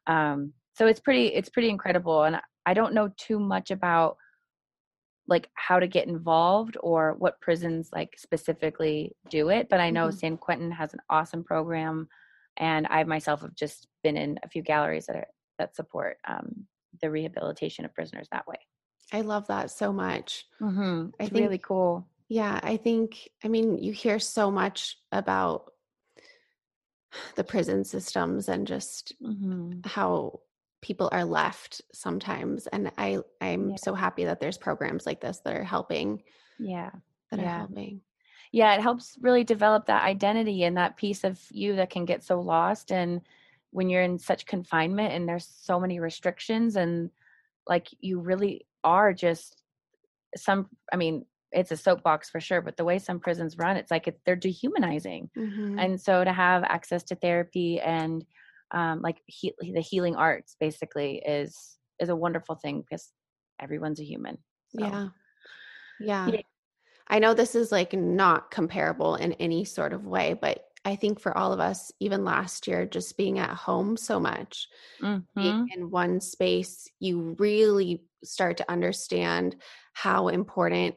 um, 0.07 0.53
so 0.75 0.87
it's 0.87 1.01
pretty 1.01 1.29
it's 1.29 1.49
pretty 1.49 1.69
incredible 1.69 2.25
and 2.25 2.41
i 2.67 2.75
don't 2.75 2.95
know 2.95 3.09
too 3.17 3.39
much 3.39 3.71
about 3.71 4.17
like 5.27 5.49
how 5.55 5.79
to 5.79 5.87
get 5.87 6.07
involved 6.07 6.77
or 6.81 7.15
what 7.19 7.41
prisons 7.41 7.89
like 7.93 8.15
specifically 8.19 9.13
do 9.31 9.49
it 9.49 9.69
but 9.71 9.81
i 9.81 9.91
know 9.91 10.09
Mhm. 10.09 10.15
san 10.15 10.37
quentin 10.37 10.71
has 10.71 10.93
an 10.93 11.01
awesome 11.11 11.43
program 11.45 12.09
and 12.59 12.87
i 12.91 13.03
myself 13.05 13.41
have 13.41 13.55
just 13.55 13.89
been 14.03 14.17
in 14.17 14.39
a 14.43 14.49
few 14.49 14.63
galleries 14.63 15.07
that 15.07 15.17
are, 15.17 15.29
that 15.59 15.75
support 15.75 16.19
um, 16.29 16.67
the 17.01 17.11
rehabilitation 17.11 17.85
of 17.85 17.95
prisoners 17.95 18.29
that 18.33 18.47
way 18.47 18.57
I 19.13 19.21
love 19.21 19.47
that 19.49 19.71
so 19.71 19.93
much. 19.93 20.47
mm-hmm. 20.61 21.09
I 21.21 21.25
it's 21.25 21.33
really 21.33 21.59
cool 21.59 22.07
Yeah, 22.29 22.59
I 22.63 22.77
think 22.77 23.29
I 23.45 23.49
mean 23.49 23.79
you 23.79 23.93
hear 23.93 24.19
so 24.19 24.51
much 24.51 24.99
about 25.13 25.73
the 27.37 27.45
prison 27.45 27.85
systems 27.85 28.49
and 28.49 28.67
just 28.67 29.15
mm-hmm. 29.23 29.81
how 29.85 30.41
people 30.83 31.09
are 31.13 31.25
left 31.25 31.81
sometimes 31.93 32.67
and 32.67 32.91
I 32.99 33.19
I'm 33.41 33.71
Yeah. 33.71 33.77
so 33.77 33.95
happy 33.95 34.25
that 34.25 34.41
there's 34.41 34.59
programs 34.59 35.07
like 35.07 35.21
this 35.21 35.39
that 35.45 35.55
are 35.57 35.65
helping 35.65 36.23
yeah 36.59 36.91
that 37.31 37.41
are 37.41 37.47
helping. 37.47 38.01
yeah 38.53 38.75
it 38.75 38.81
helps 38.81 39.17
really 39.21 39.45
develop 39.45 39.87
that 39.87 40.05
identity 40.05 40.65
and 40.65 40.77
that 40.77 40.97
piece 40.97 41.25
of 41.25 41.41
you 41.51 41.77
that 41.77 41.91
can 41.91 42.05
get 42.05 42.23
so 42.23 42.41
lost 42.41 42.93
and 42.93 43.21
when 43.71 43.89
you're 43.89 44.03
in 44.03 44.19
such 44.19 44.47
confinement 44.47 45.13
and 45.13 45.29
there's 45.29 45.49
so 45.63 45.81
many 45.81 45.99
restrictions 46.01 46.77
and 46.77 47.11
like 47.67 47.89
you 48.01 48.21
really 48.21 48.67
are 48.85 49.13
just 49.15 49.63
some 50.37 50.69
i 50.93 50.97
mean 50.97 51.27
it's 51.53 51.71
a 51.71 51.77
soapbox 51.77 52.31
for 52.31 52.41
sure 52.41 52.61
but 52.63 52.77
the 52.77 52.85
way 52.85 52.99
some 52.99 53.21
prisons 53.21 53.59
run 53.59 53.77
it's 53.77 53.91
like 53.91 54.09
it, 54.09 54.21
they're 54.27 54.37
dehumanizing 54.37 55.31
Mhm. 55.37 55.79
and 55.79 56.01
so 56.01 56.25
to 56.25 56.33
have 56.33 56.65
access 56.65 57.03
to 57.05 57.15
therapy 57.17 57.81
and 57.81 58.25
um, 58.73 59.03
like 59.03 59.23
he, 59.27 59.55
the 59.61 59.81
healing 59.81 60.17
arts 60.17 60.57
basically 60.59 61.19
is 61.19 61.79
is 62.01 62.09
a 62.09 62.17
wonderful 62.17 62.57
thing 62.57 62.81
because 62.81 63.13
everyone's 63.61 64.01
a 64.01 64.05
human 64.05 64.39
so. 64.69 64.81
Yeah. 64.81 65.09
Yeah. 65.99 66.33
Yeah. 66.33 66.41
I 67.09 67.19
know 67.21 67.35
this 67.35 67.55
is 67.55 67.73
like 67.73 67.93
not 67.95 68.51
comparable 68.51 69.17
in 69.17 69.35
any 69.35 69.65
sort 69.65 69.93
of 69.93 70.07
way, 70.07 70.35
but 70.35 70.67
I 70.85 70.97
think 70.97 71.21
for 71.21 71.37
all 71.37 71.53
of 71.53 71.61
us, 71.61 71.93
even 72.01 72.25
last 72.25 72.67
year, 72.69 72.87
just 72.87 73.17
being 73.17 73.39
at 73.39 73.51
home 73.57 73.97
so 73.97 74.21
much, 74.21 74.69
Mhm. 74.99 75.25
being 75.35 75.55
in 75.69 75.91
one 75.91 76.21
space, 76.21 76.89
you 77.01 77.37
really 77.39 78.05
start 78.25 78.57
to 78.59 78.71
understand 78.71 79.57
how 79.93 80.29
important 80.29 80.95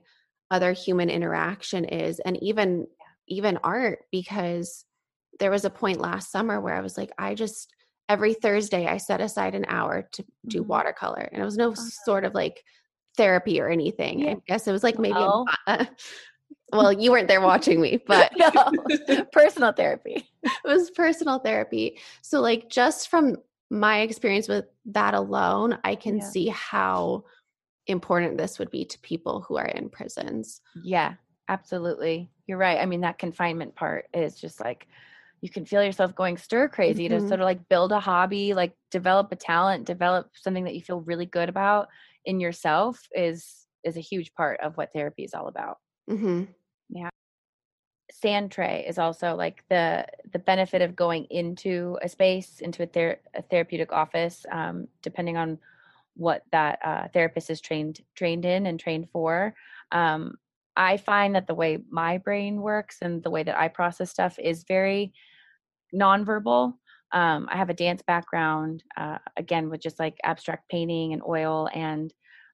other 0.49 0.71
human 0.71 1.09
interaction 1.09 1.85
is 1.85 2.19
and 2.21 2.41
even 2.41 2.87
even 3.27 3.57
art 3.63 3.99
because 4.11 4.85
there 5.39 5.51
was 5.51 5.65
a 5.65 5.69
point 5.69 5.99
last 5.99 6.31
summer 6.31 6.59
where 6.61 6.73
I 6.75 6.81
was 6.81 6.97
like 6.97 7.11
I 7.17 7.35
just 7.35 7.71
every 8.09 8.33
Thursday 8.33 8.87
I 8.87 8.97
set 8.97 9.19
aside 9.21 9.53
an 9.55 9.65
hour 9.67 10.07
to 10.13 10.25
do 10.47 10.63
Mhm. 10.63 10.67
watercolor 10.67 11.29
and 11.31 11.41
it 11.41 11.45
was 11.45 11.57
no 11.57 11.71
Uh-huh. 11.71 11.89
sort 12.05 12.23
of 12.23 12.33
like 12.33 12.63
therapy 13.17 13.59
or 13.59 13.67
anything. 13.69 14.19
Yeah. 14.19 14.31
I 14.31 14.37
guess 14.47 14.67
it 14.67 14.71
was 14.71 14.83
like 14.83 14.97
maybe 14.99 15.19
Well. 15.19 15.45
a, 15.67 15.87
well, 16.71 16.93
you 16.93 17.11
weren't 17.11 17.27
there 17.27 17.41
watching 17.41 17.81
me, 17.81 17.97
but 18.07 18.31
no 18.37 19.25
personal 19.33 19.73
therapy 19.73 20.29
it 20.43 20.51
was 20.63 20.91
personal 20.91 21.39
therapy. 21.39 21.99
So 22.21 22.39
like 22.41 22.69
just 22.69 23.09
from 23.09 23.37
my 23.69 23.99
experience 24.01 24.47
with 24.47 24.65
that 24.85 25.13
alone, 25.13 25.79
I 25.83 25.95
can 25.95 26.15
Yeah. 26.15 26.31
see 26.31 26.47
how 26.47 27.25
important 27.87 28.37
this 28.37 28.59
would 28.59 28.71
be 28.71 28.85
to 28.85 28.99
people 28.99 29.41
who 29.41 29.57
are 29.57 29.67
in 29.67 29.89
prisons. 29.89 30.61
Yeah, 30.73 31.15
absolutely. 31.47 32.29
You're 32.47 32.57
right. 32.57 32.79
I 32.79 32.85
mean, 32.85 33.01
that 33.01 33.19
confinement 33.19 33.75
part 33.75 34.07
is 34.13 34.39
just 34.39 34.59
like 34.59 34.87
you 35.41 35.49
can 35.49 35.65
feel 35.65 35.83
yourself 35.83 36.15
going 36.15 36.37
stir 36.37 36.67
crazy 36.67 37.07
to 37.09 37.21
Mhm. 37.21 37.27
sort 37.27 37.41
of 37.41 37.45
like 37.45 37.67
build 37.69 37.91
a 37.91 37.99
hobby, 37.99 38.53
like 38.53 38.75
develop 38.91 39.31
a 39.31 39.35
talent, 39.35 39.85
develop 39.85 40.31
something 40.35 40.63
that 40.63 40.75
you 40.75 40.81
feel 40.81 41.01
really 41.01 41.25
good 41.25 41.49
about 41.49 41.89
in 42.25 42.39
yourself 42.39 43.07
is 43.13 43.67
is 43.83 43.97
a 43.97 44.01
huge 44.01 44.33
part 44.33 44.59
of 44.61 44.75
what 44.77 44.91
therapy 44.93 45.23
is 45.23 45.33
all 45.33 45.47
about. 45.47 45.77
hmm 46.07 46.47
Sand 48.21 48.51
tray 48.51 48.83
is 48.87 48.97
also 48.97 49.35
like 49.35 49.63
the 49.69 50.05
the 50.33 50.39
benefit 50.39 50.81
of 50.81 50.95
going 50.95 51.25
into 51.25 51.97
a 52.01 52.09
space, 52.09 52.61
into 52.61 52.81
a, 52.81 52.87
ther- 52.87 53.19
a 53.35 53.43
therapeutic 53.43 53.91
office, 53.91 54.43
um, 54.51 54.87
depending 55.03 55.37
on 55.37 55.59
what 56.15 56.41
that 56.51 56.79
uh, 56.83 57.07
therapist 57.13 57.51
is 57.51 57.61
trained 57.61 57.99
trained 58.15 58.43
in 58.43 58.65
and 58.65 58.79
trained 58.79 59.07
for. 59.11 59.53
Um, 59.91 60.35
I 60.75 60.97
find 60.97 61.35
that 61.35 61.45
the 61.45 61.53
way 61.53 61.77
my 61.91 62.17
brain 62.17 62.61
works 62.61 62.97
and 63.01 63.21
the 63.21 63.29
way 63.29 63.43
that 63.43 63.57
I 63.57 63.67
process 63.67 64.09
stuff 64.09 64.39
is 64.39 64.65
very 64.67 65.13
nonverbal. 65.93 66.73
Um, 67.11 67.47
I 67.51 67.57
have 67.57 67.69
a 67.69 67.73
dance 67.75 68.01
background, 68.01 68.83
uh, 68.97 69.19
again 69.37 69.69
with 69.69 69.81
just 69.81 69.99
like 69.99 70.17
abstract 70.23 70.69
painting 70.69 71.13
and 71.13 71.21
oil 71.21 71.69
and 71.73 72.11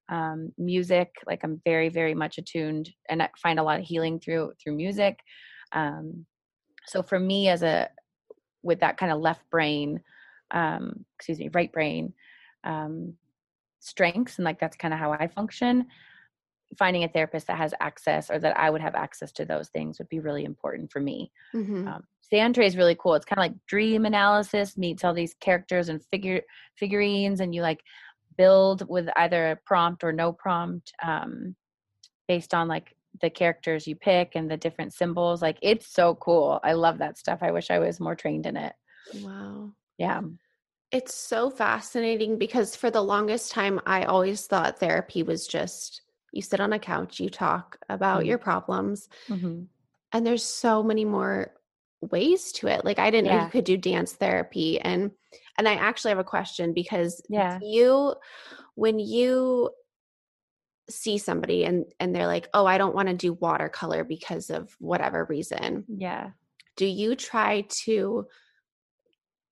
um, 0.10 0.52
music. 0.58 1.16
Like 1.26 1.44
I'm 1.44 1.62
very, 1.64 1.88
very 1.88 2.14
much 2.14 2.38
attuned, 2.38 2.92
and 3.10 3.24
I 3.24 3.30
find 3.42 3.60
a 3.60 3.64
lot 3.64 3.80
of 3.80 3.86
healing 3.86 4.20
through 4.20 4.54
through 4.62 4.76
music. 4.76 5.20
Um, 5.74 6.26
so 6.86 7.04
for 7.04 7.20
me, 7.20 7.50
as 7.50 7.64
a 7.64 7.90
with 8.62 8.80
that 8.80 8.98
kind 8.98 9.12
of 9.12 9.20
left 9.20 9.50
brain, 9.50 10.02
um, 10.52 11.06
excuse 11.18 11.40
me, 11.40 11.50
right 11.54 11.72
brain 11.72 12.14
um, 12.64 13.14
strengths, 13.80 14.38
and 14.38 14.46
like 14.46 14.60
that's 14.60 14.78
kind 14.78 14.94
of 14.94 15.00
how 15.00 15.12
I 15.12 15.28
function. 15.28 15.86
Finding 16.78 17.04
a 17.04 17.08
therapist 17.08 17.48
that 17.48 17.58
has 17.58 17.74
access, 17.80 18.32
or 18.32 18.40
that 18.40 18.58
I 18.58 18.70
would 18.70 18.82
have 18.82 18.96
access 18.96 19.32
to 19.34 19.46
those 19.46 19.70
things, 19.70 20.00
would 20.00 20.10
be 20.10 20.20
really 20.20 20.46
important 20.46 20.92
for 20.92 21.00
me. 21.00 21.32
hmm 21.52 21.88
Um, 21.88 22.04
is 22.32 22.78
really 22.78 22.96
cool. 22.96 23.14
It's 23.14 23.26
kind 23.26 23.38
of 23.38 23.44
like 23.44 23.66
dream 23.68 24.06
analysis 24.06 24.76
meets 24.76 25.04
all 25.04 25.14
these 25.14 25.36
characters 25.36 25.90
and 25.90 26.04
figure 26.06 26.42
figurines, 26.78 27.42
and 27.42 27.54
you 27.54 27.62
like 27.62 27.82
build 28.38 28.90
with 28.90 29.08
either 29.18 29.52
a 29.52 29.56
prompt 29.56 30.04
or 30.04 30.12
no 30.12 30.34
prompt, 30.34 30.92
um, 31.04 31.56
based 32.28 32.54
on 32.56 32.68
like 32.68 32.96
the 33.22 33.30
characters 33.30 33.88
you 33.88 33.96
pick 33.96 34.32
and 34.36 34.50
the 34.50 34.58
different 34.58 34.94
symbols. 34.94 35.42
Like 35.42 35.58
it's 35.62 35.88
so 35.88 36.16
cool. 36.16 36.60
I 36.64 36.74
love 36.74 36.98
that 37.00 37.18
stuff. 37.18 37.40
I 37.42 37.52
wish 37.52 37.70
I 37.72 37.80
was 37.80 38.00
more 38.00 38.16
trained 38.16 38.46
in 38.46 38.58
it. 38.58 38.74
Wow. 39.14 39.74
Yeah. 39.98 40.22
It's 40.92 41.16
so 41.16 41.50
fascinating 41.50 42.38
because 42.38 42.76
for 42.76 42.92
the 42.92 43.02
longest 43.02 43.52
time, 43.52 43.80
I 43.86 44.04
always 44.04 44.46
thought 44.46 44.80
therapy 44.80 45.24
was 45.24 45.48
just 45.48 46.02
you 46.32 46.42
sit 46.42 46.60
on 46.60 46.74
a 46.74 46.80
couch, 46.80 47.20
you 47.20 47.30
talk 47.30 47.78
about 47.90 48.24
Mhm. 48.24 48.28
your 48.28 48.38
problems, 48.38 49.10
hmm 49.28 49.64
and 50.12 50.26
there's 50.28 50.44
so 50.44 50.84
many 50.84 51.06
more 51.06 51.54
ways 52.02 52.52
to 52.54 52.68
it. 52.68 52.86
Like 52.86 53.00
I 53.00 53.10
didn't 53.10 53.28
know 53.28 53.34
you 53.34 53.48
could 53.48 53.64
do 53.66 53.78
dance 53.78 54.14
therapy 54.14 54.80
and 54.80 55.12
and 55.58 55.68
I 55.68 55.76
actually 55.76 56.10
have 56.10 56.20
a 56.20 56.24
question 56.24 56.74
because 56.74 57.22
Yeah. 57.30 57.60
you 57.62 58.16
when 58.76 59.00
you 59.00 59.72
see 60.90 61.18
somebody 61.18 61.64
and 61.66 61.86
and 62.00 62.16
they're 62.16 62.28
like, 62.28 62.50
"Oh, 62.54 62.66
I 62.66 62.78
don't 62.78 62.96
want 62.96 63.08
to 63.10 63.14
do 63.14 63.34
watercolor 63.34 64.04
because 64.04 64.50
of 64.50 64.76
whatever 64.80 65.26
reason." 65.26 65.86
Yeah. 65.88 66.32
Do 66.76 66.86
you 66.86 67.16
try 67.16 67.66
to 67.86 68.28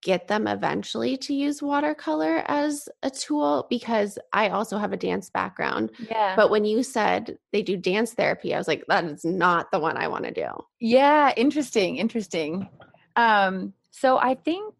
get 0.02 0.28
them 0.28 0.48
eventually 0.48 1.15
to 1.15 1.34
use 1.34 1.62
watercolor 1.62 2.44
as 2.48 2.89
a 3.04 3.10
tool 3.10 3.67
because 3.70 4.17
I 4.34 4.50
also 4.50 4.78
have 4.78 4.94
a 4.94 4.98
dance 4.98 5.30
background. 5.30 5.91
Yeah. 6.00 6.36
But 6.36 6.50
when 6.50 6.65
you 6.65 6.84
said 6.84 7.38
they 7.52 7.62
do 7.62 7.78
dance 7.78 8.13
therapy, 8.13 8.54
I 8.54 8.58
was 8.58 8.67
like, 8.67 8.84
that 8.88 9.06
is 9.06 9.24
not 9.24 9.72
the 9.72 9.80
one 9.80 9.98
I 9.98 10.08
want 10.08 10.26
to 10.26 10.32
do. 10.32 10.48
Yeah, 10.80 11.32
interesting, 11.38 11.98
interesting. 11.98 12.67
Um, 13.15 13.74
so 13.91 14.17
I 14.17 14.36
think 14.36 14.74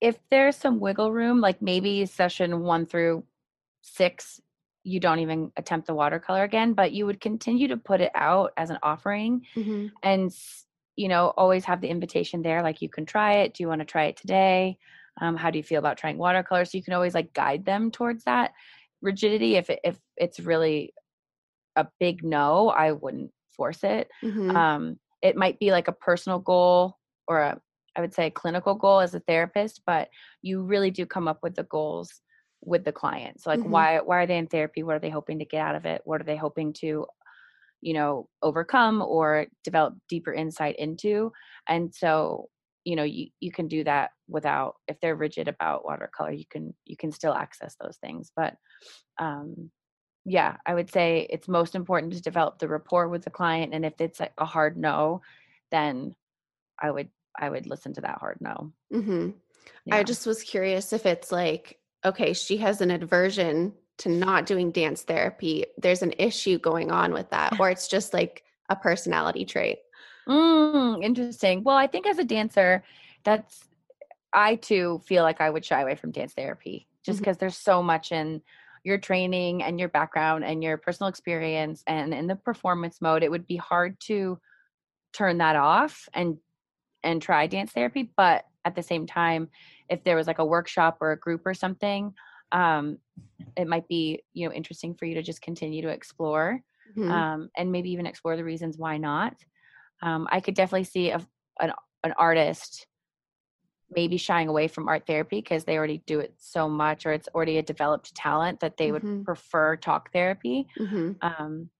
if 0.00 0.18
there's 0.30 0.56
some 0.56 0.80
wiggle 0.80 1.12
room, 1.12 1.40
like 1.40 1.62
maybe 1.62 2.04
session 2.06 2.60
one 2.60 2.86
through 2.86 3.24
six 3.82 4.40
you 4.84 5.00
don't 5.00 5.18
even 5.18 5.52
attempt 5.56 5.86
the 5.86 5.94
watercolor 5.94 6.44
again 6.44 6.72
but 6.72 6.92
you 6.92 7.04
would 7.06 7.20
continue 7.20 7.68
to 7.68 7.76
put 7.76 8.00
it 8.00 8.12
out 8.14 8.52
as 8.56 8.70
an 8.70 8.78
offering 8.82 9.42
Mm-hmm. 9.56 9.86
and 10.02 10.32
you 10.96 11.08
know 11.08 11.32
always 11.36 11.64
have 11.64 11.80
the 11.80 11.88
invitation 11.88 12.42
there 12.42 12.62
like 12.62 12.82
you 12.82 12.88
can 12.88 13.06
try 13.06 13.34
it. 13.40 13.54
Do 13.54 13.62
you 13.62 13.68
want 13.68 13.80
to 13.80 13.84
try 13.84 14.04
it 14.06 14.16
today? 14.16 14.78
Um, 15.20 15.36
how 15.36 15.50
do 15.50 15.58
you 15.58 15.62
feel 15.64 15.78
about 15.78 15.96
trying 15.96 16.18
watercolor? 16.18 16.64
So 16.64 16.76
you 16.78 16.82
can 16.84 16.94
always 16.94 17.14
like 17.14 17.32
guide 17.32 17.64
them 17.64 17.90
towards 17.90 18.24
that. 18.24 18.52
Rigidity 19.02 19.56
if 19.56 19.70
it, 19.70 19.80
if 19.84 19.96
it's 20.16 20.40
really 20.40 20.92
a 21.76 21.86
big 22.00 22.24
no 22.24 22.68
i 22.70 22.90
wouldn't 22.92 23.30
force 23.56 23.84
it. 23.84 24.08
Mm-hmm. 24.24 24.56
um, 24.56 24.98
it 25.22 25.36
might 25.36 25.58
be 25.60 25.70
like 25.70 25.88
a 25.88 25.92
personal 25.92 26.38
goal 26.40 26.96
or 27.28 27.40
a 27.40 27.60
i 27.96 28.00
would 28.00 28.14
say 28.14 28.26
a 28.26 28.30
clinical 28.30 28.74
goal 28.74 29.00
as 29.00 29.14
a 29.14 29.20
therapist 29.20 29.82
but 29.86 30.08
you 30.42 30.62
really 30.62 30.90
do 30.90 31.06
come 31.06 31.28
up 31.28 31.38
with 31.42 31.54
the 31.54 31.64
goals 31.64 32.20
with 32.62 32.84
the 32.84 32.92
client 32.92 33.40
so 33.40 33.50
like 33.50 33.60
Mhm. 33.60 33.70
why 33.70 34.00
why 34.00 34.22
are 34.22 34.26
they 34.26 34.38
in 34.38 34.46
therapy? 34.48 34.82
What 34.82 34.96
are 34.96 35.00
they 35.00 35.10
hoping 35.10 35.38
to 35.38 35.44
get 35.44 35.60
out 35.60 35.76
of 35.76 35.86
it? 35.86 36.02
What 36.04 36.20
are 36.20 36.24
they 36.24 36.36
hoping 36.36 36.72
to 36.74 37.06
you 37.80 37.94
know 37.94 38.28
overcome 38.42 39.00
or 39.02 39.46
develop 39.64 39.94
deeper 40.08 40.32
insight 40.32 40.76
into? 40.76 41.32
And 41.68 41.94
so 41.94 42.48
you 42.84 42.96
know 42.96 43.04
you, 43.04 43.28
you 43.40 43.52
can 43.52 43.68
do 43.68 43.84
that 43.84 44.10
without 44.28 44.76
if 44.88 44.98
they're 45.00 45.16
rigid 45.16 45.46
about 45.48 45.84
watercolor 45.84 46.32
you 46.32 46.46
can 46.50 46.74
you 46.84 46.96
can 46.96 47.12
still 47.12 47.34
access 47.34 47.76
those 47.80 47.96
things. 47.98 48.32
But 48.34 48.56
um 49.18 49.70
yeah 50.24 50.56
i 50.66 50.74
would 50.74 50.90
say 50.90 51.26
it's 51.30 51.48
most 51.48 51.74
important 51.74 52.12
to 52.12 52.20
develop 52.20 52.58
the 52.58 52.68
rapport 52.68 53.08
with 53.08 53.22
the 53.24 53.30
client 53.30 53.72
and 53.72 53.86
if 53.86 53.94
it's 54.00 54.20
like 54.20 54.32
a 54.38 54.44
hard 54.44 54.76
no 54.76 55.22
then 55.70 56.14
i 56.82 56.90
would 56.90 57.08
i 57.38 57.48
would 57.48 57.66
listen 57.66 57.94
to 57.94 58.00
that 58.00 58.18
hard 58.18 58.36
no. 58.40 58.72
Mm-hmm. 58.92 59.30
I 59.90 60.02
just 60.02 60.26
was 60.26 60.42
curious 60.42 60.92
if 60.92 61.06
it's 61.06 61.32
like, 61.32 61.78
okay, 62.04 62.32
she 62.32 62.58
has 62.58 62.80
an 62.80 62.90
aversion 62.90 63.72
to 63.98 64.08
not 64.08 64.46
doing 64.46 64.70
dance 64.70 65.02
therapy. 65.02 65.66
There's 65.76 66.02
an 66.02 66.14
issue 66.18 66.58
going 66.58 66.90
on 66.90 67.12
with 67.12 67.30
that, 67.30 67.58
or 67.58 67.68
it's 67.70 67.88
just 67.88 68.14
like 68.14 68.44
a 68.68 68.76
personality 68.76 69.44
trait. 69.44 69.78
Mm, 70.28 71.02
interesting. 71.02 71.64
Well, 71.64 71.76
I 71.76 71.86
think 71.86 72.06
as 72.06 72.18
a 72.18 72.24
dancer, 72.24 72.84
that's 73.24 73.64
I 74.32 74.56
too 74.56 75.00
feel 75.06 75.22
like 75.22 75.40
I 75.40 75.50
would 75.50 75.64
shy 75.64 75.80
away 75.80 75.96
from 75.96 76.12
dance 76.12 76.34
therapy 76.34 76.86
just 77.02 77.18
because 77.18 77.38
there's 77.38 77.56
so 77.56 77.82
much 77.82 78.12
in 78.12 78.42
your 78.84 78.98
training 78.98 79.62
and 79.62 79.80
your 79.80 79.88
background 79.88 80.44
and 80.44 80.62
your 80.62 80.76
personal 80.76 81.08
experience 81.08 81.82
and 81.86 82.12
in 82.14 82.26
the 82.26 82.36
performance 82.36 83.00
mode. 83.00 83.22
It 83.22 83.30
would 83.30 83.46
be 83.46 83.56
hard 83.56 83.98
to 84.00 84.38
turn 85.12 85.38
that 85.38 85.56
off 85.56 86.08
and 86.12 86.38
and 87.02 87.22
try 87.22 87.46
dance 87.46 87.72
therapy. 87.72 88.10
But 88.16 88.44
at 88.64 88.74
the 88.74 88.82
same 88.82 89.06
time, 89.06 89.48
if 89.88 90.04
there 90.04 90.16
was 90.16 90.26
like 90.26 90.38
a 90.38 90.44
workshop 90.44 90.98
or 91.00 91.12
a 91.12 91.18
group 91.18 91.42
or 91.46 91.54
something, 91.54 92.14
um, 92.52 92.98
it 93.56 93.68
might 93.68 93.88
be 93.88 94.22
you 94.32 94.48
know 94.48 94.54
interesting 94.54 94.94
for 94.94 95.06
you 95.06 95.14
to 95.14 95.22
just 95.22 95.42
continue 95.42 95.82
to 95.82 95.88
explore 95.88 96.62
Mhm. 96.96 97.10
um, 97.10 97.50
and 97.56 97.72
maybe 97.72 97.90
even 97.90 98.06
explore 98.06 98.36
the 98.36 98.44
reasons 98.44 98.78
why 98.78 98.96
not. 98.98 99.36
Um, 100.02 100.28
I 100.30 100.40
could 100.40 100.54
definitely 100.54 100.84
see 100.84 101.10
a, 101.10 101.26
an 101.60 101.72
an 102.04 102.12
artist 102.18 102.86
maybe 103.90 104.16
shying 104.18 104.48
away 104.48 104.68
from 104.68 104.88
art 104.88 105.06
therapy 105.06 105.38
because 105.40 105.64
they 105.64 105.76
already 105.78 105.98
do 106.06 106.20
it 106.20 106.34
so 106.38 106.68
much, 106.68 107.06
or 107.06 107.12
it's 107.12 107.28
already 107.34 107.58
a 107.58 107.62
developed 107.62 108.14
talent 108.14 108.60
that 108.60 108.76
they 108.76 108.92
Mhm. 108.92 108.92
would 108.92 109.04
prefer 109.24 109.76
talk 109.76 110.12
therapy, 110.12 110.68
Mhm. 110.76 111.20
um, 111.22 111.70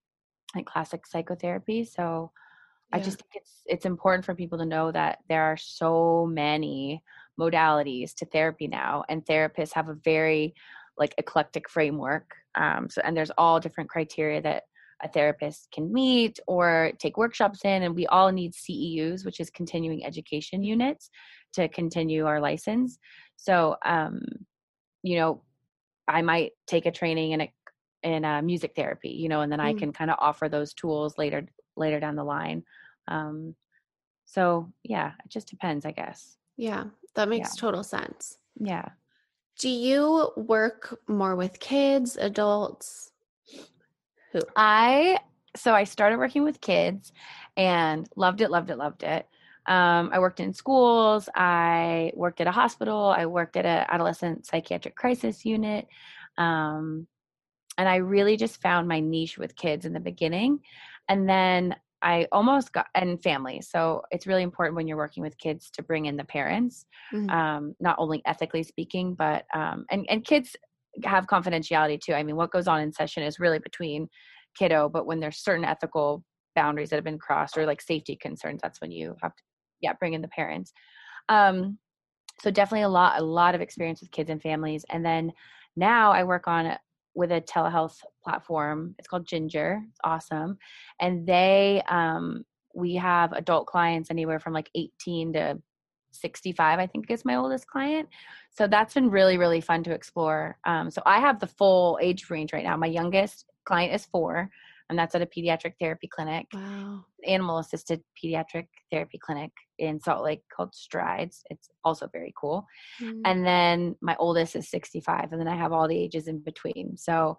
like 0.55 0.67
classic 0.67 1.07
psychotherapy. 1.07 1.85
So 1.85 2.33
I 2.93 3.01
just 3.01 3.19
think 3.21 3.33
it's 3.37 3.63
it's 3.67 3.87
important 3.87 4.25
for 4.27 4.35
people 4.35 4.59
to 4.59 4.67
know 4.67 4.93
that 4.93 5.21
there 5.29 5.45
are 5.45 5.59
so 5.59 6.27
many 6.27 7.03
modalities 7.39 8.15
to 8.17 8.27
therapy 8.27 8.69
now, 8.69 9.05
and 9.09 9.25
therapists 9.25 9.73
have 9.75 9.89
a 9.89 9.95
very 10.05 10.55
like 10.99 11.15
eclectic 11.19 11.69
framework. 11.71 12.35
Um, 12.57 12.89
so 12.91 13.01
and 13.05 13.17
there's 13.17 13.31
all 13.39 13.61
different 13.61 13.91
criteria 13.91 14.43
that 14.43 14.65
a 15.03 15.09
therapist 15.09 15.69
can 15.73 15.93
meet 15.93 16.41
or 16.49 16.93
take 16.99 17.17
workshops 17.17 17.65
in, 17.65 17.85
and 17.85 17.95
we 17.95 18.07
all 18.09 18.33
need 18.33 18.53
CEUs, 18.55 19.25
which 19.25 19.41
is 19.41 19.51
continuing 19.51 20.05
education 20.05 20.65
units, 20.65 21.11
to 21.53 21.69
continue 21.69 22.27
our 22.27 22.41
license. 22.41 22.99
So 23.37 23.77
um, 23.85 24.21
you 25.03 25.17
know, 25.19 25.43
I 26.09 26.23
might 26.23 26.53
take 26.67 26.87
a 26.87 26.91
training 26.93 27.33
in 27.33 27.41
a 27.43 27.53
in 28.03 28.25
a 28.25 28.43
music 28.43 28.73
therapy, 28.77 29.11
you 29.11 29.29
know, 29.29 29.43
and 29.43 29.53
then 29.53 29.61
I 29.61 29.75
Mm. 29.75 29.79
can 29.79 29.93
kind 29.93 30.11
of 30.11 30.19
offer 30.21 30.49
those 30.49 30.75
tools 30.75 31.19
later 31.19 31.47
later 31.77 32.01
down 32.01 32.17
the 32.17 32.25
line. 32.25 32.65
Um, 33.09 33.55
so 34.27 34.73
yeah, 34.85 35.13
it 35.25 35.31
just 35.31 35.49
depends, 35.51 35.87
I 35.87 35.93
guess. 35.93 36.38
Yeah, 36.59 36.85
that 37.15 37.29
makes 37.29 37.57
total 37.57 37.85
sense. 37.85 38.37
Yeah. 38.61 38.91
Do 39.59 39.69
you 39.69 40.31
work 40.37 40.99
more 41.09 41.37
with 41.37 41.61
kids, 41.61 42.17
adults? 42.17 43.13
Who? 44.33 44.41
I 44.57 45.21
so 45.57 45.73
I 45.73 45.85
started 45.85 46.19
working 46.19 46.45
with 46.45 46.61
kids 46.61 47.13
and 47.57 48.09
loved 48.17 48.41
it, 48.41 48.51
loved 48.51 48.71
it, 48.71 48.77
loved 48.77 49.03
it. 49.03 49.27
Um, 49.67 50.11
I 50.13 50.19
worked 50.19 50.41
in 50.41 50.53
schools. 50.53 51.29
I 51.35 52.13
worked 52.15 52.41
at 52.41 52.47
a 52.47 52.53
hospital. 52.53 53.15
I 53.17 53.27
worked 53.27 53.57
at 53.57 53.67
an 53.67 53.87
adolescent 53.89 54.47
psychiatric 54.47 54.97
crisis 54.97 55.45
unit. 55.45 55.87
Um, 56.37 57.07
and 57.77 57.89
I 57.89 57.97
really 57.97 58.37
just 58.37 58.61
found 58.61 58.89
my 58.89 59.01
niche 59.01 59.39
with 59.39 59.57
kids 59.57 59.87
in 59.87 59.93
the 59.93 60.01
beginning. 60.01 60.61
And 61.09 61.29
then 61.29 61.77
I 62.03 62.27
almost 62.33 62.73
got, 62.73 62.87
and 62.95 63.21
families. 63.23 63.69
So 63.71 64.03
it's 64.11 64.27
really 64.27 64.43
important 64.43 64.77
when 64.77 64.87
you're 64.87 64.97
working 64.97 65.23
with 65.23 65.39
kids 65.39 65.71
to 65.73 65.83
bring 65.83 66.07
in 66.07 66.17
the 66.17 66.25
parents, 66.25 66.87
Mhm. 67.13 67.31
um, 67.31 67.75
not 67.81 67.97
only 67.99 68.23
ethically 68.25 68.63
speaking, 68.63 69.15
but, 69.15 69.47
um, 69.55 69.85
and, 69.91 70.07
and 70.09 70.25
kids 70.25 70.57
have 71.05 71.27
confidentiality 71.27 72.01
too. 72.01 72.15
I 72.15 72.23
mean, 72.23 72.37
what 72.37 72.51
goes 72.53 72.69
on 72.69 72.81
in 72.81 72.93
session 72.93 73.23
is 73.23 73.39
really 73.41 73.59
between 73.59 74.09
kiddo, 74.57 74.89
but 74.89 75.07
when 75.07 75.21
there's 75.21 75.39
certain 75.39 75.65
ethical 75.65 76.25
boundaries 76.55 76.91
that 76.91 76.97
have 76.97 77.05
been 77.05 77.19
crossed 77.19 77.57
or 77.59 77.67
like 77.67 77.81
safety 77.81 78.17
concerns, 78.17 78.61
that's 78.63 78.81
when 78.81 78.91
you 78.91 79.15
have 79.23 79.35
to, 79.37 79.43
yeah, 79.81 79.93
bring 79.95 80.15
in 80.15 80.23
the 80.23 80.29
parents. 80.29 80.73
Um, 81.29 81.79
so 82.41 82.51
definitely 82.51 82.83
a 82.83 82.89
lot, 82.89 83.21
a 83.21 83.25
lot 83.25 83.55
of 83.55 83.61
experience 83.61 84.01
with 84.01 84.11
kids 84.13 84.31
and 84.31 84.41
families. 84.41 84.85
And 84.91 85.05
then 85.05 85.33
now 85.77 86.13
I 86.13 86.25
work 86.25 86.49
on 86.49 86.77
with 87.19 87.33
a 87.33 87.41
telehealth 87.41 87.97
platform. 88.23 88.95
It's 88.97 89.09
called 89.09 89.27
Ginger. 89.27 89.83
It's 89.89 89.99
awesome. 90.05 90.57
And 91.01 91.27
they, 91.27 91.83
um, 91.89 92.45
we 92.77 92.95
have 92.95 93.33
adult 93.33 93.67
clients 93.67 94.09
anywhere 94.13 94.39
from 94.39 94.53
like 94.53 94.71
18 94.77 95.33
to 95.33 95.59
65, 96.13 96.79
I 96.79 96.87
think 96.87 97.11
is 97.11 97.25
my 97.25 97.35
oldest 97.35 97.67
client. 97.67 98.09
So 98.53 98.69
that's 98.69 98.95
been 98.95 99.11
really, 99.11 99.37
really 99.37 99.61
fun 99.61 99.83
to 99.83 99.93
explore. 99.93 100.59
Um, 100.65 100.93
so 100.93 101.03
I 101.07 101.19
have 101.19 101.41
the 101.41 101.49
full 101.49 101.99
age 102.01 102.31
range 102.31 102.53
right 102.53 102.65
now. 102.65 102.77
My 102.77 102.87
youngest 102.87 103.47
client 103.65 103.93
is 103.93 104.07
four, 104.07 104.49
and 104.89 104.99
that's 104.99 105.15
at 105.15 105.23
a 105.23 105.27
pediatric 105.27 105.75
therapy 105.81 106.09
clinic, 106.09 106.47
Wow. 106.55 107.05
animal 107.27 107.59
assisted 107.59 108.03
pediatric 108.23 108.67
therapy 108.91 109.19
clinic 109.19 109.51
in 109.79 110.01
Salt 110.01 110.25
Lake 110.25 110.43
called 110.55 110.75
Strides. 110.75 111.43
It's 111.51 111.69
also 111.85 112.09
very 112.13 112.33
cool 112.41 112.67
Mm. 113.03 113.23
and 113.25 113.47
then 113.47 113.97
my 114.01 114.17
oldest 114.19 114.57
is 114.57 114.69
65 114.71 115.31
and 115.33 115.41
then 115.41 115.47
i 115.49 115.57
have 115.57 115.73
all 115.73 115.87
the 115.89 115.99
ages 115.99 116.27
in 116.27 116.39
between 116.41 116.97
so 116.97 117.37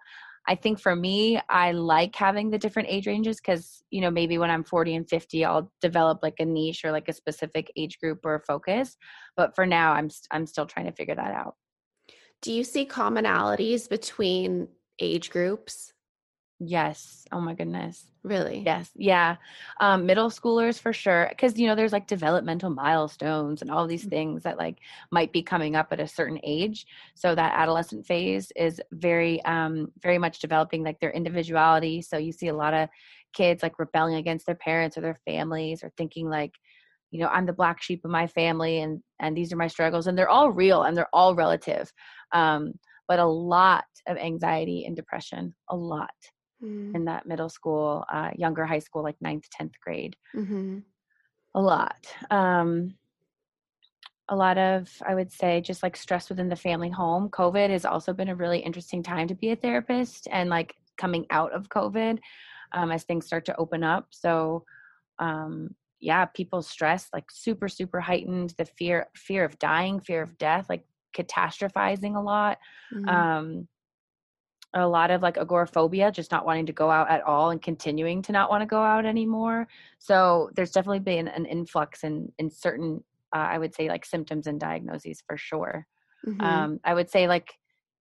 i 0.48 0.54
think 0.54 0.80
for 0.80 0.96
me 0.96 1.40
i 1.50 1.72
like 1.72 2.16
having 2.16 2.48
the 2.50 2.58
different 2.58 2.88
age 2.88 3.06
ranges 3.06 3.36
because 3.40 3.82
you 3.90 4.00
know 4.00 4.10
maybe 4.10 4.38
when 4.38 4.50
i'm 4.50 4.64
40 4.64 4.94
and 4.96 5.08
50 5.08 5.44
i'll 5.44 5.70
develop 5.82 6.20
like 6.22 6.36
a 6.40 6.44
niche 6.46 6.82
or 6.84 6.92
like 6.92 7.08
a 7.08 7.12
specific 7.12 7.70
age 7.76 7.98
group 8.00 8.20
or 8.24 8.42
focus 8.46 8.96
but 9.36 9.54
for 9.54 9.66
now 9.66 9.92
i'm 9.92 10.08
st- 10.08 10.28
i'm 10.30 10.46
still 10.46 10.66
trying 10.66 10.86
to 10.86 10.92
figure 10.92 11.14
that 11.16 11.32
out 11.32 11.56
Do 12.42 12.52
you 12.52 12.64
see 12.64 12.86
commonalities 12.86 13.88
between 13.88 14.68
age 14.98 15.30
groups? 15.30 15.92
Yes 16.60 17.26
oh 17.32 17.40
my 17.40 17.54
goodness 17.54 18.06
Really? 18.22 18.66
Yes, 18.66 18.90
yeah. 18.96 19.36
Um, 19.80 20.04
middle 20.04 20.28
schoolers 20.28 20.78
for 20.78 20.92
sure, 20.92 21.26
because 21.30 21.58
you 21.58 21.66
know 21.66 21.74
there's 21.74 21.92
like 21.92 22.06
developmental 22.06 22.68
milestones 22.68 23.62
and 23.62 23.70
all 23.70 23.86
these 23.86 24.04
Mhm. 24.04 24.10
things 24.10 24.42
that 24.42 24.58
like 24.58 24.78
might 25.10 25.32
be 25.32 25.42
coming 25.42 25.74
up 25.74 25.88
at 25.90 26.00
a 26.00 26.06
certain 26.06 26.38
age. 26.42 26.86
So 27.14 27.34
that 27.34 27.54
adolescent 27.58 28.04
phase 28.06 28.52
is 28.56 28.78
very, 28.92 29.42
um, 29.46 29.92
very 30.02 30.18
much 30.18 30.40
developing 30.40 30.82
like 30.84 31.00
their 31.00 31.10
individuality. 31.12 32.02
So 32.02 32.18
you 32.18 32.30
see 32.32 32.48
a 32.48 32.54
lot 32.54 32.74
of 32.74 32.90
kids 33.32 33.62
like 33.62 33.78
rebelling 33.78 34.16
against 34.16 34.44
their 34.44 34.54
parents 34.54 34.98
or 34.98 35.00
their 35.00 35.20
families, 35.24 35.82
or 35.82 35.90
thinking 35.96 36.28
like, 36.28 36.52
you 37.10 37.20
know, 37.20 37.28
I'm 37.28 37.46
the 37.46 37.54
black 37.54 37.80
sheep 37.82 38.04
of 38.04 38.10
my 38.10 38.26
family, 38.26 38.80
and 38.80 39.02
and 39.18 39.34
these 39.34 39.50
are 39.52 39.56
my 39.56 39.68
struggles, 39.68 40.06
and 40.06 40.16
they're 40.18 40.28
all 40.28 40.50
real 40.50 40.82
and 40.82 40.94
they're 40.96 41.14
all 41.14 41.34
relative. 41.34 41.90
Um, 42.32 42.74
but 43.08 43.18
a 43.18 43.24
lot 43.26 43.84
of 44.06 44.18
anxiety 44.18 44.84
and 44.84 44.94
depression, 44.94 45.54
a 45.70 45.76
lot 45.76 46.10
Mm. 46.62 46.94
in 46.94 47.04
that 47.06 47.26
middle 47.26 47.48
school, 47.48 48.04
uh, 48.12 48.30
younger 48.36 48.66
high 48.66 48.80
school, 48.80 49.02
like 49.02 49.16
ninth, 49.20 49.48
10th 49.50 49.80
grade. 49.80 50.16
Mhm. 50.34 50.82
A 51.54 51.60
lot. 51.60 52.06
Um, 52.30 52.94
a 54.28 54.36
lot 54.36 54.58
of, 54.58 54.88
I 55.04 55.14
would 55.14 55.32
say, 55.32 55.60
just 55.60 55.82
like 55.82 55.96
stress 55.96 56.28
within 56.28 56.48
the 56.48 56.56
family 56.56 56.90
home. 56.90 57.28
COVID 57.30 57.70
has 57.70 57.84
also 57.84 58.12
been 58.12 58.28
a 58.28 58.34
really 58.36 58.60
interesting 58.60 59.02
time 59.02 59.26
to 59.28 59.34
be 59.34 59.50
a 59.50 59.56
therapist 59.56 60.28
and 60.30 60.48
like 60.48 60.76
coming 60.96 61.26
out 61.30 61.52
of 61.52 61.68
COVID 61.68 62.18
um, 62.72 62.92
as 62.92 63.02
things 63.04 63.26
start 63.26 63.44
to 63.46 63.56
open 63.56 63.82
up. 63.82 64.06
So, 64.10 64.64
um, 65.18 65.74
yeah, 65.98 66.26
people's 66.26 66.68
stress 66.68 67.08
like 67.12 67.30
super, 67.30 67.68
super 67.68 68.00
heightened. 68.00 68.54
The 68.56 68.64
fear, 68.66 69.08
fear 69.16 69.44
of 69.44 69.58
dying, 69.58 69.98
fear 70.00 70.22
of 70.22 70.38
death, 70.38 70.66
like 70.68 70.84
catastrophizing 71.16 72.16
a 72.16 72.20
lot. 72.20 72.58
Mhm. 72.94 73.08
Um, 73.08 73.68
a 74.74 74.86
lot 74.86 75.10
of 75.10 75.22
like 75.22 75.36
agoraphobia, 75.36 76.12
just 76.12 76.30
not 76.30 76.46
wanting 76.46 76.66
to 76.66 76.72
go 76.72 76.90
out 76.90 77.10
at 77.10 77.22
all 77.22 77.50
and 77.50 77.60
continuing 77.60 78.22
to 78.22 78.32
not 78.32 78.50
want 78.50 78.62
to 78.62 78.66
go 78.66 78.80
out 78.80 79.04
anymore. 79.04 79.66
So 79.98 80.50
there's 80.54 80.70
definitely 80.70 81.00
been 81.00 81.28
an 81.28 81.46
influx 81.46 82.04
in 82.04 82.32
in 82.38 82.50
certain, 82.50 83.02
uh, 83.34 83.38
I 83.38 83.58
would 83.58 83.74
say, 83.74 83.88
like 83.88 84.04
symptoms 84.04 84.46
and 84.46 84.60
diagnoses 84.60 85.22
for 85.26 85.36
sure. 85.36 85.86
Mm-hmm. 86.26 86.40
Um, 86.40 86.80
I 86.84 86.94
would 86.94 87.10
say 87.10 87.26
like 87.26 87.52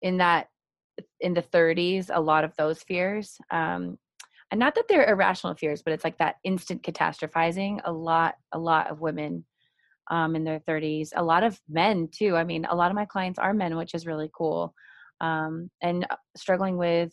in 0.01 0.17
that 0.17 0.49
in 1.19 1.33
the 1.33 1.43
30s, 1.43 2.09
a 2.13 2.19
lot 2.19 2.43
of 2.43 2.55
those 2.57 2.83
fears. 2.83 3.37
Um, 3.51 3.97
and 4.49 4.59
not 4.59 4.75
that 4.75 4.87
they're 4.87 5.09
irrational 5.09 5.55
fears, 5.55 5.81
but 5.81 5.93
it's 5.93 6.03
like 6.03 6.17
that 6.17 6.37
instant 6.43 6.81
catastrophizing. 6.81 7.81
A 7.85 7.91
lot, 7.91 8.35
a 8.51 8.59
lot 8.59 8.89
of 8.89 9.01
women 9.01 9.45
um, 10.09 10.35
in 10.35 10.43
their 10.43 10.59
30s, 10.59 11.09
a 11.15 11.23
lot 11.23 11.43
of 11.43 11.59
men 11.69 12.07
too. 12.11 12.35
I 12.35 12.43
mean, 12.43 12.65
a 12.65 12.75
lot 12.75 12.89
of 12.89 12.95
my 12.95 13.05
clients 13.05 13.39
are 13.39 13.53
men, 13.53 13.75
which 13.75 13.93
is 13.93 14.07
really 14.07 14.29
cool 14.33 14.73
um, 15.21 15.69
and 15.81 16.05
uh, 16.09 16.15
struggling 16.35 16.77
with 16.77 17.11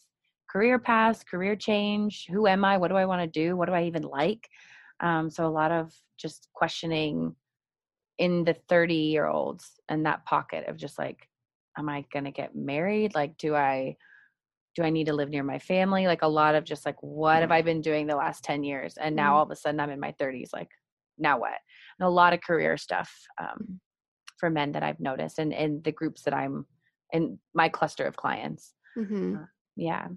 career 0.50 0.78
paths, 0.78 1.24
career 1.24 1.56
change. 1.56 2.26
Who 2.30 2.46
am 2.46 2.64
I? 2.64 2.76
What 2.76 2.88
do 2.88 2.96
I 2.96 3.06
want 3.06 3.22
to 3.22 3.26
do? 3.26 3.56
What 3.56 3.66
do 3.66 3.74
I 3.74 3.84
even 3.84 4.02
like? 4.02 4.48
Um, 5.00 5.30
so 5.30 5.46
a 5.46 5.48
lot 5.48 5.72
of 5.72 5.92
just 6.18 6.48
questioning 6.54 7.34
in 8.18 8.44
the 8.44 8.54
30 8.68 8.94
year 8.94 9.26
olds 9.26 9.72
and 9.88 10.06
that 10.06 10.24
pocket 10.24 10.68
of 10.68 10.76
just 10.76 10.98
like, 10.98 11.28
am 11.76 11.88
I 11.88 12.04
going 12.12 12.24
to 12.24 12.30
get 12.30 12.54
married? 12.54 13.14
Like, 13.14 13.36
do 13.36 13.56
I, 13.56 13.96
do 14.76 14.82
I 14.82 14.90
need 14.90 15.06
to 15.06 15.12
live 15.12 15.30
near 15.30 15.42
my 15.42 15.58
family? 15.58 16.06
Like 16.06 16.22
a 16.22 16.28
lot 16.28 16.54
of 16.54 16.64
just 16.64 16.86
like, 16.86 16.96
what 17.00 17.40
have 17.40 17.50
I 17.50 17.62
been 17.62 17.80
doing 17.80 18.06
the 18.06 18.16
last 18.16 18.44
10 18.44 18.62
years? 18.62 18.96
And 18.96 19.16
now 19.16 19.30
mm-hmm. 19.30 19.36
all 19.36 19.42
of 19.42 19.50
a 19.50 19.56
sudden 19.56 19.80
I'm 19.80 19.90
in 19.90 20.00
my 20.00 20.14
30s. 20.20 20.50
Like, 20.52 20.70
now 21.18 21.38
what? 21.38 21.58
And 21.98 22.06
a 22.06 22.10
lot 22.10 22.32
of 22.32 22.40
career 22.40 22.76
stuff 22.76 23.12
um, 23.40 23.80
for 24.38 24.50
men 24.50 24.72
that 24.72 24.82
I've 24.82 25.00
noticed 25.00 25.38
and 25.38 25.52
in 25.52 25.80
the 25.84 25.92
groups 25.92 26.22
that 26.22 26.34
I'm 26.34 26.66
in 27.14 27.38
my 27.54 27.70
cluster 27.70 28.04
of 28.04 28.16
clients. 28.16 28.74
Mm-hmm. 28.98 29.36
Uh, 29.36 29.46
yeah. 29.76 30.08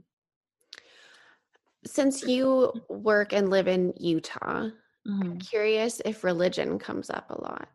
Since 1.86 2.24
you 2.24 2.74
work 2.90 3.32
and 3.32 3.50
live 3.50 3.68
in 3.70 3.94
Utah, 3.98 4.64
mm-hmm. 5.08 5.22
I'm 5.22 5.40
curious 5.40 6.02
if 6.04 6.26
religion 6.26 6.80
comes 6.80 7.10
up 7.10 7.30
a 7.30 7.40
lot. 7.40 7.70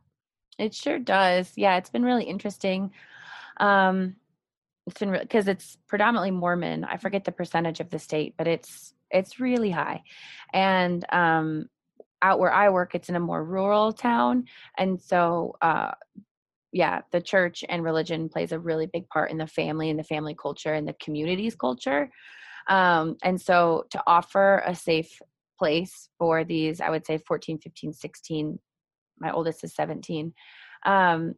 It 0.58 0.74
sure 0.74 0.98
does. 0.98 1.52
Yeah, 1.56 1.76
it's 1.76 1.88
been 1.88 2.02
really 2.02 2.24
interesting. 2.24 2.92
Um, 3.58 4.16
it's 4.86 4.98
been 4.98 5.12
because 5.12 5.46
re- 5.46 5.52
it's 5.52 5.78
predominantly 5.86 6.32
Mormon. 6.32 6.84
I 6.84 6.96
forget 6.96 7.24
the 7.24 7.32
percentage 7.32 7.80
of 7.80 7.88
the 7.88 7.98
state, 7.98 8.34
but 8.36 8.48
it's 8.48 8.92
it's 9.10 9.38
really 9.38 9.70
high. 9.70 10.02
And 10.52 11.04
um, 11.12 11.66
out 12.20 12.40
where 12.40 12.52
I 12.52 12.70
work, 12.70 12.94
it's 12.94 13.08
in 13.08 13.16
a 13.16 13.20
more 13.20 13.42
rural 13.42 13.92
town, 13.92 14.46
and 14.76 15.00
so 15.00 15.56
uh, 15.62 15.92
yeah, 16.72 17.02
the 17.12 17.20
church 17.20 17.64
and 17.68 17.84
religion 17.84 18.28
plays 18.28 18.52
a 18.52 18.58
really 18.58 18.86
big 18.86 19.08
part 19.08 19.30
in 19.30 19.38
the 19.38 19.46
family 19.46 19.90
and 19.90 19.98
the 19.98 20.04
family 20.04 20.34
culture 20.34 20.72
and 20.72 20.88
the 20.88 20.94
community's 20.94 21.54
culture. 21.54 22.10
Um, 22.68 23.16
and 23.22 23.40
so 23.40 23.84
to 23.90 24.02
offer 24.06 24.62
a 24.66 24.74
safe 24.74 25.20
place 25.58 26.08
for 26.18 26.44
these, 26.44 26.80
I 26.80 26.90
would 26.90 27.06
say 27.06 27.18
14, 27.18 27.58
15, 27.58 27.92
16, 27.92 28.58
my 29.20 29.30
oldest 29.30 29.62
is 29.64 29.74
17, 29.74 30.32
um, 30.86 31.34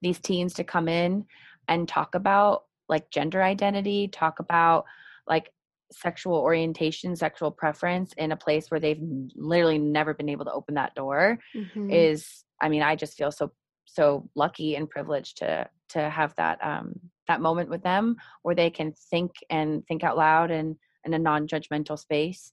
these 0.00 0.18
teens 0.18 0.54
to 0.54 0.64
come 0.64 0.88
in 0.88 1.26
and 1.68 1.86
talk 1.86 2.14
about 2.14 2.64
like 2.88 3.10
gender 3.10 3.42
identity, 3.42 4.08
talk 4.08 4.40
about 4.40 4.84
like 5.28 5.50
sexual 5.92 6.36
orientation, 6.36 7.14
sexual 7.16 7.50
preference 7.50 8.12
in 8.16 8.32
a 8.32 8.36
place 8.36 8.70
where 8.70 8.80
they've 8.80 9.02
literally 9.34 9.78
never 9.78 10.14
been 10.14 10.28
able 10.28 10.44
to 10.44 10.52
open 10.52 10.74
that 10.76 10.94
door 10.94 11.38
mm-hmm. 11.54 11.90
is, 11.90 12.44
I 12.60 12.68
mean, 12.68 12.82
I 12.82 12.96
just 12.96 13.16
feel 13.16 13.30
so 13.30 13.52
so 13.92 14.28
lucky 14.34 14.76
and 14.76 14.88
privileged 14.88 15.38
to 15.38 15.68
to 15.90 16.08
have 16.08 16.34
that 16.36 16.58
um 16.64 16.94
that 17.28 17.40
moment 17.40 17.68
with 17.68 17.82
them 17.82 18.16
where 18.42 18.54
they 18.54 18.70
can 18.70 18.92
think 18.92 19.32
and 19.50 19.86
think 19.86 20.02
out 20.04 20.16
loud 20.16 20.50
and 20.50 20.76
in 21.04 21.14
a 21.14 21.18
non-judgmental 21.18 21.98
space. 21.98 22.52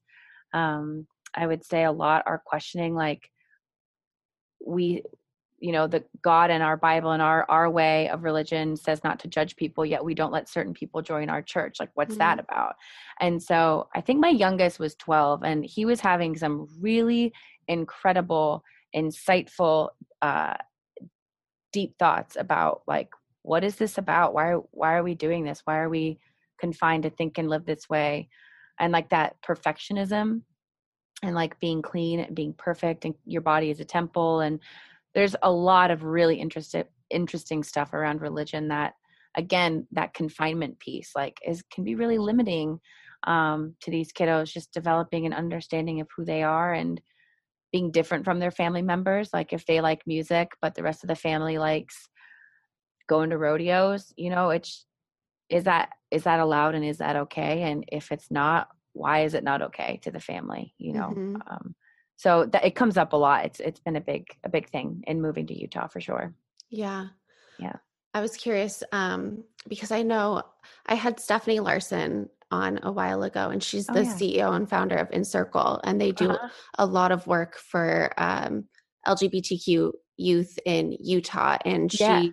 Um 0.53 1.07
i 1.35 1.45
would 1.45 1.63
say 1.65 1.83
a 1.83 1.91
lot 1.91 2.23
are 2.25 2.41
questioning 2.45 2.95
like 2.95 3.29
we 4.65 5.03
you 5.59 5.71
know 5.71 5.87
the 5.87 6.03
god 6.21 6.49
and 6.49 6.63
our 6.63 6.77
bible 6.77 7.11
and 7.11 7.21
our 7.21 7.45
our 7.49 7.69
way 7.69 8.09
of 8.09 8.23
religion 8.23 8.75
says 8.75 9.03
not 9.03 9.19
to 9.19 9.27
judge 9.27 9.55
people 9.55 9.85
yet 9.85 10.03
we 10.03 10.13
don't 10.13 10.31
let 10.31 10.47
certain 10.49 10.73
people 10.73 11.01
join 11.01 11.29
our 11.29 11.41
church. 11.41 11.77
Like 11.79 11.89
what's 11.95 12.11
mm-hmm. 12.11 12.19
that 12.19 12.39
about? 12.39 12.75
And 13.19 13.41
so 13.41 13.87
i 13.95 14.01
think 14.01 14.19
my 14.19 14.29
youngest 14.29 14.79
was 14.79 14.95
12 14.95 15.43
and 15.43 15.65
he 15.65 15.85
was 15.85 15.99
having 15.99 16.37
some 16.37 16.67
really 16.79 17.33
incredible 17.67 18.63
insightful 18.95 19.89
uh 20.21 20.55
deep 21.77 21.93
thoughts 21.99 22.35
about 22.39 22.81
like 22.87 23.11
what 23.43 23.63
is 23.63 23.75
this 23.75 23.99
about? 23.99 24.33
Why 24.33 24.53
why 24.71 24.95
are 24.95 25.03
we 25.03 25.13
doing 25.13 25.43
this? 25.45 25.61
Why 25.63 25.77
are 25.77 25.89
we 25.89 26.17
confined 26.59 27.03
to 27.03 27.11
think 27.11 27.37
and 27.37 27.47
live 27.47 27.67
this 27.67 27.87
way? 27.87 28.29
And 28.79 28.91
like 28.91 29.09
that 29.09 29.35
perfectionism 29.47 30.41
and 31.21 31.35
like 31.35 31.59
being 31.59 31.83
clean 31.83 32.19
and 32.19 32.35
being 32.35 32.53
perfect 32.57 33.05
and 33.05 33.13
your 33.25 33.43
body 33.43 33.69
is 33.69 33.79
a 33.79 33.85
temple 33.85 34.39
and 34.39 34.59
there's 35.13 35.35
a 35.43 35.51
lot 35.51 35.91
of 35.91 36.03
really 36.03 36.37
interesting 36.39 36.83
interesting 37.11 37.63
stuff 37.63 37.93
around 37.93 38.21
religion 38.21 38.67
that 38.69 38.93
again 39.35 39.87
that 39.91 40.15
confinement 40.15 40.79
piece 40.79 41.11
like 41.15 41.37
is 41.47 41.63
can 41.71 41.83
be 41.83 41.95
really 41.95 42.17
limiting 42.17 42.79
um, 43.25 43.75
to 43.81 43.91
these 43.91 44.11
kiddos 44.11 44.51
just 44.51 44.73
developing 44.73 45.25
an 45.27 45.33
understanding 45.33 46.01
of 46.01 46.07
who 46.15 46.25
they 46.25 46.41
are 46.41 46.73
and 46.73 47.01
being 47.71 47.91
different 47.91 48.25
from 48.25 48.39
their 48.39 48.51
family 48.51 48.81
members 48.81 49.29
like 49.33 49.53
if 49.53 49.65
they 49.65 49.81
like 49.81 50.07
music 50.07 50.51
but 50.61 50.75
the 50.75 50.83
rest 50.83 51.03
of 51.03 51.07
the 51.07 51.15
family 51.15 51.57
likes 51.57 52.09
going 53.07 53.29
to 53.29 53.37
rodeos 53.37 54.13
you 54.17 54.29
know 54.29 54.49
it's 54.49 54.85
is 55.49 55.63
that 55.63 55.89
is 56.11 56.23
that 56.23 56.39
allowed 56.39 56.75
and 56.75 56.85
is 56.85 56.97
that 56.97 57.15
okay? 57.15 57.63
And 57.63 57.85
if 57.91 58.11
it's 58.11 58.31
not 58.31 58.69
why 58.93 59.23
is 59.23 59.35
it 59.35 59.43
not 59.43 59.61
okay 59.61 59.99
to 60.03 60.11
the 60.11 60.19
family 60.19 60.73
you 60.77 60.93
know? 60.93 61.09
Mm-hmm. 61.09 61.35
um, 61.49 61.75
so 62.15 62.45
that 62.47 62.65
it 62.65 62.75
comes 62.75 62.97
up 62.97 63.13
a 63.13 63.17
lot. 63.17 63.45
It's 63.45 63.59
it's 63.59 63.79
been 63.79 63.95
a 63.95 64.01
big 64.01 64.27
a 64.43 64.49
big 64.49 64.69
thing 64.69 65.03
in 65.07 65.21
moving 65.21 65.47
to 65.47 65.59
utah 65.59 65.87
for 65.87 66.01
sure. 66.01 66.33
Yeah. 66.69 67.07
Yeah. 67.59 67.75
I 68.13 68.21
was 68.21 68.35
curious 68.35 68.83
um 68.91 69.43
because 69.67 69.91
i 69.91 70.01
know 70.01 70.41
i 70.87 70.95
had 70.95 71.19
stephanie 71.19 71.59
larsen 71.59 72.29
on 72.51 72.79
a 72.83 72.91
while 72.91 73.23
ago, 73.23 73.49
and 73.49 73.61
she's 73.61 73.89
oh, 73.89 73.93
the 73.93 74.03
yeah. 74.03 74.13
CEO 74.13 74.55
and 74.55 74.69
founder 74.69 74.95
of 74.95 75.09
Encircle, 75.11 75.81
and 75.83 75.99
they 75.99 76.11
do 76.11 76.29
uh-huh. 76.29 76.47
a 76.77 76.85
lot 76.85 77.11
of 77.11 77.27
work 77.27 77.57
for 77.57 78.11
um, 78.17 78.65
LGBTQ 79.05 79.91
youth 80.17 80.57
in 80.65 80.95
Utah. 80.99 81.57
And 81.65 81.91
she 81.91 82.03
yeah. 82.03 82.27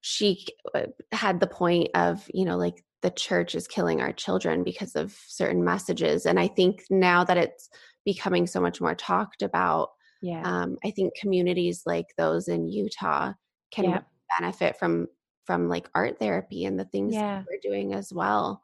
she 0.00 0.46
uh, 0.74 0.86
had 1.12 1.40
the 1.40 1.46
point 1.46 1.88
of 1.94 2.28
you 2.32 2.44
know 2.44 2.56
like 2.56 2.84
the 3.02 3.10
church 3.10 3.54
is 3.54 3.68
killing 3.68 4.00
our 4.00 4.12
children 4.12 4.64
because 4.64 4.94
of 4.94 5.16
certain 5.26 5.64
messages, 5.64 6.26
and 6.26 6.38
I 6.38 6.48
think 6.48 6.84
now 6.90 7.24
that 7.24 7.36
it's 7.36 7.68
becoming 8.04 8.46
so 8.46 8.60
much 8.60 8.80
more 8.80 8.94
talked 8.94 9.42
about, 9.42 9.90
yeah, 10.22 10.42
um, 10.44 10.76
I 10.84 10.90
think 10.90 11.14
communities 11.20 11.82
like 11.86 12.06
those 12.16 12.48
in 12.48 12.68
Utah 12.68 13.32
can 13.72 13.84
yeah. 13.84 14.00
benefit 14.38 14.76
from 14.78 15.08
from 15.44 15.68
like 15.68 15.90
art 15.94 16.18
therapy 16.18 16.64
and 16.64 16.78
the 16.78 16.86
things 16.86 17.14
yeah. 17.14 17.42
we're 17.50 17.70
doing 17.70 17.92
as 17.92 18.12
well 18.12 18.62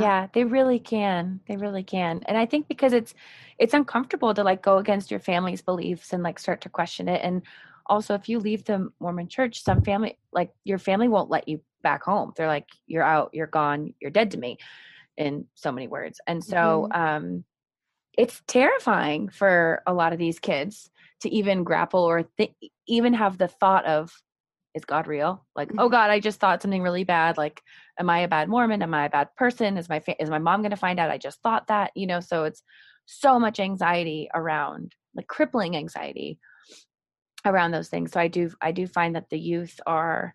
yeah 0.00 0.26
they 0.32 0.44
really 0.44 0.78
can 0.78 1.40
they 1.46 1.56
really 1.56 1.82
can 1.82 2.20
and 2.26 2.36
i 2.36 2.46
think 2.46 2.68
because 2.68 2.92
it's 2.92 3.14
it's 3.58 3.74
uncomfortable 3.74 4.32
to 4.34 4.44
like 4.44 4.62
go 4.62 4.78
against 4.78 5.10
your 5.10 5.20
family's 5.20 5.62
beliefs 5.62 6.12
and 6.12 6.22
like 6.22 6.38
start 6.38 6.60
to 6.60 6.68
question 6.68 7.08
it 7.08 7.20
and 7.22 7.42
also 7.86 8.14
if 8.14 8.28
you 8.28 8.38
leave 8.38 8.64
the 8.64 8.90
mormon 9.00 9.28
church 9.28 9.62
some 9.62 9.82
family 9.82 10.18
like 10.32 10.50
your 10.64 10.78
family 10.78 11.08
won't 11.08 11.30
let 11.30 11.48
you 11.48 11.60
back 11.82 12.02
home 12.02 12.32
they're 12.36 12.46
like 12.46 12.68
you're 12.86 13.02
out 13.02 13.30
you're 13.32 13.46
gone 13.46 13.92
you're 14.00 14.10
dead 14.10 14.30
to 14.30 14.38
me 14.38 14.56
in 15.16 15.44
so 15.54 15.72
many 15.72 15.88
words 15.88 16.20
and 16.26 16.42
so 16.42 16.88
mm-hmm. 16.92 17.00
um 17.00 17.44
it's 18.16 18.42
terrifying 18.46 19.28
for 19.28 19.82
a 19.86 19.92
lot 19.92 20.12
of 20.12 20.18
these 20.18 20.38
kids 20.38 20.90
to 21.20 21.30
even 21.30 21.64
grapple 21.64 22.00
or 22.00 22.24
th- 22.36 22.54
even 22.86 23.14
have 23.14 23.38
the 23.38 23.48
thought 23.48 23.84
of 23.86 24.12
is 24.74 24.84
God 24.84 25.06
real? 25.06 25.44
Like, 25.54 25.70
oh 25.72 25.84
mm-hmm. 25.84 25.92
God, 25.92 26.10
I 26.10 26.20
just 26.20 26.40
thought 26.40 26.62
something 26.62 26.82
really 26.82 27.04
bad. 27.04 27.36
Like, 27.36 27.60
am 27.98 28.08
I 28.08 28.20
a 28.20 28.28
bad 28.28 28.48
Mormon? 28.48 28.82
Am 28.82 28.94
I 28.94 29.06
a 29.06 29.10
bad 29.10 29.28
person? 29.36 29.76
Is 29.76 29.88
my 29.88 30.00
fa- 30.00 30.20
is 30.20 30.30
my 30.30 30.38
mom 30.38 30.62
going 30.62 30.70
to 30.70 30.76
find 30.76 30.98
out 30.98 31.10
I 31.10 31.18
just 31.18 31.42
thought 31.42 31.66
that? 31.68 31.92
You 31.94 32.06
know, 32.06 32.20
so 32.20 32.44
it's 32.44 32.62
so 33.06 33.38
much 33.38 33.60
anxiety 33.60 34.28
around, 34.34 34.94
like 35.14 35.26
crippling 35.26 35.76
anxiety 35.76 36.38
around 37.44 37.72
those 37.72 37.88
things. 37.88 38.12
So 38.12 38.20
I 38.20 38.28
do 38.28 38.50
I 38.60 38.72
do 38.72 38.86
find 38.86 39.16
that 39.16 39.28
the 39.30 39.38
youth 39.38 39.80
are, 39.86 40.34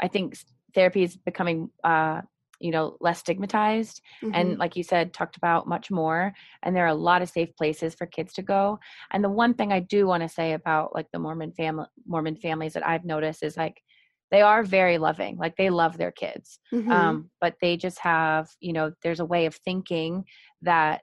I 0.00 0.08
think 0.08 0.36
therapy 0.74 1.02
is 1.02 1.16
becoming 1.16 1.70
uh, 1.82 2.22
you 2.64 2.70
know 2.70 2.96
less 2.98 3.18
stigmatized 3.18 4.00
mm-hmm. 4.22 4.34
and 4.34 4.58
like 4.58 4.74
you 4.74 4.82
said 4.82 5.12
talked 5.12 5.36
about 5.36 5.68
much 5.68 5.90
more 5.90 6.32
and 6.62 6.74
there 6.74 6.84
are 6.84 6.96
a 6.96 7.04
lot 7.10 7.20
of 7.20 7.28
safe 7.28 7.54
places 7.56 7.94
for 7.94 8.06
kids 8.06 8.32
to 8.32 8.40
go 8.40 8.78
and 9.12 9.22
the 9.22 9.28
one 9.28 9.52
thing 9.52 9.70
i 9.70 9.78
do 9.78 10.06
want 10.06 10.22
to 10.22 10.28
say 10.28 10.54
about 10.54 10.94
like 10.94 11.06
the 11.12 11.18
mormon 11.18 11.52
family 11.52 11.86
mormon 12.06 12.34
families 12.34 12.72
that 12.72 12.86
i've 12.86 13.04
noticed 13.04 13.42
is 13.42 13.56
like 13.58 13.82
they 14.30 14.40
are 14.40 14.62
very 14.62 14.96
loving 14.96 15.36
like 15.36 15.54
they 15.56 15.68
love 15.68 15.98
their 15.98 16.10
kids 16.10 16.58
mm-hmm. 16.72 16.90
um, 16.90 17.30
but 17.38 17.54
they 17.60 17.76
just 17.76 17.98
have 17.98 18.48
you 18.60 18.72
know 18.72 18.90
there's 19.02 19.20
a 19.20 19.26
way 19.26 19.44
of 19.44 19.54
thinking 19.56 20.24
that 20.62 21.02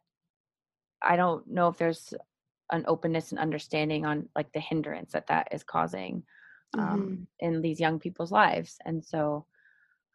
i 1.04 1.16
don't 1.16 1.48
know 1.48 1.68
if 1.68 1.78
there's 1.78 2.12
an 2.72 2.84
openness 2.88 3.32
and 3.32 3.40
understanding 3.40 4.04
on 4.04 4.28
like 4.36 4.52
the 4.54 4.60
hindrance 4.60 5.12
that 5.12 5.28
that 5.28 5.48
is 5.52 5.64
causing 5.64 6.24
um, 6.76 7.02
mm-hmm. 7.02 7.46
in 7.48 7.62
these 7.62 7.80
young 7.80 8.00
people's 8.00 8.32
lives 8.32 8.78
and 8.86 9.06
so 9.06 9.46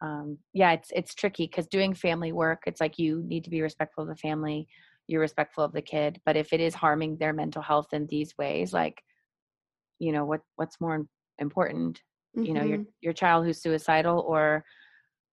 um, 0.01 0.37
yeah, 0.53 0.73
it's 0.73 0.91
it's 0.95 1.15
tricky 1.15 1.45
because 1.45 1.67
doing 1.67 1.93
family 1.93 2.31
work, 2.31 2.63
it's 2.67 2.81
like 2.81 2.99
you 2.99 3.23
need 3.25 3.43
to 3.45 3.49
be 3.49 3.61
respectful 3.61 4.03
of 4.03 4.09
the 4.09 4.15
family, 4.15 4.67
you're 5.07 5.21
respectful 5.21 5.63
of 5.63 5.73
the 5.73 5.81
kid, 5.81 6.21
but 6.25 6.37
if 6.37 6.53
it 6.53 6.59
is 6.59 6.75
harming 6.75 7.17
their 7.17 7.33
mental 7.33 7.61
health 7.61 7.93
in 7.93 8.05
these 8.07 8.37
ways, 8.37 8.73
like, 8.73 9.01
you 9.99 10.11
know, 10.11 10.25
what 10.25 10.41
what's 10.55 10.79
more 10.79 11.05
important? 11.39 12.01
Mm-hmm. 12.37 12.45
You 12.45 12.53
know, 12.53 12.63
your 12.63 12.77
mm-hmm. 12.79 12.89
your 13.01 13.13
child 13.13 13.45
who's 13.45 13.61
suicidal, 13.61 14.19
or 14.19 14.63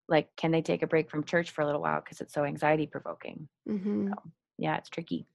like, 0.09 0.29
can 0.37 0.51
they 0.51 0.63
take 0.63 0.83
a 0.83 0.87
break 0.87 1.11
from 1.11 1.25
church 1.25 1.51
for 1.51 1.63
a 1.63 1.67
little 1.67 1.83
while 1.83 2.01
because 2.01 2.21
it's 2.21 2.35
so 2.35 2.45
anxiety 2.45 2.87
provoking? 2.87 3.49
Mm-hmm. 3.69 4.09
So, 4.09 4.15
yeah, 4.57 4.77
it's 4.79 4.89
tricky. 4.89 5.27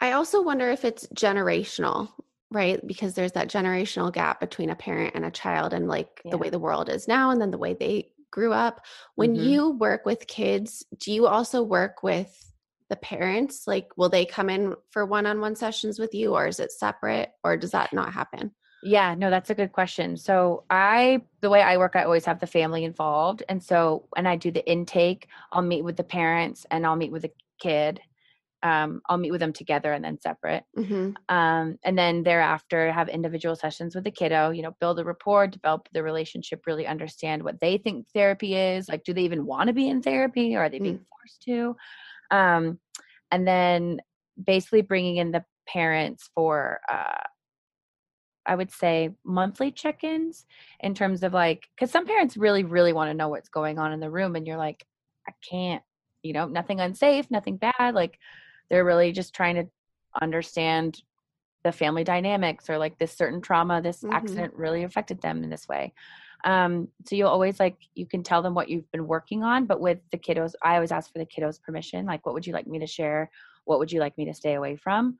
I 0.00 0.12
also 0.12 0.42
wonder 0.42 0.68
if 0.68 0.84
it's 0.84 1.06
generational, 1.14 2.10
right? 2.50 2.84
Because 2.86 3.14
there's 3.14 3.32
that 3.32 3.50
generational 3.50 4.12
gap 4.12 4.40
between 4.40 4.70
a 4.70 4.76
parent 4.76 5.14
and 5.14 5.24
a 5.24 5.30
child 5.30 5.72
and 5.72 5.88
like 5.88 6.20
yeah. 6.24 6.30
the 6.30 6.38
way 6.38 6.50
the 6.50 6.58
world 6.58 6.88
is 6.88 7.08
now 7.08 7.30
and 7.30 7.40
then 7.40 7.50
the 7.50 7.58
way 7.58 7.74
they 7.74 8.10
grew 8.30 8.52
up. 8.52 8.84
When 9.14 9.34
mm-hmm. 9.34 9.48
you 9.48 9.70
work 9.72 10.04
with 10.04 10.26
kids, 10.26 10.84
do 10.98 11.12
you 11.12 11.26
also 11.26 11.62
work 11.62 12.02
with 12.02 12.52
the 12.88 12.96
parents? 12.96 13.66
Like, 13.66 13.88
will 13.96 14.08
they 14.08 14.24
come 14.24 14.48
in 14.48 14.74
for 14.90 15.04
one 15.04 15.26
on 15.26 15.40
one 15.40 15.56
sessions 15.56 15.98
with 15.98 16.14
you 16.14 16.34
or 16.34 16.46
is 16.46 16.60
it 16.60 16.70
separate 16.70 17.30
or 17.42 17.56
does 17.56 17.72
that 17.72 17.92
not 17.92 18.12
happen? 18.12 18.52
Yeah, 18.82 19.14
no, 19.16 19.30
that's 19.30 19.50
a 19.50 19.54
good 19.54 19.72
question. 19.72 20.16
So, 20.16 20.64
I, 20.70 21.22
the 21.40 21.50
way 21.50 21.62
I 21.62 21.78
work, 21.78 21.96
I 21.96 22.04
always 22.04 22.26
have 22.26 22.38
the 22.38 22.46
family 22.46 22.84
involved. 22.84 23.42
And 23.48 23.60
so, 23.60 24.06
when 24.10 24.26
I 24.26 24.36
do 24.36 24.52
the 24.52 24.64
intake, 24.70 25.28
I'll 25.50 25.62
meet 25.62 25.82
with 25.82 25.96
the 25.96 26.04
parents 26.04 26.66
and 26.70 26.86
I'll 26.86 26.94
meet 26.94 27.10
with 27.10 27.22
the 27.22 27.32
kid 27.58 28.00
um, 28.66 29.00
I'll 29.08 29.16
meet 29.16 29.30
with 29.30 29.40
them 29.40 29.52
together 29.52 29.92
and 29.92 30.04
then 30.04 30.20
separate. 30.20 30.64
Mm-hmm. 30.76 31.12
Um, 31.28 31.78
and 31.84 31.96
then 31.96 32.24
thereafter, 32.24 32.90
have 32.90 33.08
individual 33.08 33.54
sessions 33.54 33.94
with 33.94 34.02
the 34.02 34.10
kiddo, 34.10 34.50
you 34.50 34.62
know, 34.62 34.74
build 34.80 34.98
a 34.98 35.04
rapport, 35.04 35.46
develop 35.46 35.88
the 35.92 36.02
relationship, 36.02 36.66
really 36.66 36.84
understand 36.84 37.44
what 37.44 37.60
they 37.60 37.78
think 37.78 38.08
therapy 38.12 38.56
is. 38.56 38.88
Like, 38.88 39.04
do 39.04 39.14
they 39.14 39.22
even 39.22 39.46
want 39.46 39.68
to 39.68 39.72
be 39.72 39.88
in 39.88 40.02
therapy 40.02 40.56
or 40.56 40.62
are 40.62 40.68
they 40.68 40.80
being 40.80 40.98
mm. 40.98 41.06
forced 41.08 41.42
to? 41.42 41.76
Um, 42.36 42.80
and 43.30 43.46
then 43.46 44.00
basically 44.42 44.82
bringing 44.82 45.18
in 45.18 45.30
the 45.30 45.44
parents 45.68 46.28
for, 46.34 46.80
uh, 46.90 47.22
I 48.46 48.56
would 48.56 48.72
say 48.72 49.10
monthly 49.24 49.70
check 49.70 50.02
ins 50.02 50.44
in 50.80 50.94
terms 50.94 51.22
of 51.22 51.32
like, 51.32 51.68
because 51.76 51.92
some 51.92 52.06
parents 52.06 52.36
really, 52.36 52.64
really 52.64 52.92
want 52.92 53.10
to 53.10 53.14
know 53.14 53.28
what's 53.28 53.48
going 53.48 53.78
on 53.78 53.92
in 53.92 54.00
the 54.00 54.10
room. 54.10 54.34
And 54.34 54.44
you're 54.44 54.56
like, 54.56 54.84
I 55.28 55.32
can't, 55.48 55.82
you 56.22 56.32
know, 56.32 56.46
nothing 56.48 56.80
unsafe, 56.80 57.30
nothing 57.30 57.58
bad. 57.58 57.94
Like, 57.94 58.18
they're 58.68 58.84
really 58.84 59.12
just 59.12 59.34
trying 59.34 59.56
to 59.56 59.66
understand 60.20 61.02
the 61.64 61.72
family 61.72 62.04
dynamics 62.04 62.70
or 62.70 62.78
like 62.78 62.98
this 62.98 63.12
certain 63.12 63.40
trauma 63.40 63.82
this 63.82 64.02
mm-hmm. 64.02 64.14
accident 64.14 64.54
really 64.54 64.84
affected 64.84 65.20
them 65.20 65.42
in 65.42 65.50
this 65.50 65.68
way. 65.68 65.92
Um, 66.44 66.88
so 67.04 67.16
you'll 67.16 67.28
always 67.28 67.58
like 67.58 67.76
you 67.94 68.06
can 68.06 68.22
tell 68.22 68.40
them 68.40 68.54
what 68.54 68.68
you've 68.68 68.90
been 68.92 69.06
working 69.06 69.42
on 69.42 69.66
but 69.66 69.80
with 69.80 69.98
the 70.12 70.18
kiddos 70.18 70.52
i 70.62 70.74
always 70.74 70.92
ask 70.92 71.10
for 71.10 71.18
the 71.18 71.26
kiddos 71.26 71.60
permission 71.60 72.06
like 72.06 72.24
what 72.24 72.34
would 72.34 72.46
you 72.46 72.52
like 72.52 72.66
me 72.66 72.78
to 72.78 72.86
share? 72.86 73.30
What 73.64 73.80
would 73.80 73.90
you 73.90 73.98
like 73.98 74.16
me 74.16 74.26
to 74.26 74.34
stay 74.34 74.54
away 74.54 74.76
from? 74.76 75.18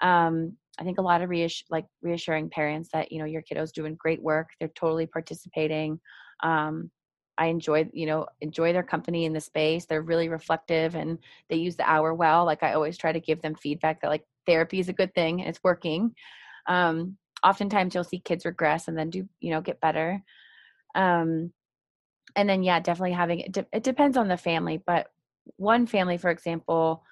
Um, 0.00 0.56
i 0.78 0.84
think 0.84 0.98
a 0.98 1.02
lot 1.02 1.22
of 1.22 1.30
reass- 1.30 1.64
like 1.68 1.86
reassuring 2.02 2.50
parents 2.50 2.90
that 2.92 3.10
you 3.10 3.18
know 3.18 3.24
your 3.24 3.42
kiddos 3.42 3.72
doing 3.72 3.96
great 3.96 4.22
work 4.22 4.50
they're 4.58 4.68
totally 4.68 5.06
participating. 5.06 5.98
Um, 6.44 6.90
I 7.38 7.46
enjoy, 7.46 7.88
you 7.92 8.04
know, 8.04 8.26
enjoy 8.40 8.72
their 8.72 8.82
company 8.82 9.24
in 9.24 9.32
the 9.32 9.40
space. 9.40 9.86
They're 9.86 10.02
really 10.02 10.28
reflective 10.28 10.96
and 10.96 11.18
they 11.48 11.56
use 11.56 11.76
the 11.76 11.88
hour 11.88 12.12
well. 12.12 12.44
Like 12.44 12.64
I 12.64 12.74
always 12.74 12.98
try 12.98 13.12
to 13.12 13.20
give 13.20 13.40
them 13.40 13.54
feedback 13.54 14.00
that 14.00 14.08
like 14.08 14.26
therapy 14.44 14.80
is 14.80 14.88
a 14.88 14.92
good 14.92 15.14
thing 15.14 15.40
and 15.40 15.48
it's 15.48 15.62
working. 15.62 16.14
Um, 16.66 17.16
oftentimes 17.44 17.94
you'll 17.94 18.04
see 18.04 18.18
kids 18.18 18.44
regress 18.44 18.88
and 18.88 18.98
then 18.98 19.10
do, 19.10 19.28
you 19.40 19.52
know, 19.52 19.60
get 19.60 19.80
better. 19.80 20.20
Um, 20.96 21.52
and 22.34 22.48
then 22.48 22.64
yeah, 22.64 22.80
definitely 22.80 23.12
having 23.12 23.40
it, 23.40 23.52
de- 23.52 23.66
it 23.72 23.84
depends 23.84 24.16
on 24.16 24.26
the 24.26 24.36
family, 24.36 24.82
but 24.84 25.06
one 25.56 25.86
family, 25.86 26.18
for 26.18 26.30
example, 26.30 27.04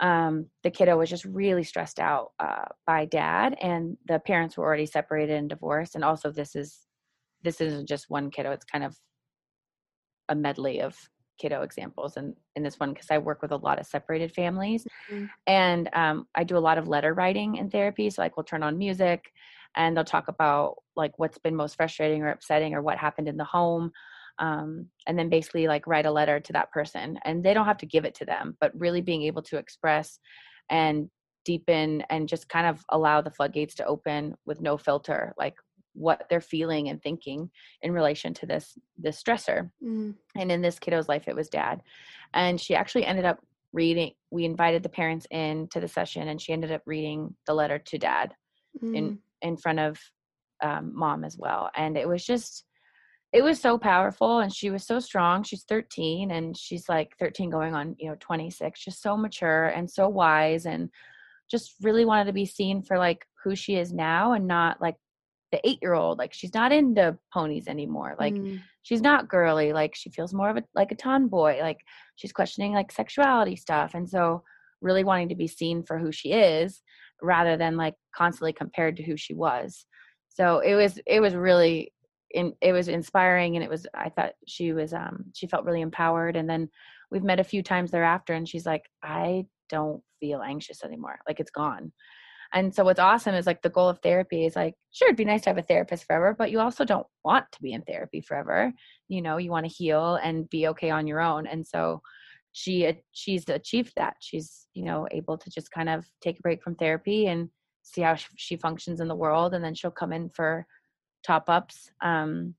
um, 0.00 0.46
the 0.62 0.70
kiddo 0.70 0.96
was 0.96 1.10
just 1.10 1.26
really 1.26 1.64
stressed 1.64 2.00
out 2.00 2.32
uh, 2.40 2.64
by 2.86 3.04
dad 3.04 3.56
and 3.60 3.98
the 4.06 4.18
parents 4.18 4.56
were 4.56 4.64
already 4.64 4.86
separated 4.86 5.36
and 5.36 5.50
divorced. 5.50 5.94
And 5.94 6.04
also 6.04 6.30
this 6.30 6.56
is, 6.56 6.86
this 7.42 7.60
isn't 7.60 7.86
just 7.86 8.08
one 8.08 8.30
kiddo. 8.30 8.52
It's 8.52 8.64
kind 8.64 8.84
of 8.84 8.96
a 10.28 10.34
medley 10.34 10.80
of 10.80 10.96
kiddo 11.38 11.62
examples 11.62 12.16
and 12.16 12.34
in 12.56 12.62
this 12.62 12.78
one 12.78 12.92
because 12.92 13.10
I 13.10 13.18
work 13.18 13.42
with 13.42 13.52
a 13.52 13.56
lot 13.56 13.78
of 13.78 13.86
separated 13.86 14.32
families 14.32 14.84
mm-hmm. 15.10 15.26
and 15.46 15.88
um, 15.94 16.26
I 16.34 16.44
do 16.44 16.56
a 16.56 16.58
lot 16.58 16.78
of 16.78 16.88
letter 16.88 17.14
writing 17.14 17.56
in 17.56 17.70
therapy 17.70 18.10
so 18.10 18.20
like 18.22 18.36
we'll 18.36 18.44
turn 18.44 18.62
on 18.62 18.76
music 18.76 19.32
and 19.76 19.96
they'll 19.96 20.04
talk 20.04 20.28
about 20.28 20.76
like 20.96 21.12
what's 21.18 21.38
been 21.38 21.54
most 21.54 21.76
frustrating 21.76 22.22
or 22.22 22.30
upsetting 22.30 22.74
or 22.74 22.82
what 22.82 22.98
happened 22.98 23.28
in 23.28 23.36
the 23.36 23.44
home 23.44 23.92
um, 24.40 24.86
and 25.06 25.18
then 25.18 25.28
basically 25.28 25.66
like 25.66 25.86
write 25.86 26.06
a 26.06 26.10
letter 26.10 26.40
to 26.40 26.52
that 26.52 26.70
person 26.72 27.18
and 27.24 27.44
they 27.44 27.54
don't 27.54 27.66
have 27.66 27.78
to 27.78 27.86
give 27.86 28.04
it 28.04 28.14
to 28.16 28.24
them 28.24 28.56
but 28.60 28.72
really 28.74 29.00
being 29.00 29.22
able 29.22 29.42
to 29.42 29.56
express 29.56 30.18
and 30.70 31.08
deepen 31.44 32.02
and 32.10 32.28
just 32.28 32.48
kind 32.48 32.66
of 32.66 32.84
allow 32.90 33.20
the 33.20 33.30
floodgates 33.30 33.74
to 33.76 33.86
open 33.86 34.34
with 34.44 34.60
no 34.60 34.76
filter 34.76 35.32
like 35.38 35.54
what 35.94 36.24
they're 36.28 36.40
feeling 36.40 36.88
and 36.88 37.02
thinking 37.02 37.50
in 37.82 37.92
relation 37.92 38.34
to 38.34 38.46
this 38.46 38.76
this 38.96 39.22
stressor. 39.22 39.70
Mm. 39.82 40.14
and 40.36 40.52
in 40.52 40.62
this 40.62 40.78
kiddo's 40.78 41.08
life 41.08 41.28
it 41.28 41.36
was 41.36 41.48
dad. 41.48 41.82
And 42.34 42.60
she 42.60 42.74
actually 42.74 43.04
ended 43.04 43.24
up 43.24 43.38
reading 43.72 44.12
we 44.30 44.44
invited 44.44 44.82
the 44.82 44.88
parents 44.88 45.26
in 45.30 45.68
to 45.68 45.80
the 45.80 45.88
session 45.88 46.28
and 46.28 46.40
she 46.40 46.52
ended 46.52 46.72
up 46.72 46.82
reading 46.86 47.34
the 47.46 47.54
letter 47.54 47.78
to 47.78 47.98
dad 47.98 48.34
mm. 48.82 48.96
in 48.96 49.18
in 49.42 49.56
front 49.56 49.80
of 49.80 49.98
um, 50.62 50.92
mom 50.94 51.24
as 51.24 51.36
well. 51.38 51.70
And 51.76 51.96
it 51.96 52.08
was 52.08 52.24
just 52.24 52.64
it 53.32 53.42
was 53.42 53.60
so 53.60 53.76
powerful 53.76 54.38
and 54.38 54.54
she 54.54 54.70
was 54.70 54.86
so 54.86 54.98
strong. 54.98 55.42
She's 55.42 55.64
13 55.64 56.30
and 56.30 56.56
she's 56.56 56.88
like 56.88 57.12
13 57.18 57.50
going 57.50 57.74
on 57.74 57.94
you 57.98 58.08
know 58.08 58.16
26 58.20 58.84
just 58.84 59.02
so 59.02 59.16
mature 59.16 59.66
and 59.66 59.90
so 59.90 60.08
wise 60.08 60.64
and 60.64 60.88
just 61.50 61.74
really 61.82 62.04
wanted 62.04 62.26
to 62.26 62.32
be 62.32 62.46
seen 62.46 62.82
for 62.82 62.98
like 62.98 63.26
who 63.42 63.54
she 63.54 63.76
is 63.76 63.92
now 63.92 64.32
and 64.32 64.46
not 64.46 64.80
like 64.80 64.96
the 65.50 65.66
eight 65.66 65.78
year 65.80 65.94
old 65.94 66.18
like 66.18 66.32
she's 66.32 66.54
not 66.54 66.72
into 66.72 67.16
ponies 67.32 67.68
anymore 67.68 68.14
like 68.18 68.34
mm. 68.34 68.60
she's 68.82 69.00
not 69.00 69.28
girly 69.28 69.72
like 69.72 69.94
she 69.94 70.10
feels 70.10 70.34
more 70.34 70.50
of 70.50 70.56
a 70.56 70.64
like 70.74 70.92
a 70.92 70.96
tomboy 70.96 71.58
like 71.60 71.80
she's 72.16 72.32
questioning 72.32 72.72
like 72.72 72.92
sexuality 72.92 73.56
stuff 73.56 73.92
and 73.94 74.08
so 74.08 74.42
really 74.80 75.04
wanting 75.04 75.28
to 75.28 75.34
be 75.34 75.48
seen 75.48 75.82
for 75.82 75.98
who 75.98 76.12
she 76.12 76.32
is 76.32 76.82
rather 77.22 77.56
than 77.56 77.76
like 77.76 77.94
constantly 78.14 78.52
compared 78.52 78.96
to 78.96 79.02
who 79.02 79.16
she 79.16 79.34
was. 79.34 79.86
So 80.28 80.60
it 80.60 80.74
was 80.74 81.00
it 81.06 81.20
was 81.20 81.34
really 81.34 81.92
in, 82.30 82.52
it 82.60 82.72
was 82.72 82.88
inspiring 82.88 83.56
and 83.56 83.64
it 83.64 83.70
was 83.70 83.86
i 83.94 84.10
thought 84.10 84.32
she 84.46 84.74
was 84.74 84.92
um 84.92 85.24
she 85.34 85.46
felt 85.46 85.64
really 85.64 85.80
empowered 85.80 86.36
and 86.36 86.48
then 86.48 86.68
we've 87.10 87.24
met 87.24 87.40
a 87.40 87.44
few 87.44 87.62
times 87.62 87.90
thereafter 87.90 88.34
and 88.34 88.46
she's 88.46 88.66
like 88.66 88.82
i 89.02 89.46
don't 89.68 90.02
feel 90.20 90.42
anxious 90.42 90.84
anymore. 90.84 91.18
Like 91.26 91.40
it's 91.40 91.50
gone 91.50 91.92
and 92.52 92.74
so 92.74 92.84
what's 92.84 93.00
awesome 93.00 93.34
is 93.34 93.46
like 93.46 93.62
the 93.62 93.68
goal 93.68 93.88
of 93.88 93.98
therapy 94.00 94.46
is 94.46 94.56
like, 94.56 94.74
sure, 94.90 95.08
it'd 95.08 95.16
be 95.16 95.24
nice 95.24 95.42
to 95.42 95.50
have 95.50 95.58
a 95.58 95.62
therapist 95.62 96.04
forever, 96.04 96.34
but 96.38 96.50
you 96.50 96.60
also 96.60 96.84
don't 96.84 97.06
want 97.24 97.44
to 97.52 97.62
be 97.62 97.72
in 97.72 97.82
therapy 97.82 98.20
forever. 98.20 98.72
You 99.08 99.22
know, 99.22 99.36
you 99.36 99.50
want 99.50 99.66
to 99.66 99.72
heal 99.72 100.14
and 100.22 100.48
be 100.48 100.68
okay 100.68 100.90
on 100.90 101.06
your 101.06 101.20
own. 101.20 101.46
And 101.46 101.66
so 101.66 102.00
she 102.52 102.92
she's 103.12 103.48
achieved 103.48 103.92
that. 103.96 104.14
She's, 104.20 104.66
you 104.74 104.84
know, 104.84 105.06
able 105.10 105.36
to 105.36 105.50
just 105.50 105.70
kind 105.70 105.88
of 105.88 106.06
take 106.22 106.38
a 106.38 106.42
break 106.42 106.62
from 106.62 106.74
therapy 106.74 107.26
and 107.26 107.50
see 107.82 108.00
how 108.00 108.16
she 108.36 108.56
functions 108.56 109.00
in 109.00 109.08
the 109.08 109.14
world 109.14 109.54
and 109.54 109.64
then 109.64 109.74
she'll 109.74 109.90
come 109.90 110.12
in 110.12 110.30
for 110.30 110.66
top 111.24 111.48
ups. 111.48 111.90
Um. 112.00 112.54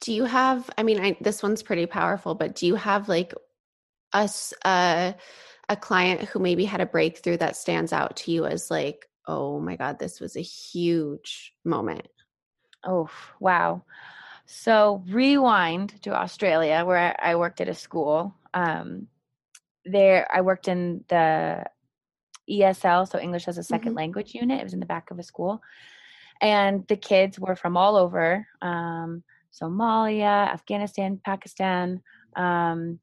Do 0.00 0.12
you 0.12 0.24
have 0.24 0.68
I 0.76 0.82
mean, 0.82 0.98
I 1.00 1.16
this 1.20 1.44
one's 1.44 1.62
pretty 1.62 1.86
powerful, 1.86 2.34
but 2.34 2.56
do 2.56 2.66
you 2.66 2.74
have 2.74 3.08
like 3.08 3.32
us 4.12 4.52
uh 4.64 5.12
a 5.68 5.76
client 5.76 6.22
who 6.22 6.38
maybe 6.38 6.64
had 6.64 6.80
a 6.80 6.86
breakthrough 6.86 7.36
that 7.38 7.56
stands 7.56 7.92
out 7.92 8.16
to 8.16 8.32
you 8.32 8.46
as 8.46 8.70
like, 8.70 9.08
oh 9.26 9.60
my 9.60 9.76
God, 9.76 9.98
this 9.98 10.20
was 10.20 10.36
a 10.36 10.42
huge 10.42 11.54
moment? 11.64 12.08
Oh, 12.84 13.08
wow. 13.40 13.84
So, 14.44 15.04
rewind 15.08 16.02
to 16.02 16.14
Australia, 16.14 16.84
where 16.84 17.16
I 17.22 17.36
worked 17.36 17.60
at 17.60 17.68
a 17.68 17.74
school. 17.74 18.34
Um, 18.52 19.06
there, 19.84 20.26
I 20.32 20.40
worked 20.40 20.68
in 20.68 21.04
the 21.08 21.64
ESL, 22.50 23.08
so 23.08 23.18
English 23.18 23.48
as 23.48 23.58
a 23.58 23.60
2nd 23.60 23.80
mm-hmm. 23.80 23.94
language 23.94 24.34
unit. 24.34 24.60
It 24.60 24.64
was 24.64 24.74
in 24.74 24.80
the 24.80 24.86
back 24.86 25.10
of 25.10 25.18
a 25.18 25.22
school. 25.22 25.62
And 26.40 26.86
the 26.88 26.96
kids 26.96 27.38
were 27.38 27.54
from 27.54 27.76
all 27.76 27.96
over 27.96 28.46
um, 28.60 29.22
Somalia, 29.52 30.52
Afghanistan, 30.52 31.20
Pakistan, 31.24 32.02
um, 32.34 32.98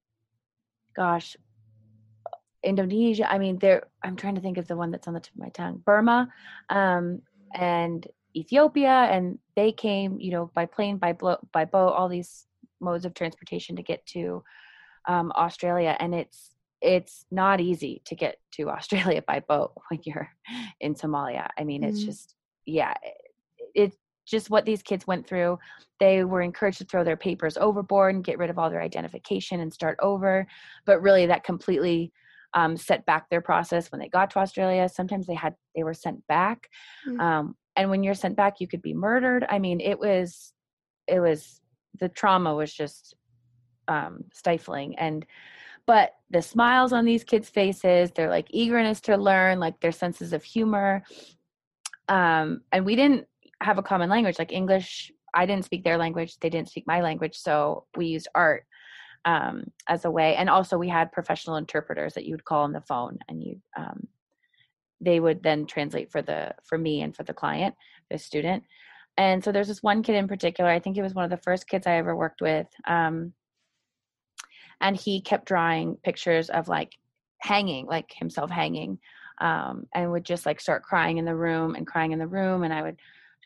gosh, 0.95 1.37
Indonesia. 2.63 3.31
I 3.31 3.37
mean, 3.37 3.57
there. 3.59 3.83
I'm 4.03 4.15
trying 4.15 4.35
to 4.35 4.41
think 4.41 4.57
of 4.57 4.67
the 4.67 4.75
one 4.75 4.91
that's 4.91 5.07
on 5.07 5.13
the 5.13 5.19
tip 5.19 5.33
of 5.33 5.39
my 5.39 5.49
tongue. 5.49 5.81
Burma, 5.85 6.29
um, 6.69 7.21
and 7.53 8.05
Ethiopia, 8.35 8.89
and 8.89 9.39
they 9.55 9.71
came, 9.71 10.19
you 10.19 10.31
know, 10.31 10.51
by 10.53 10.65
plane, 10.65 10.97
by 10.97 11.13
blo- 11.13 11.45
by 11.51 11.65
boat, 11.65 11.93
all 11.93 12.09
these 12.09 12.45
modes 12.79 13.05
of 13.05 13.13
transportation 13.13 13.75
to 13.75 13.83
get 13.83 14.05
to 14.07 14.43
um, 15.07 15.31
Australia, 15.35 15.95
and 15.99 16.13
it's 16.13 16.51
it's 16.81 17.25
not 17.31 17.59
easy 17.59 18.01
to 18.05 18.15
get 18.15 18.37
to 18.53 18.69
Australia 18.77 19.23
by 19.25 19.39
boat 19.39 19.73
when 19.89 19.99
you're 20.03 20.29
in 20.79 20.95
Somalia. 20.95 21.47
I 21.57 21.63
mean, 21.63 21.81
mm-hmm. 21.81 21.89
it's 21.89 22.03
just 22.03 22.35
yeah, 22.65 22.93
it's 23.73 23.95
it 23.95 23.99
just 24.29 24.49
what 24.49 24.65
these 24.65 24.83
kids 24.83 25.07
went 25.07 25.27
through. 25.27 25.57
They 25.99 26.23
were 26.23 26.41
encouraged 26.41 26.77
to 26.77 26.85
throw 26.85 27.03
their 27.03 27.17
papers 27.17 27.57
overboard 27.57 28.13
and 28.15 28.23
get 28.23 28.37
rid 28.37 28.49
of 28.49 28.59
all 28.59 28.69
their 28.69 28.81
identification 28.81 29.59
and 29.59 29.73
start 29.73 29.97
over. 30.01 30.45
But 30.85 31.01
really, 31.01 31.25
that 31.25 31.43
completely 31.43 32.13
um, 32.53 32.77
set 32.77 33.05
back 33.05 33.29
their 33.29 33.41
process 33.41 33.91
when 33.91 33.99
they 33.99 34.09
got 34.09 34.31
to 34.31 34.39
Australia. 34.39 34.89
Sometimes 34.89 35.27
they 35.27 35.35
had 35.35 35.55
they 35.75 35.83
were 35.83 35.93
sent 35.93 36.25
back, 36.27 36.69
mm-hmm. 37.07 37.19
um, 37.19 37.55
and 37.75 37.89
when 37.89 38.03
you're 38.03 38.13
sent 38.13 38.35
back, 38.35 38.59
you 38.59 38.67
could 38.67 38.81
be 38.81 38.93
murdered. 38.93 39.45
I 39.49 39.59
mean, 39.59 39.79
it 39.79 39.99
was 39.99 40.53
it 41.07 41.19
was 41.19 41.61
the 41.99 42.09
trauma 42.09 42.53
was 42.55 42.73
just 42.73 43.15
um, 43.87 44.23
stifling 44.33 44.97
and 44.97 45.25
but 45.87 46.11
the 46.29 46.41
smiles 46.41 46.93
on 46.93 47.03
these 47.03 47.23
kids 47.23 47.49
faces 47.49 48.11
their 48.11 48.29
like 48.29 48.47
eagerness 48.51 49.01
to 49.01 49.17
learn 49.17 49.59
like 49.59 49.79
their 49.79 49.91
senses 49.91 50.31
of 50.31 50.43
humor 50.43 51.03
um, 52.07 52.61
and 52.71 52.85
we 52.85 52.95
didn't 52.95 53.25
have 53.61 53.79
a 53.79 53.83
common 53.83 54.09
language 54.09 54.37
like 54.37 54.51
english 54.51 55.11
i 55.33 55.45
didn't 55.45 55.65
speak 55.65 55.83
their 55.83 55.97
language 55.97 56.37
they 56.39 56.49
didn't 56.49 56.69
speak 56.69 56.85
my 56.85 57.01
language 57.01 57.35
so 57.35 57.85
we 57.97 58.05
used 58.05 58.27
art 58.35 58.65
um, 59.25 59.65
as 59.87 60.05
a 60.05 60.11
way 60.11 60.35
and 60.35 60.49
also 60.49 60.77
we 60.77 60.87
had 60.87 61.11
professional 61.11 61.57
interpreters 61.57 62.13
that 62.13 62.25
you 62.25 62.33
would 62.33 62.45
call 62.45 62.63
on 62.63 62.71
the 62.71 62.81
phone 62.81 63.17
and 63.27 63.43
you 63.43 63.61
um, 63.77 64.07
they 65.01 65.19
would 65.19 65.43
then 65.43 65.65
translate 65.65 66.11
for 66.11 66.21
the 66.21 66.53
for 66.63 66.77
me 66.77 67.01
and 67.01 67.15
for 67.15 67.23
the 67.23 67.33
client 67.33 67.75
the 68.09 68.17
student. 68.17 68.63
And 69.17 69.43
so 69.43 69.51
there's 69.51 69.67
this 69.67 69.83
one 69.83 70.01
kid 70.01 70.15
in 70.15 70.27
particular 70.27 70.69
i 70.69 70.79
think 70.79 70.97
it 70.97 71.01
was 71.01 71.13
one 71.13 71.25
of 71.25 71.31
the 71.31 71.37
first 71.37 71.67
kids 71.67 71.85
i 71.85 71.95
ever 71.97 72.15
worked 72.15 72.41
with 72.41 72.67
um, 72.87 73.33
and 74.81 74.95
he 74.95 75.21
kept 75.21 75.45
drawing 75.45 75.97
pictures 76.03 76.49
of 76.49 76.67
like 76.69 76.93
hanging 77.39 77.85
like 77.85 78.11
himself 78.13 78.49
hanging 78.49 78.97
um, 79.41 79.87
and 79.93 80.11
would 80.11 80.25
just 80.25 80.45
like 80.45 80.61
start 80.61 80.83
crying 80.83 81.17
in 81.17 81.25
the 81.25 81.35
room 81.35 81.75
and 81.75 81.87
crying 81.87 82.13
in 82.13 82.19
the 82.19 82.27
room 82.27 82.63
and 82.63 82.73
i 82.73 82.81
would 82.81 82.97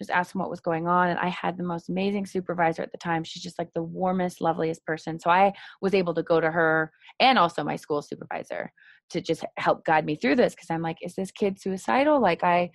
just 0.03 0.15
ask 0.15 0.35
him 0.35 0.41
what 0.41 0.49
was 0.49 0.59
going 0.59 0.87
on 0.87 1.09
and 1.09 1.19
i 1.19 1.29
had 1.29 1.57
the 1.57 1.63
most 1.63 1.89
amazing 1.89 2.25
supervisor 2.25 2.81
at 2.81 2.91
the 2.91 2.97
time. 2.97 3.23
She's 3.23 3.43
just 3.43 3.57
like 3.57 3.71
the 3.73 3.83
warmest 3.83 4.41
loveliest 4.41 4.85
person. 4.85 5.19
So 5.19 5.29
i 5.29 5.53
was 5.81 5.93
able 5.93 6.13
to 6.13 6.23
go 6.23 6.39
to 6.39 6.51
her 6.51 6.91
and 7.19 7.39
also 7.39 7.63
my 7.63 7.75
school 7.75 8.01
supervisor 8.01 8.71
to 9.11 9.21
just 9.21 9.45
help 9.57 9.85
guide 9.85 10.05
me 10.05 10.15
through 10.15 10.35
this 10.35 10.55
because 10.55 10.69
i'm 10.69 10.81
like 10.81 10.97
is 11.01 11.15
this 11.15 11.31
kid 11.31 11.59
suicidal? 11.59 12.21
Like 12.21 12.43
i 12.43 12.69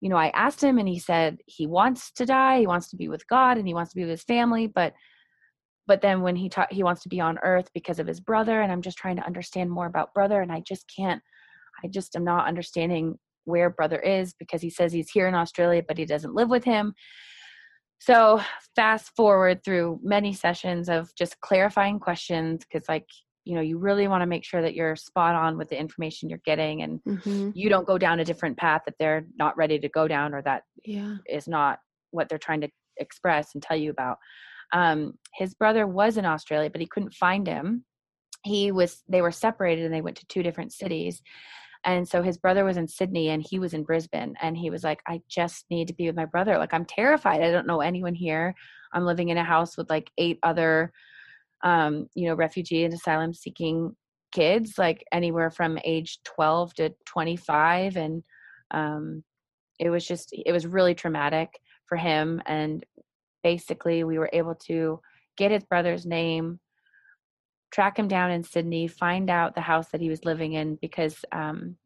you 0.00 0.08
know 0.08 0.16
i 0.16 0.28
asked 0.30 0.62
him 0.62 0.78
and 0.78 0.88
he 0.88 0.98
said 0.98 1.38
he 1.46 1.66
wants 1.66 2.10
to 2.12 2.24
die 2.26 2.60
he 2.60 2.66
wants 2.66 2.88
to 2.90 2.96
be 2.96 3.08
with 3.08 3.26
god 3.28 3.58
and 3.58 3.68
he 3.68 3.74
wants 3.74 3.90
to 3.92 3.96
be 3.96 4.02
with 4.02 4.10
his 4.10 4.22
family 4.22 4.66
but 4.66 4.94
but 5.86 6.00
then 6.00 6.22
when 6.22 6.36
he 6.36 6.48
taught 6.48 6.72
he 6.72 6.82
wants 6.82 7.02
to 7.02 7.08
be 7.08 7.20
on 7.20 7.38
earth 7.42 7.68
because 7.74 7.98
of 7.98 8.06
his 8.06 8.20
brother 8.20 8.62
and 8.62 8.72
i'm 8.72 8.82
just 8.82 8.96
trying 8.96 9.16
to 9.16 9.26
understand 9.26 9.70
more 9.70 9.86
about 9.86 10.14
brother 10.14 10.40
and 10.40 10.50
i 10.50 10.60
just 10.60 10.90
can't 10.94 11.22
i 11.84 11.88
just 11.88 12.16
am 12.16 12.24
not 12.24 12.48
understanding 12.48 13.18
where 13.44 13.70
brother 13.70 13.98
is 13.98 14.34
because 14.38 14.60
he 14.60 14.70
says 14.70 14.92
he's 14.92 15.10
here 15.10 15.28
in 15.28 15.34
australia 15.34 15.82
but 15.86 15.98
he 15.98 16.04
doesn't 16.04 16.34
live 16.34 16.48
with 16.48 16.64
him 16.64 16.94
so 17.98 18.40
fast 18.74 19.10
forward 19.14 19.62
through 19.64 20.00
many 20.02 20.32
sessions 20.32 20.88
of 20.88 21.14
just 21.16 21.40
clarifying 21.40 21.98
questions 21.98 22.64
because 22.64 22.88
like 22.88 23.06
you 23.44 23.54
know 23.54 23.60
you 23.60 23.78
really 23.78 24.08
want 24.08 24.22
to 24.22 24.26
make 24.26 24.44
sure 24.44 24.62
that 24.62 24.74
you're 24.74 24.96
spot 24.96 25.34
on 25.34 25.56
with 25.56 25.68
the 25.68 25.78
information 25.78 26.28
you're 26.28 26.40
getting 26.44 26.82
and 26.82 27.00
mm-hmm. 27.06 27.50
you 27.54 27.68
don't 27.68 27.86
go 27.86 27.98
down 27.98 28.20
a 28.20 28.24
different 28.24 28.56
path 28.56 28.82
that 28.84 28.94
they're 28.98 29.26
not 29.38 29.56
ready 29.56 29.78
to 29.78 29.88
go 29.88 30.06
down 30.06 30.34
or 30.34 30.42
that 30.42 30.62
yeah. 30.84 31.16
is 31.26 31.48
not 31.48 31.78
what 32.10 32.28
they're 32.28 32.38
trying 32.38 32.60
to 32.60 32.68
express 32.98 33.50
and 33.54 33.62
tell 33.62 33.76
you 33.76 33.90
about 33.90 34.18
um, 34.72 35.14
his 35.34 35.54
brother 35.54 35.86
was 35.86 36.16
in 36.16 36.24
Australia, 36.24 36.70
but 36.70 36.80
he 36.80 36.86
couldn't 36.86 37.14
find 37.14 37.46
him. 37.46 37.84
He 38.44 38.72
was 38.72 39.02
they 39.08 39.22
were 39.22 39.32
separated 39.32 39.84
and 39.84 39.92
they 39.92 40.00
went 40.00 40.16
to 40.18 40.26
two 40.26 40.42
different 40.42 40.72
cities. 40.72 41.22
And 41.84 42.06
so 42.06 42.22
his 42.22 42.36
brother 42.36 42.64
was 42.64 42.76
in 42.76 42.86
Sydney 42.86 43.30
and 43.30 43.42
he 43.42 43.58
was 43.58 43.72
in 43.72 43.84
Brisbane. 43.84 44.34
And 44.42 44.56
he 44.56 44.70
was 44.70 44.84
like, 44.84 45.00
I 45.06 45.22
just 45.28 45.64
need 45.70 45.88
to 45.88 45.94
be 45.94 46.06
with 46.06 46.16
my 46.16 46.26
brother. 46.26 46.58
Like, 46.58 46.74
I'm 46.74 46.84
terrified. 46.84 47.42
I 47.42 47.50
don't 47.50 47.66
know 47.66 47.80
anyone 47.80 48.14
here. 48.14 48.54
I'm 48.92 49.06
living 49.06 49.30
in 49.30 49.38
a 49.38 49.44
house 49.44 49.76
with 49.76 49.88
like 49.88 50.10
eight 50.18 50.38
other, 50.42 50.92
um, 51.62 52.06
you 52.14 52.28
know, 52.28 52.34
refugee 52.34 52.84
and 52.84 52.92
asylum 52.92 53.32
seeking 53.32 53.96
kids, 54.32 54.74
like 54.78 55.04
anywhere 55.12 55.50
from 55.50 55.78
age 55.84 56.18
12 56.24 56.74
to 56.74 56.94
25. 57.06 57.96
And 57.96 58.22
um, 58.72 59.24
it 59.78 59.90
was 59.90 60.06
just, 60.06 60.30
it 60.32 60.52
was 60.52 60.66
really 60.66 60.94
traumatic 60.94 61.58
for 61.86 61.96
him. 61.96 62.42
And 62.46 62.84
basically 63.42 64.04
we 64.04 64.18
were 64.18 64.30
able 64.32 64.54
to 64.54 65.00
get 65.36 65.50
his 65.50 65.64
brother's 65.64 66.04
name 66.04 66.60
track 67.70 67.98
him 67.98 68.08
down 68.08 68.30
in 68.30 68.42
sydney 68.42 68.86
find 68.86 69.30
out 69.30 69.54
the 69.54 69.60
house 69.60 69.88
that 69.88 70.00
he 70.00 70.08
was 70.08 70.24
living 70.24 70.54
in 70.54 70.76
because 70.76 71.24
um, 71.32 71.76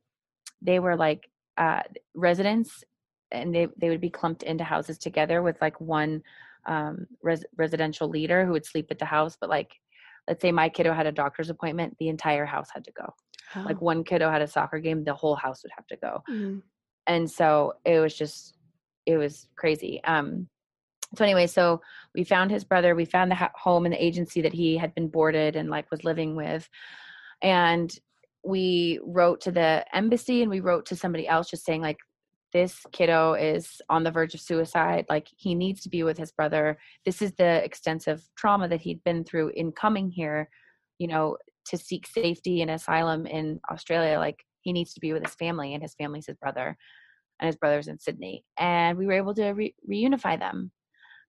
they 0.63 0.79
were 0.79 0.97
like 0.97 1.29
uh, 1.57 1.83
residents 2.15 2.83
and 3.31 3.55
they, 3.55 3.69
they 3.77 3.89
would 3.89 4.01
be 4.01 4.11
clumped 4.11 4.43
into 4.43 4.65
houses 4.65 4.99
together 4.99 5.43
with 5.43 5.61
like 5.61 5.81
one 5.81 6.23
um, 6.67 7.07
res- 7.23 7.45
residential 7.57 8.09
leader 8.09 8.45
who 8.45 8.53
would 8.53 8.67
sleep 8.67 8.89
at 8.91 8.99
the 8.99 9.05
house 9.05 9.37
but 9.41 9.51
like 9.51 9.73
let's 10.29 10.41
say 10.41 10.51
my 10.51 10.69
kiddo 10.69 10.93
had 10.93 11.07
a 11.07 11.13
doctor's 11.13 11.51
appointment 11.51 11.95
the 11.99 12.09
entire 12.09 12.47
house 12.47 12.69
had 12.73 12.85
to 12.85 12.93
go 12.93 13.13
oh. 13.57 13.61
like 13.61 13.81
one 13.81 14.03
kiddo 14.03 14.31
had 14.31 14.43
a 14.43 14.47
soccer 14.47 14.79
game 14.79 15.05
the 15.05 15.15
whole 15.15 15.37
house 15.37 15.63
would 15.63 15.73
have 15.77 15.87
to 15.87 15.97
go 15.97 16.23
mm-hmm. 16.31 16.59
and 17.07 17.31
so 17.31 17.75
it 17.85 17.99
was 17.99 18.15
just 18.17 18.57
it 19.07 19.17
was 19.17 19.49
crazy 19.57 20.03
um 20.05 20.49
so 21.17 21.25
anyway 21.25 21.47
so 21.47 21.81
we 22.15 22.25
found 22.25 22.51
his 22.51 22.65
brother 22.65 22.95
we 22.95 23.05
found 23.05 23.31
the 23.31 23.35
ha- 23.37 23.51
home 23.55 23.85
and 23.85 23.95
the 23.95 24.05
agency 24.05 24.41
that 24.41 24.53
he 24.53 24.77
had 24.77 24.95
been 24.95 25.09
boarded 25.09 25.57
and 25.57 25.71
like 25.71 25.91
was 25.91 26.05
living 26.05 26.37
with. 26.37 26.69
And 27.43 27.95
we 28.45 29.01
wrote 29.05 29.41
to 29.43 29.51
the 29.51 29.85
embassy 29.95 30.43
and 30.43 30.51
we 30.51 30.61
wrote 30.61 30.87
to 30.87 30.97
somebody 30.97 31.27
else 31.27 31.51
just 31.51 31.65
saying 31.65 31.83
like 31.83 31.99
this 32.53 32.83
kiddo 32.93 33.35
is 33.35 33.83
on 33.89 34.05
the 34.05 34.11
verge 34.11 34.35
of 34.35 34.41
suicide. 34.41 35.07
Like 35.09 35.29
he 35.37 35.55
needs 35.55 35.81
to 35.83 35.89
be 35.89 36.05
with 36.05 36.17
his 36.17 36.31
brother. 36.31 36.79
This 37.05 37.21
is 37.21 37.33
the 37.33 37.65
extensive 37.65 38.23
trauma 38.37 38.69
that 38.69 38.81
he'd 38.83 39.03
been 39.03 39.25
through 39.25 39.49
in 39.57 39.73
coming 39.73 40.11
here 40.11 40.49
you 40.99 41.09
know 41.09 41.37
to 41.67 41.77
seek 41.77 42.07
safety 42.07 42.63
and 42.63 42.71
asylum 42.71 43.27
in 43.27 43.61
australia. 43.71 44.19
Like 44.19 44.45
he 44.61 44.73
needs 44.73 44.95
to 44.95 45.01
be 45.01 45.13
with 45.13 45.25
his 45.25 45.35
family 45.35 45.75
and 45.75 45.83
his 45.83 45.95
family's 45.95 46.27
his 46.27 46.37
brother 46.37 46.77
and 47.41 47.47
his 47.47 47.57
brother's 47.57 47.89
in 47.89 47.99
sydney. 47.99 48.45
And 48.59 48.97
we 48.97 49.07
were 49.07 49.15
able 49.15 49.35
to 49.35 49.51
re- 49.51 49.75
reunify 49.91 50.39
them 50.39 50.71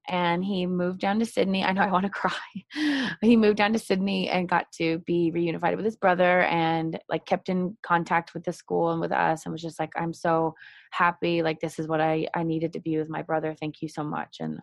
and 0.08 0.44
he 0.44 0.66
moved 0.66 1.00
down 1.00 1.20
to 1.20 1.26
Sydney. 1.26 1.64
I 1.64 1.72
know 1.72 1.82
I 1.82 1.92
want 1.92 2.06
to 2.06 2.10
cry. 2.12 3.16
he 3.22 3.36
moved 3.36 3.58
down 3.58 3.74
to 3.74 3.80
Sydney 3.80 4.30
and 4.30 4.50
got 4.50 4.72
to 4.74 5.00
be 5.00 5.32
reunified 5.34 5.76
with 5.76 5.86
his 5.86 5.96
brother 5.96 6.44
and 6.44 7.00
like 7.10 7.26
kept 7.26 7.50
in 7.50 7.78
contact 7.84 8.34
with 8.34 8.44
the 8.44 8.54
school 8.54 8.92
and 8.92 9.02
with 9.02 9.12
us 9.12 9.46
and 9.46 9.52
was 9.52 9.62
just 9.62 9.80
like 9.80 9.92
I'm 9.96 10.14
so 10.14 10.54
happy 10.92 11.42
like 11.42 11.60
this 11.60 11.80
is 11.80 11.88
what 11.88 12.02
I 12.02 12.28
I 12.34 12.44
needed 12.44 12.74
to 12.74 12.80
be 12.80 12.98
with 12.98 13.10
my 13.10 13.22
brother. 13.22 13.56
Thank 13.60 13.82
you 13.82 13.90
so 13.90 14.04
much 14.04 14.38
and 14.40 14.60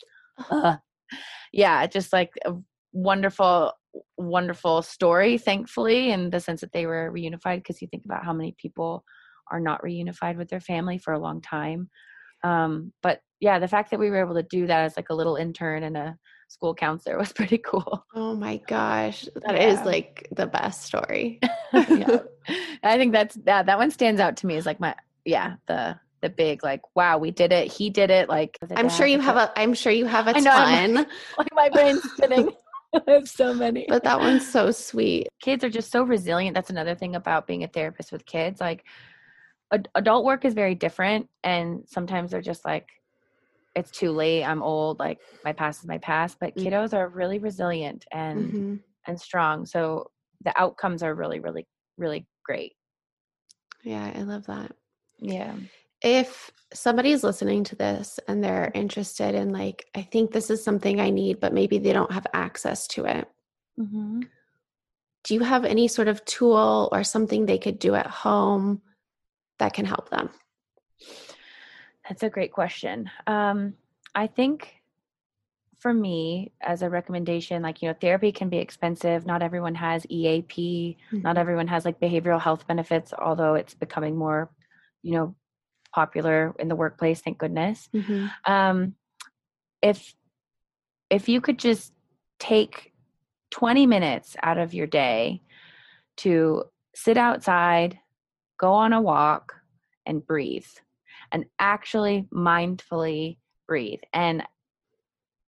uh, 0.51 0.77
yeah, 1.53 1.87
just 1.87 2.13
like 2.13 2.31
a 2.45 2.55
wonderful 2.93 3.73
wonderful 4.17 4.81
story 4.81 5.37
thankfully 5.37 6.11
in 6.13 6.31
the 6.31 6.41
sense 6.41 6.63
that 6.63 6.73
they 6.73 6.87
were 6.87 7.13
reunified 7.15 7.57
because 7.57 7.83
you 7.83 7.89
think 7.89 8.05
about 8.05 8.25
how 8.25 8.33
many 8.33 8.55
people 8.57 9.05
are 9.51 9.61
not 9.61 9.83
reunified 9.83 10.37
with 10.37 10.49
their 10.49 10.61
family 10.61 10.97
for 10.97 11.13
a 11.13 11.19
long 11.19 11.43
time 11.43 11.91
um, 12.43 12.93
but 13.03 13.21
yeah, 13.43 13.59
the 13.59 13.67
fact 13.67 13.91
that 13.91 13.99
we 13.99 14.09
were 14.09 14.21
able 14.21 14.37
to 14.37 14.45
do 14.45 14.69
that 14.69 14.85
as 14.85 14.97
like 14.97 15.11
a 15.11 15.15
little 15.15 15.35
intern 15.35 15.83
and 15.83 15.97
a 15.97 16.17
school 16.47 16.77
counselor 16.77 17.19
was 17.19 17.33
pretty 17.35 17.59
cool. 17.59 18.07
Oh 18.15 18.37
my 18.37 18.59
gosh, 18.69 19.29
that 19.35 19.57
yeah. 19.57 19.67
is 19.67 19.81
like 19.81 20.29
the 20.31 20.47
best 20.47 20.85
story. 20.85 21.41
yeah. 21.73 22.19
I 22.85 22.97
think 22.97 23.13
that's 23.13 23.35
that 23.45 23.67
that 23.67 23.79
one 23.79 23.91
stands 23.91 24.21
out 24.21 24.37
to 24.39 24.47
me 24.47 24.55
as 24.57 24.65
like 24.65 24.79
my 24.79 24.95
yeah, 25.25 25.57
the 25.67 25.99
the 26.21 26.31
big 26.31 26.63
like 26.63 26.83
wow, 26.95 27.19
we 27.19 27.33
did 27.33 27.51
it. 27.51 27.73
He 27.73 27.91
did 27.91 28.11
it 28.11 28.29
like 28.29 28.57
I'm 28.77 28.89
sure 28.89 29.09
you 29.09 29.19
have 29.19 29.37
a 29.37 29.53
I'm 29.59 29.75
sure 29.75 29.93
you 29.93 30.07
have 30.07 30.29
a 30.29 30.37
I 30.37 30.41
know, 30.41 30.51
ton. 30.53 30.95
like 31.37 31.49
my 31.53 31.69
brain's 31.69 32.05
spinning. 32.13 32.53
I 32.95 33.01
have 33.11 33.29
so 33.29 33.53
many. 33.53 33.87
But 33.89 34.05
that 34.05 34.21
one's 34.21 34.49
so 34.49 34.71
sweet. 34.71 35.27
Kids 35.41 35.65
are 35.65 35.71
just 35.71 35.91
so 35.91 36.05
resilient. 36.05 36.55
That's 36.55 36.71
another 36.71 36.95
thing 36.95 37.17
about 37.17 37.49
being 37.49 37.65
a 37.65 37.69
therapist 37.69 38.13
with 38.13 38.25
kids. 38.25 38.61
Like 38.61 38.85
adult 39.97 40.25
work 40.25 40.45
is 40.45 40.55
very 40.55 40.77
different 40.77 41.29
and 41.43 41.83
sometimes 41.89 42.31
they're 42.31 42.43
just 42.43 42.65
like 42.65 42.87
it's 43.75 43.91
too 43.91 44.11
late 44.11 44.45
i'm 44.45 44.63
old 44.63 44.99
like 44.99 45.19
my 45.45 45.53
past 45.53 45.81
is 45.81 45.89
my 45.89 45.99
past 45.99 46.37
but 46.41 46.55
mm. 46.57 46.65
kiddos 46.65 46.93
are 46.93 47.09
really 47.09 47.39
resilient 47.39 48.05
and 48.13 48.45
mm-hmm. 48.45 48.75
and 49.07 49.21
strong 49.21 49.67
so 49.67 50.11
the 50.45 50.61
outcomes 50.61 51.03
are 51.03 51.15
really 51.15 51.41
really 51.41 51.67
really 51.97 52.27
great 52.45 52.73
yeah 53.83 54.13
i 54.15 54.23
love 54.23 54.47
that 54.47 54.73
yeah 55.19 55.55
if 56.03 56.51
somebody's 56.75 57.23
listening 57.23 57.63
to 57.63 57.77
this 57.77 58.19
and 58.27 58.43
they're 58.43 58.73
interested 58.75 59.35
in 59.35 59.53
like 59.53 59.87
i 59.95 60.03
think 60.03 60.33
this 60.33 60.51
is 60.51 60.63
something 60.63 61.01
i 61.01 61.11
need 61.11 61.41
but 61.41 61.55
maybe 61.55 61.79
they 61.79 61.93
don't 61.93 62.13
have 62.13 62.27
access 62.35 62.87
to 62.87 63.05
it 63.05 63.29
mm-hmm. 63.79 64.21
do 65.25 65.35
you 65.35 65.41
have 65.41 65.65
any 65.65 65.89
sort 65.89 66.09
of 66.09 66.25
tool 66.25 66.89
or 66.93 67.05
something 67.05 67.47
they 67.47 67.59
could 67.59 67.79
do 67.79 67.95
at 67.95 68.07
home 68.07 68.83
that 69.63 69.73
can 69.73 69.85
help 69.85 70.11
them? 70.11 70.29
That's 72.13 72.25
a 72.25 72.29
great 72.29 72.53
question. 72.53 73.11
Um, 73.27 73.73
I 74.15 74.27
think 74.27 74.75
for 75.79 75.95
me, 75.95 76.53
as 76.61 76.83
a 76.83 76.91
recommendation, 76.91 77.63
like, 77.63 77.81
you 77.81 77.89
know, 77.89 77.95
therapy 77.99 78.33
can 78.33 78.51
be 78.51 78.59
expensive. 78.59 79.25
Not 79.25 79.41
everyone 79.41 79.75
has 79.77 80.05
EAP, 80.11 80.99
mm-hmm. 81.07 81.23
not 81.23 81.39
everyone 81.39 81.69
has 81.69 81.87
like 81.87 81.99
behavioral 81.99 82.39
health 82.39 82.67
benefits, 82.67 83.15
although 83.19 83.55
it's 83.55 83.73
becoming 83.73 84.15
more, 84.15 84.51
you 85.03 85.13
know, 85.13 85.35
popular 85.95 86.55
in 86.59 86.69
the 86.69 86.77
workplace, 86.77 87.23
thank 87.23 87.39
goodness. 87.39 87.89
Mm-hmm. 87.95 88.27
Um, 88.45 88.95
if 89.81 90.15
if 91.09 91.31
you 91.31 91.41
could 91.41 91.59
just 91.59 91.95
take 92.39 92.93
20 93.53 93.87
minutes 93.87 94.37
out 94.43 94.59
of 94.59 94.75
your 94.75 94.87
day 94.87 95.41
to 96.19 96.65
sit 96.95 97.17
outside, 97.17 97.99
go 98.59 98.75
on 98.75 98.93
a 98.93 99.01
walk, 99.01 99.55
and 100.05 100.27
breathe, 100.27 100.67
and 101.33 101.47
actually 101.59 102.27
mindfully 102.33 103.39
breathe. 103.67 104.01
And 104.13 104.45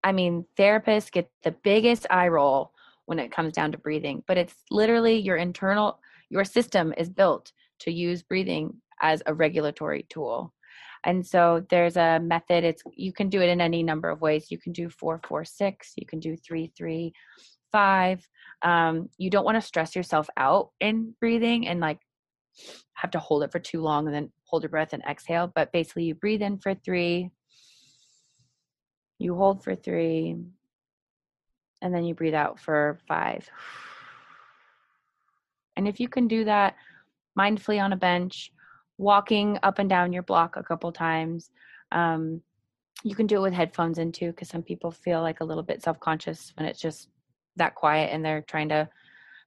I 0.03 0.13
mean, 0.13 0.45
therapists 0.59 1.13
get 1.13 1.31
the 1.43 1.53
biggest 1.53 2.07
eye 2.11 2.29
roll 2.29 2.73
when 3.07 3.19
it 3.19 3.33
comes 3.33 3.53
down 3.53 3.73
to 3.73 3.79
breathing, 3.79 4.23
but 4.27 4.39
it's 4.39 4.55
literally 4.71 5.19
your 5.19 5.37
internal, 5.37 6.01
your 6.31 6.45
system 6.45 6.93
is 6.97 7.09
built 7.09 7.53
to 7.81 7.93
use 7.93 8.23
breathing 8.23 8.81
as 9.01 9.23
a 9.27 9.35
regulatory 9.35 10.07
tool. 10.09 10.53
And 11.05 11.27
so 11.27 11.65
there's 11.69 11.97
a 11.97 12.19
method. 12.19 12.65
It's 12.65 12.83
you 12.95 13.13
can 13.13 13.29
do 13.29 13.43
it 13.43 13.51
in 13.51 13.61
any 13.61 13.83
number 13.83 14.09
of 14.09 14.23
ways. 14.23 14.51
You 14.51 14.59
can 14.59 14.73
do 14.73 14.89
four, 14.89 15.21
four, 15.29 15.45
six. 15.45 15.93
You 15.97 16.07
can 16.07 16.19
do 16.19 16.35
three, 16.37 16.73
three, 16.77 17.13
five. 17.73 18.27
Um, 18.63 19.11
you 19.19 19.29
don't 19.29 19.45
want 19.45 19.57
to 19.57 19.67
stress 19.67 19.95
yourself 19.95 20.31
out 20.37 20.71
in 20.81 21.15
breathing 21.21 21.69
and 21.69 21.81
like 21.81 21.99
have 22.95 23.11
to 23.13 23.19
hold 23.19 23.43
it 23.43 23.53
for 23.53 23.59
too 23.59 23.81
long 23.81 24.07
and 24.07 24.15
then 24.15 24.31
hold 24.45 24.63
your 24.63 24.71
breath 24.71 24.93
and 24.93 25.03
exhale. 25.09 25.51
But 25.55 25.73
basically, 25.73 26.05
you 26.05 26.15
breathe 26.15 26.43
in 26.43 26.59
for 26.59 26.75
three, 26.75 27.31
you 29.19 29.35
hold 29.35 29.63
for 29.63 29.75
three, 29.75 30.37
and 31.83 31.95
then 31.95 32.05
you 32.05 32.15
breathe 32.15 32.35
out 32.35 32.59
for 32.59 32.99
five. 33.07 33.49
And 35.77 35.89
if 35.89 36.01
you 36.01 36.09
can 36.09 36.29
do 36.29 36.45
that 36.45 36.77
mindfully 37.39 37.83
on 37.83 37.93
a 37.93 37.97
bench, 37.97 38.53
walking 38.97 39.59
up 39.63 39.79
and 39.79 39.89
down 39.89 40.13
your 40.13 40.23
block 40.23 40.57
a 40.57 40.63
couple 40.63 40.93
times, 40.93 41.51
um, 41.93 42.41
you 43.03 43.15
can 43.15 43.27
do 43.27 43.37
it 43.37 43.43
with 43.43 43.53
headphones 43.53 43.99
in 43.99 44.13
too, 44.13 44.31
because 44.31 44.49
some 44.49 44.63
people 44.63 44.91
feel 44.91 45.21
like 45.21 45.41
a 45.41 45.45
little 45.45 45.63
bit 45.63 45.83
self 45.83 46.01
conscious 46.01 46.53
when 46.57 46.67
it's 46.67 46.81
just 46.81 47.09
that 47.57 47.75
quiet 47.75 48.11
and 48.13 48.25
they're 48.25 48.43
trying 48.43 48.69
to 48.69 48.89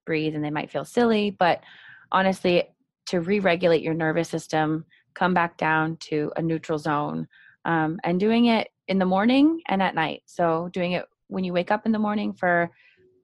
breathe 0.06 0.36
and 0.36 0.44
they 0.44 0.52
might 0.52 0.70
feel 0.70 0.86
silly. 0.86 1.32
But 1.32 1.64
honestly, 2.12 2.64
to 3.08 3.22
re 3.22 3.40
regulate 3.40 3.82
your 3.82 3.94
nervous 3.94 4.30
system, 4.30 4.86
come 5.14 5.34
back 5.34 5.58
down 5.58 5.98
to 5.98 6.32
a 6.36 6.42
neutral 6.42 6.78
zone 6.78 7.28
um, 7.66 8.00
and 8.04 8.20
doing 8.20 8.46
it 8.46 8.70
in 8.88 9.00
the 9.00 9.06
morning 9.06 9.62
and 9.68 9.82
at 9.82 9.96
night. 9.96 10.24
So 10.26 10.70
doing 10.72 10.94
it 10.94 11.06
when 11.28 11.44
you 11.44 11.54
wake 11.54 11.72
up 11.72 11.86
in 11.86 11.92
the 11.92 12.00
morning 12.00 12.34
for 12.34 12.72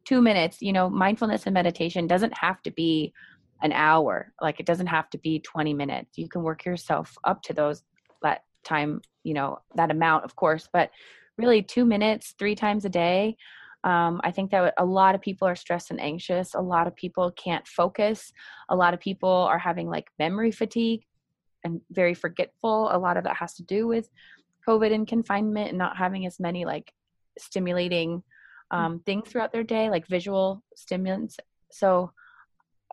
two 0.06 0.22
minutes, 0.22 0.62
you 0.62 0.74
know, 0.74 0.90
mindfulness 0.90 1.46
and 1.46 1.54
meditation 1.54 2.08
doesn't 2.08 2.38
have 2.38 2.62
to 2.64 2.72
be 2.72 3.14
an 3.62 3.72
hour. 3.72 4.34
Like 4.42 4.60
it 4.60 4.66
doesn't 4.66 4.88
have 4.88 5.10
to 5.12 5.18
be 5.18 5.40
20 5.40 5.74
minutes. 5.74 6.18
You 6.18 6.28
can 6.28 6.44
work 6.44 6.66
yourself 6.66 7.18
up 7.24 7.42
to 7.44 7.54
those 7.54 7.84
that 8.22 8.44
time, 8.64 9.02
you 9.24 9.34
know, 9.34 9.60
that 9.76 9.92
amount, 9.92 10.26
of 10.26 10.36
course, 10.36 10.68
but 10.72 10.90
really 11.38 11.62
two 11.62 11.86
minutes, 11.86 12.36
three 12.38 12.56
times 12.56 12.86
a 12.86 12.90
day. 12.90 13.38
Um, 13.84 14.22
I 14.24 14.32
think 14.32 14.52
that 14.52 14.74
a 14.78 14.86
lot 14.86 15.16
of 15.16 15.22
people 15.22 15.48
are 15.48 15.56
stressed 15.56 15.92
and 15.92 16.00
anxious. 16.00 16.54
A 16.54 16.62
lot 16.62 16.88
of 16.88 16.96
people 16.96 17.32
can't 17.32 17.68
focus. 17.68 18.32
A 18.70 18.76
lot 18.76 18.94
of 18.94 19.00
people 19.00 19.30
are 19.30 19.60
having 19.60 19.90
like 19.90 20.08
memory 20.18 20.52
fatigue 20.52 21.04
and 21.64 21.82
very 21.92 22.14
forgetful. 22.14 22.90
A 22.92 22.98
lot 22.98 23.18
of 23.18 23.26
that 23.26 23.38
has 23.38 23.56
to 23.56 23.64
do 23.64 23.88
with 23.88 24.10
COVID 24.68 24.94
and 24.94 25.08
confinement 25.08 25.70
and 25.70 25.78
not 25.78 25.98
having 25.98 26.26
as 26.26 26.40
many 26.40 26.66
like 26.66 26.94
stimulating 27.38 28.24
mm. 28.72 28.78
um, 28.78 29.00
things 29.06 29.30
throughout 29.30 29.52
their 29.52 29.64
day, 29.64 29.90
like 29.90 30.08
visual 30.08 30.64
stimulants. 30.76 31.38
So, 31.72 32.12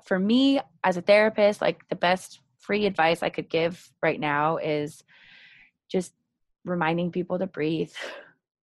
for 0.05 0.19
me 0.19 0.61
as 0.83 0.97
a 0.97 1.03
therapist, 1.03 1.61
like 1.61 1.87
the 1.89 1.97
best 1.97 2.41
free 2.59 2.87
advice 2.87 3.23
I 3.23 3.29
could 3.29 3.51
give 3.51 3.91
right 4.03 4.19
now 4.19 4.57
is 4.57 5.05
just 5.91 6.15
reminding 6.65 7.13
people 7.13 7.39
to 7.39 7.47
breathe. 7.47 7.93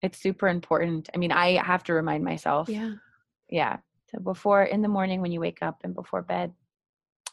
It's 0.01 0.21
super 0.21 0.47
important. 0.47 1.09
I 1.13 1.17
mean, 1.17 1.31
I 1.31 1.61
have 1.63 1.83
to 1.85 1.93
remind 1.93 2.23
myself. 2.23 2.69
Yeah. 2.69 2.93
Yeah. 3.49 3.77
So 4.11 4.19
before 4.19 4.63
in 4.63 4.81
the 4.81 4.87
morning 4.87 5.21
when 5.21 5.31
you 5.31 5.39
wake 5.39 5.59
up 5.61 5.81
and 5.83 5.93
before 5.93 6.21
bed. 6.21 6.53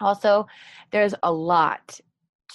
Also, 0.01 0.47
there's 0.91 1.15
a 1.23 1.33
lot 1.33 2.01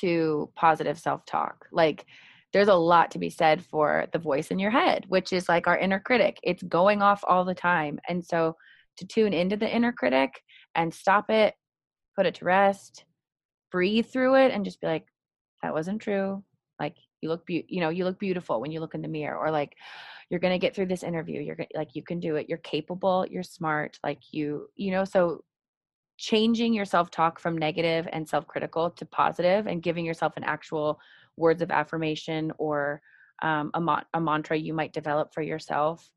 to 0.01 0.49
positive 0.55 0.99
self 0.99 1.25
talk. 1.25 1.67
Like, 1.71 2.05
there's 2.51 2.67
a 2.67 2.73
lot 2.73 3.11
to 3.11 3.19
be 3.19 3.29
said 3.29 3.63
for 3.63 4.07
the 4.11 4.19
voice 4.19 4.49
in 4.51 4.59
your 4.59 4.71
head, 4.71 5.05
which 5.07 5.31
is 5.31 5.47
like 5.47 5.67
our 5.67 5.77
inner 5.77 5.99
critic. 5.99 6.39
It's 6.43 6.63
going 6.63 7.01
off 7.01 7.23
all 7.27 7.45
the 7.45 7.53
time. 7.53 7.99
And 8.07 8.25
so 8.25 8.55
to 8.97 9.05
tune 9.05 9.33
into 9.33 9.55
the 9.55 9.73
inner 9.73 9.91
critic 9.91 10.41
and 10.75 10.93
stop 10.93 11.29
it, 11.29 11.53
put 12.15 12.25
it 12.25 12.35
to 12.35 12.45
rest, 12.45 13.05
breathe 13.71 14.07
through 14.07 14.35
it 14.35 14.51
and 14.51 14.65
just 14.65 14.81
be 14.81 14.87
like 14.87 15.05
that 15.61 15.73
wasn't 15.73 16.01
true. 16.01 16.43
Like 16.79 16.95
you 17.21 17.29
look 17.29 17.45
be- 17.45 17.65
you 17.67 17.81
know, 17.81 17.89
you 17.89 18.05
look 18.05 18.19
beautiful 18.19 18.61
when 18.61 18.71
you 18.71 18.79
look 18.79 18.95
in 18.95 19.01
the 19.01 19.07
mirror 19.07 19.37
or 19.37 19.51
like 19.51 19.75
you're 20.29 20.39
going 20.39 20.53
to 20.53 20.59
get 20.59 20.75
through 20.75 20.87
this 20.87 21.03
interview. 21.03 21.41
You're 21.41 21.57
like 21.75 21.95
you 21.95 22.03
can 22.03 22.19
do 22.19 22.35
it. 22.35 22.47
You're 22.49 22.59
capable, 22.59 23.25
you're 23.29 23.43
smart, 23.43 23.99
like 24.03 24.21
you 24.31 24.69
you 24.75 24.91
know, 24.91 25.05
so 25.05 25.43
changing 26.17 26.73
your 26.73 26.85
self-talk 26.85 27.39
from 27.39 27.57
negative 27.57 28.07
and 28.11 28.27
self-critical 28.27 28.91
to 28.91 29.05
positive 29.05 29.67
and 29.67 29.81
giving 29.81 30.05
yourself 30.05 30.33
an 30.35 30.43
actual 30.43 30.99
words 31.37 31.61
of 31.61 31.71
affirmation 31.71 32.51
or 32.57 33.01
um, 33.41 33.71
a, 33.73 33.79
ma- 33.79 34.03
a 34.13 34.19
mantra 34.19 34.57
you 34.57 34.73
might 34.73 34.91
develop 34.91 35.33
for 35.33 35.41
yourself 35.41 36.09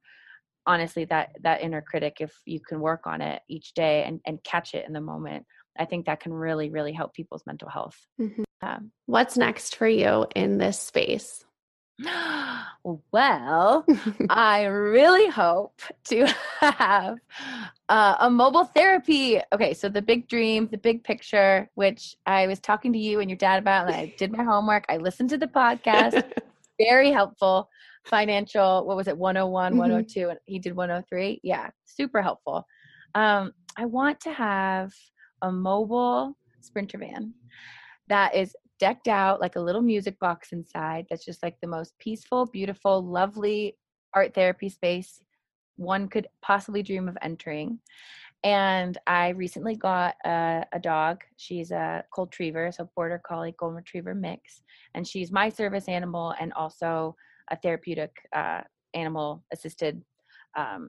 honestly 0.66 1.04
that 1.04 1.30
that 1.42 1.60
inner 1.60 1.80
critic 1.80 2.16
if 2.20 2.32
you 2.46 2.58
can 2.60 2.80
work 2.80 3.06
on 3.06 3.20
it 3.20 3.42
each 3.48 3.74
day 3.74 4.02
and, 4.04 4.20
and 4.26 4.42
catch 4.42 4.74
it 4.74 4.84
in 4.86 4.92
the 4.92 5.00
moment 5.00 5.46
i 5.78 5.84
think 5.84 6.06
that 6.06 6.20
can 6.20 6.32
really 6.32 6.70
really 6.70 6.92
help 6.92 7.14
people's 7.14 7.42
mental 7.46 7.68
health 7.68 8.06
mm-hmm. 8.20 8.42
um, 8.62 8.90
what's 9.06 9.36
next 9.36 9.76
for 9.76 9.88
you 9.88 10.26
in 10.34 10.58
this 10.58 10.78
space 10.78 11.44
well, 13.12 13.84
I 14.30 14.64
really 14.64 15.28
hope 15.28 15.80
to 16.04 16.26
have 16.60 17.18
uh, 17.88 18.16
a 18.20 18.30
mobile 18.30 18.64
therapy. 18.64 19.40
Okay, 19.52 19.74
so 19.74 19.88
the 19.88 20.02
big 20.02 20.28
dream, 20.28 20.68
the 20.70 20.78
big 20.78 21.04
picture, 21.04 21.68
which 21.74 22.16
I 22.26 22.46
was 22.46 22.60
talking 22.60 22.92
to 22.92 22.98
you 22.98 23.20
and 23.20 23.30
your 23.30 23.36
dad 23.36 23.58
about, 23.58 23.86
and 23.86 23.94
I 23.94 24.14
did 24.18 24.32
my 24.32 24.42
homework. 24.42 24.84
I 24.88 24.96
listened 24.96 25.30
to 25.30 25.38
the 25.38 25.46
podcast, 25.46 26.22
very 26.80 27.10
helpful. 27.10 27.68
Financial, 28.04 28.84
what 28.84 28.96
was 28.96 29.06
it, 29.06 29.16
101, 29.16 29.72
mm-hmm. 29.72 29.78
102, 29.78 30.30
and 30.30 30.38
he 30.44 30.58
did 30.58 30.74
103. 30.74 31.40
Yeah, 31.42 31.70
super 31.84 32.20
helpful. 32.20 32.66
Um, 33.14 33.52
I 33.76 33.84
want 33.84 34.20
to 34.20 34.32
have 34.32 34.92
a 35.42 35.52
mobile 35.52 36.36
sprinter 36.60 36.98
van 36.98 37.34
that 38.08 38.34
is 38.34 38.56
decked 38.78 39.08
out 39.08 39.40
like 39.40 39.56
a 39.56 39.60
little 39.60 39.82
music 39.82 40.18
box 40.18 40.52
inside 40.52 41.06
that's 41.08 41.24
just 41.24 41.42
like 41.42 41.56
the 41.60 41.66
most 41.68 41.94
peaceful, 41.98 42.46
beautiful, 42.46 43.00
lovely 43.00 43.76
art 44.14 44.34
therapy 44.34 44.68
space 44.68 45.22
one 45.76 46.08
could 46.08 46.26
possibly 46.42 46.82
dream 46.82 47.08
of 47.08 47.16
entering. 47.22 47.78
And 48.44 48.98
I 49.06 49.28
recently 49.30 49.76
got 49.76 50.16
a, 50.24 50.64
a, 50.72 50.80
dog. 50.80 51.22
She's 51.36 51.70
a 51.70 52.02
cold 52.12 52.30
retriever, 52.32 52.72
so 52.72 52.90
border 52.96 53.22
collie 53.24 53.54
golden 53.56 53.76
retriever 53.76 54.14
mix, 54.14 54.62
and 54.94 55.06
she's 55.06 55.30
my 55.30 55.48
service 55.48 55.88
animal 55.88 56.34
and 56.40 56.52
also 56.54 57.14
a 57.50 57.56
therapeutic 57.56 58.10
uh, 58.34 58.62
animal 58.94 59.44
assisted 59.52 60.02
um, 60.56 60.88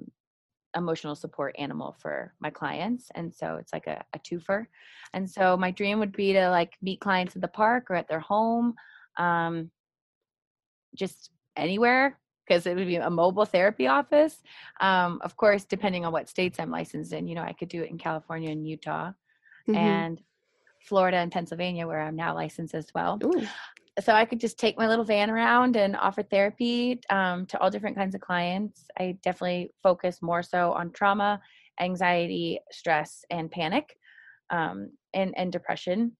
emotional 0.75 1.15
support 1.15 1.55
animal 1.57 1.95
for 1.99 2.33
my 2.39 2.49
clients 2.49 3.11
and 3.15 3.33
so 3.33 3.57
it's 3.57 3.73
like 3.73 3.87
a, 3.87 4.03
a 4.13 4.19
twofer. 4.19 4.65
And 5.13 5.29
so 5.29 5.55
my 5.55 5.71
dream 5.71 5.99
would 5.99 6.15
be 6.15 6.33
to 6.33 6.49
like 6.49 6.73
meet 6.81 6.99
clients 6.99 7.35
at 7.35 7.41
the 7.41 7.47
park 7.47 7.89
or 7.89 7.95
at 7.95 8.07
their 8.07 8.19
home 8.19 8.73
um, 9.17 9.69
just 10.95 11.31
anywhere 11.55 12.17
because 12.45 12.65
it 12.65 12.75
would 12.75 12.87
be 12.87 12.95
a 12.95 13.09
mobile 13.09 13.45
therapy 13.45 13.87
office. 13.87 14.41
Um, 14.81 15.19
of 15.23 15.37
course 15.37 15.65
depending 15.65 16.05
on 16.05 16.11
what 16.11 16.29
states 16.29 16.59
i'm 16.59 16.71
licensed 16.71 17.13
in 17.13 17.27
you 17.27 17.35
know 17.35 17.43
i 17.43 17.53
could 17.53 17.69
do 17.69 17.83
it 17.83 17.89
in 17.89 17.97
california 17.97 18.49
and 18.51 18.67
utah. 18.67 19.11
Mm-hmm. 19.67 19.75
and 19.75 20.21
florida 20.83 21.17
and 21.17 21.31
pennsylvania 21.31 21.87
where 21.87 22.01
i'm 22.01 22.15
now 22.15 22.33
licensed 22.33 22.75
as 22.75 22.87
well 22.93 23.19
Ooh 23.23 23.47
so 23.99 24.13
I 24.13 24.25
could 24.25 24.39
just 24.39 24.57
take 24.57 24.77
my 24.77 24.87
little 24.87 25.05
van 25.05 25.29
around 25.29 25.75
and 25.75 25.95
offer 25.95 26.23
therapy 26.23 26.99
um, 27.09 27.45
to 27.47 27.59
all 27.59 27.69
different 27.69 27.95
kinds 27.95 28.15
of 28.15 28.21
clients. 28.21 28.85
I 28.97 29.17
definitely 29.21 29.71
focus 29.83 30.21
more 30.21 30.41
so 30.41 30.71
on 30.71 30.91
trauma, 30.91 31.39
anxiety, 31.79 32.59
stress, 32.71 33.23
and 33.29 33.51
panic, 33.51 33.97
um, 34.49 34.91
and 35.13 35.33
and 35.37 35.51
depression, 35.51 36.15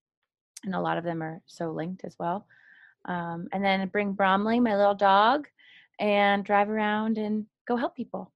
and 0.64 0.74
a 0.74 0.80
lot 0.80 0.98
of 0.98 1.04
them 1.04 1.22
are 1.22 1.42
so 1.46 1.72
linked 1.72 2.04
as 2.04 2.16
well. 2.18 2.46
Um, 3.06 3.48
and 3.52 3.64
then 3.64 3.88
bring 3.88 4.12
Bromley, 4.12 4.60
my 4.60 4.76
little 4.76 4.94
dog, 4.94 5.48
and 5.98 6.44
drive 6.44 6.70
around 6.70 7.18
and 7.18 7.46
go 7.66 7.76
help 7.76 7.96
people. 7.96 8.32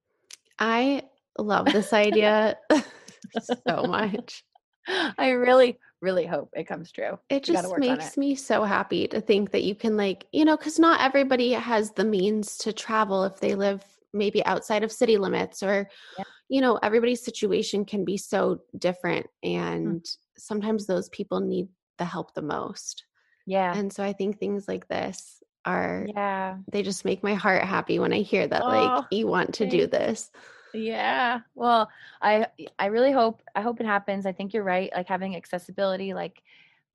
I 0.59 1.03
love 1.39 1.67
this 1.67 1.93
idea 1.93 2.59
so 3.69 3.85
much. 3.85 4.43
I 4.89 5.31
really, 5.31 5.79
really 6.01 6.27
hope 6.27 6.51
it 6.55 6.65
comes 6.65 6.93
true. 6.93 7.19
It 7.29 7.45
just 7.45 7.77
makes 7.79 8.17
it. 8.17 8.21
me 8.21 8.35
so 8.35 8.65
happy 8.65 9.09
to 9.09 9.21
think 9.21 9.51
that 9.51 9.65
you 9.65 9.75
can, 9.75 9.97
like, 9.97 10.27
you 10.33 10.45
know, 10.45 10.57
because 10.57 10.79
not 10.79 11.01
everybody 11.01 11.53
has 11.53 11.93
the 11.93 12.05
means 12.05 12.57
to 12.59 12.73
travel 12.73 13.25
if 13.25 13.41
they 13.41 13.55
live 13.55 13.85
maybe 14.13 14.45
outside 14.47 14.83
of 14.83 14.93
city 14.93 15.17
limits 15.19 15.63
or, 15.63 15.89
yeah. 16.17 16.25
you 16.49 16.61
know, 16.61 16.79
everybody's 16.83 17.25
situation 17.25 17.85
can 17.85 18.05
be 18.05 18.17
so 18.17 18.61
different. 18.79 19.27
Hmm. 19.43 19.51
And 19.51 20.03
mm. 20.03 20.17
sometimes 20.37 20.87
those 20.87 21.09
people 21.11 21.41
need 21.41 21.69
the 21.99 22.05
help 22.05 22.35
the 22.35 22.43
most. 22.43 23.05
Yeah. 23.47 23.77
And 23.77 23.93
so 23.93 24.05
I 24.05 24.13
think 24.13 24.39
things 24.39 24.69
like 24.69 24.89
this 24.89 25.43
are 25.65 26.07
yeah 26.15 26.57
they 26.71 26.83
just 26.83 27.05
make 27.05 27.23
my 27.23 27.35
heart 27.35 27.63
happy 27.65 27.99
when 27.99 28.13
I 28.13 28.21
hear 28.21 28.47
that 28.47 28.65
like 28.65 29.03
Oh, 29.03 29.07
you 29.11 29.27
want 29.27 29.55
to 29.55 29.69
do 29.69 29.87
this. 29.87 30.31
Yeah. 30.75 31.41
Well, 31.55 31.91
I 32.21 32.47
I 32.79 32.87
really 32.87 33.13
hope 33.13 33.43
I 33.55 33.63
hope 33.63 33.81
it 33.81 33.87
happens. 33.87 34.27
I 34.27 34.33
think 34.33 34.53
you're 34.53 34.65
right. 34.65 34.91
Like 34.95 35.09
having 35.09 35.35
accessibility, 35.37 36.13
like 36.15 36.43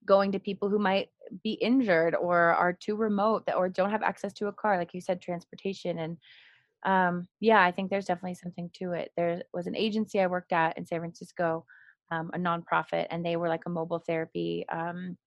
going 0.06 0.32
to 0.34 0.40
people 0.40 0.70
who 0.70 0.80
might 0.80 1.10
be 1.44 1.54
injured 1.54 2.16
or 2.16 2.38
are 2.56 2.74
too 2.74 2.96
remote 2.96 3.46
that 3.48 3.56
or 3.58 3.70
don't 3.70 3.92
have 3.92 4.04
access 4.04 4.34
to 4.34 4.48
a 4.48 4.54
car, 4.54 4.78
like 4.78 4.94
you 4.94 5.02
said, 5.02 5.22
transportation. 5.22 6.00
And 6.00 6.18
um, 6.84 7.28
yeah, 7.40 7.64
I 7.64 7.72
think 7.72 7.90
there's 7.92 8.06
definitely 8.06 8.36
something 8.36 8.70
to 8.76 8.94
it. 8.94 9.12
There 9.18 9.44
was 9.54 9.68
an 9.68 9.76
agency 9.78 10.20
I 10.22 10.28
worked 10.28 10.54
at 10.54 10.78
in 10.78 10.86
San 10.86 11.00
Francisco, 11.02 11.66
um, 12.12 12.32
a 12.34 12.40
nonprofit, 12.40 13.08
and 13.12 13.26
they 13.26 13.38
were 13.38 13.50
like 13.50 13.64
a 13.68 13.70
mobile 13.72 14.00
therapy 14.00 14.66
um, 14.70 15.18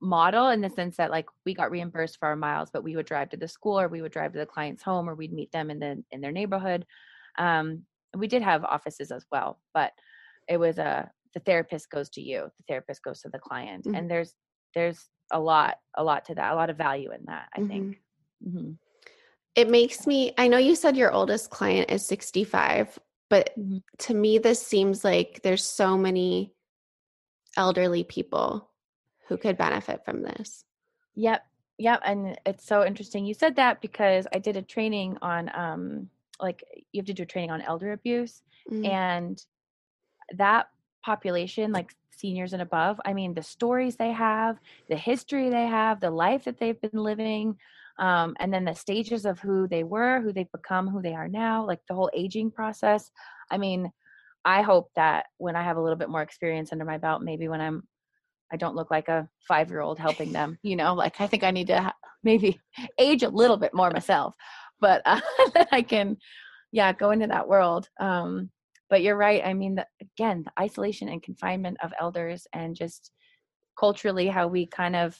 model 0.00 0.48
in 0.50 0.60
the 0.60 0.70
sense 0.70 0.96
that 0.96 1.10
like 1.10 1.26
we 1.44 1.52
got 1.54 1.70
reimbursed 1.70 2.18
for 2.18 2.28
our 2.28 2.36
miles, 2.36 2.70
but 2.70 2.84
we 2.84 2.94
would 2.94 3.06
drive 3.06 3.30
to 3.30 3.36
the 3.36 3.48
school 3.48 3.78
or 3.80 3.88
we 3.88 4.02
would 4.02 4.12
drive 4.12 4.32
to 4.32 4.38
the 4.38 4.46
client's 4.46 4.82
home 4.82 5.08
or 5.08 5.14
we'd 5.16 5.32
meet 5.32 5.50
them 5.50 5.68
in 5.70 5.80
the 5.80 6.02
in 6.12 6.20
their 6.20 6.30
neighborhood. 6.32 6.86
Um, 7.38 7.84
we 8.16 8.26
did 8.28 8.42
have 8.42 8.64
offices 8.64 9.10
as 9.10 9.24
well, 9.32 9.60
but 9.72 9.92
it 10.48 10.58
was 10.58 10.78
a 10.78 11.10
the 11.34 11.40
therapist 11.40 11.90
goes 11.90 12.08
to 12.10 12.20
you, 12.20 12.48
the 12.58 12.64
therapist 12.68 13.02
goes 13.02 13.20
to 13.22 13.28
the 13.28 13.38
client, 13.38 13.86
Mhm. 13.86 13.98
and 13.98 14.10
there's 14.10 14.34
there's 14.74 15.08
a 15.32 15.40
lot 15.40 15.78
a 15.96 16.04
lot 16.04 16.24
to 16.26 16.34
that, 16.34 16.52
a 16.52 16.56
lot 16.56 16.70
of 16.70 16.76
value 16.76 17.10
in 17.12 17.24
that. 17.26 17.48
I 17.54 17.60
Mhm. 17.60 17.68
think. 17.68 18.02
hmm 18.42 18.72
It 19.54 19.68
makes 19.70 20.06
me 20.06 20.32
I 20.38 20.48
know 20.48 20.58
you 20.58 20.74
said 20.76 20.96
your 20.96 21.12
oldest 21.12 21.50
client 21.50 21.90
is 21.90 22.06
65, 22.06 22.98
but 23.30 23.50
Mhm. 23.58 23.82
to 23.98 24.14
me 24.14 24.38
this 24.38 24.64
seems 24.64 25.04
like 25.04 25.40
there's 25.42 25.64
so 25.64 25.96
many 25.96 26.54
elderly 27.56 28.04
people 28.04 28.70
who 29.28 29.36
could 29.36 29.56
benefit 29.56 30.04
from 30.04 30.22
this. 30.22 30.64
Yep. 31.14 31.46
Yep. 31.78 32.00
And 32.04 32.38
it's 32.46 32.64
so 32.64 32.84
interesting 32.84 33.24
you 33.24 33.34
said 33.34 33.56
that 33.56 33.80
because 33.80 34.26
I 34.32 34.38
did 34.38 34.56
a 34.56 34.62
training 34.62 35.18
on 35.22 35.50
um 35.54 36.10
like 36.40 36.62
you 36.92 37.00
have 37.00 37.06
to 37.06 37.12
do 37.14 37.22
a 37.22 37.26
training 37.26 37.50
on 37.50 37.62
elder 37.62 37.92
abuse 37.92 38.42
Mm. 38.70 38.88
and 38.88 39.42
that 40.36 40.68
population 41.04 41.70
like 41.70 41.94
seniors 42.10 42.52
and 42.54 42.62
above 42.62 42.98
i 43.04 43.12
mean 43.12 43.34
the 43.34 43.42
stories 43.42 43.96
they 43.96 44.12
have 44.12 44.58
the 44.88 44.96
history 44.96 45.50
they 45.50 45.66
have 45.66 46.00
the 46.00 46.10
life 46.10 46.44
that 46.44 46.58
they've 46.58 46.80
been 46.80 46.90
living 46.94 47.56
um, 47.98 48.34
and 48.40 48.52
then 48.52 48.64
the 48.64 48.74
stages 48.74 49.24
of 49.26 49.38
who 49.38 49.68
they 49.68 49.84
were 49.84 50.20
who 50.22 50.32
they've 50.32 50.50
become 50.52 50.88
who 50.88 51.02
they 51.02 51.14
are 51.14 51.28
now 51.28 51.64
like 51.66 51.80
the 51.88 51.94
whole 51.94 52.10
aging 52.14 52.50
process 52.50 53.10
i 53.50 53.58
mean 53.58 53.90
i 54.44 54.62
hope 54.62 54.88
that 54.96 55.26
when 55.38 55.56
i 55.56 55.62
have 55.62 55.76
a 55.76 55.80
little 55.82 55.98
bit 55.98 56.08
more 56.08 56.22
experience 56.22 56.72
under 56.72 56.84
my 56.86 56.96
belt 56.96 57.20
maybe 57.22 57.48
when 57.48 57.60
i'm 57.60 57.82
i 58.52 58.56
don't 58.56 58.76
look 58.76 58.90
like 58.90 59.08
a 59.08 59.28
five 59.46 59.68
year 59.68 59.80
old 59.80 59.98
helping 59.98 60.32
them 60.32 60.58
you 60.62 60.76
know 60.76 60.94
like 60.94 61.20
i 61.20 61.26
think 61.26 61.44
i 61.44 61.50
need 61.50 61.66
to 61.66 61.80
ha- 61.80 61.94
maybe 62.22 62.58
age 62.98 63.22
a 63.22 63.28
little 63.28 63.56
bit 63.58 63.74
more 63.74 63.90
myself 63.90 64.34
but 64.84 65.00
uh, 65.06 65.20
that 65.54 65.68
i 65.72 65.82
can 65.82 66.16
yeah 66.78 66.92
go 66.92 67.08
into 67.14 67.26
that 67.26 67.48
world 67.48 67.88
um 68.00 68.50
but 68.90 69.00
you're 69.02 69.16
right 69.28 69.42
i 69.50 69.52
mean 69.54 69.74
the, 69.78 69.86
again 70.08 70.38
the 70.46 70.52
isolation 70.66 71.08
and 71.08 71.22
confinement 71.28 71.76
of 71.84 71.92
elders 72.04 72.46
and 72.52 72.76
just 72.76 73.02
culturally 73.82 74.28
how 74.36 74.46
we 74.46 74.66
kind 74.80 74.94
of 75.04 75.18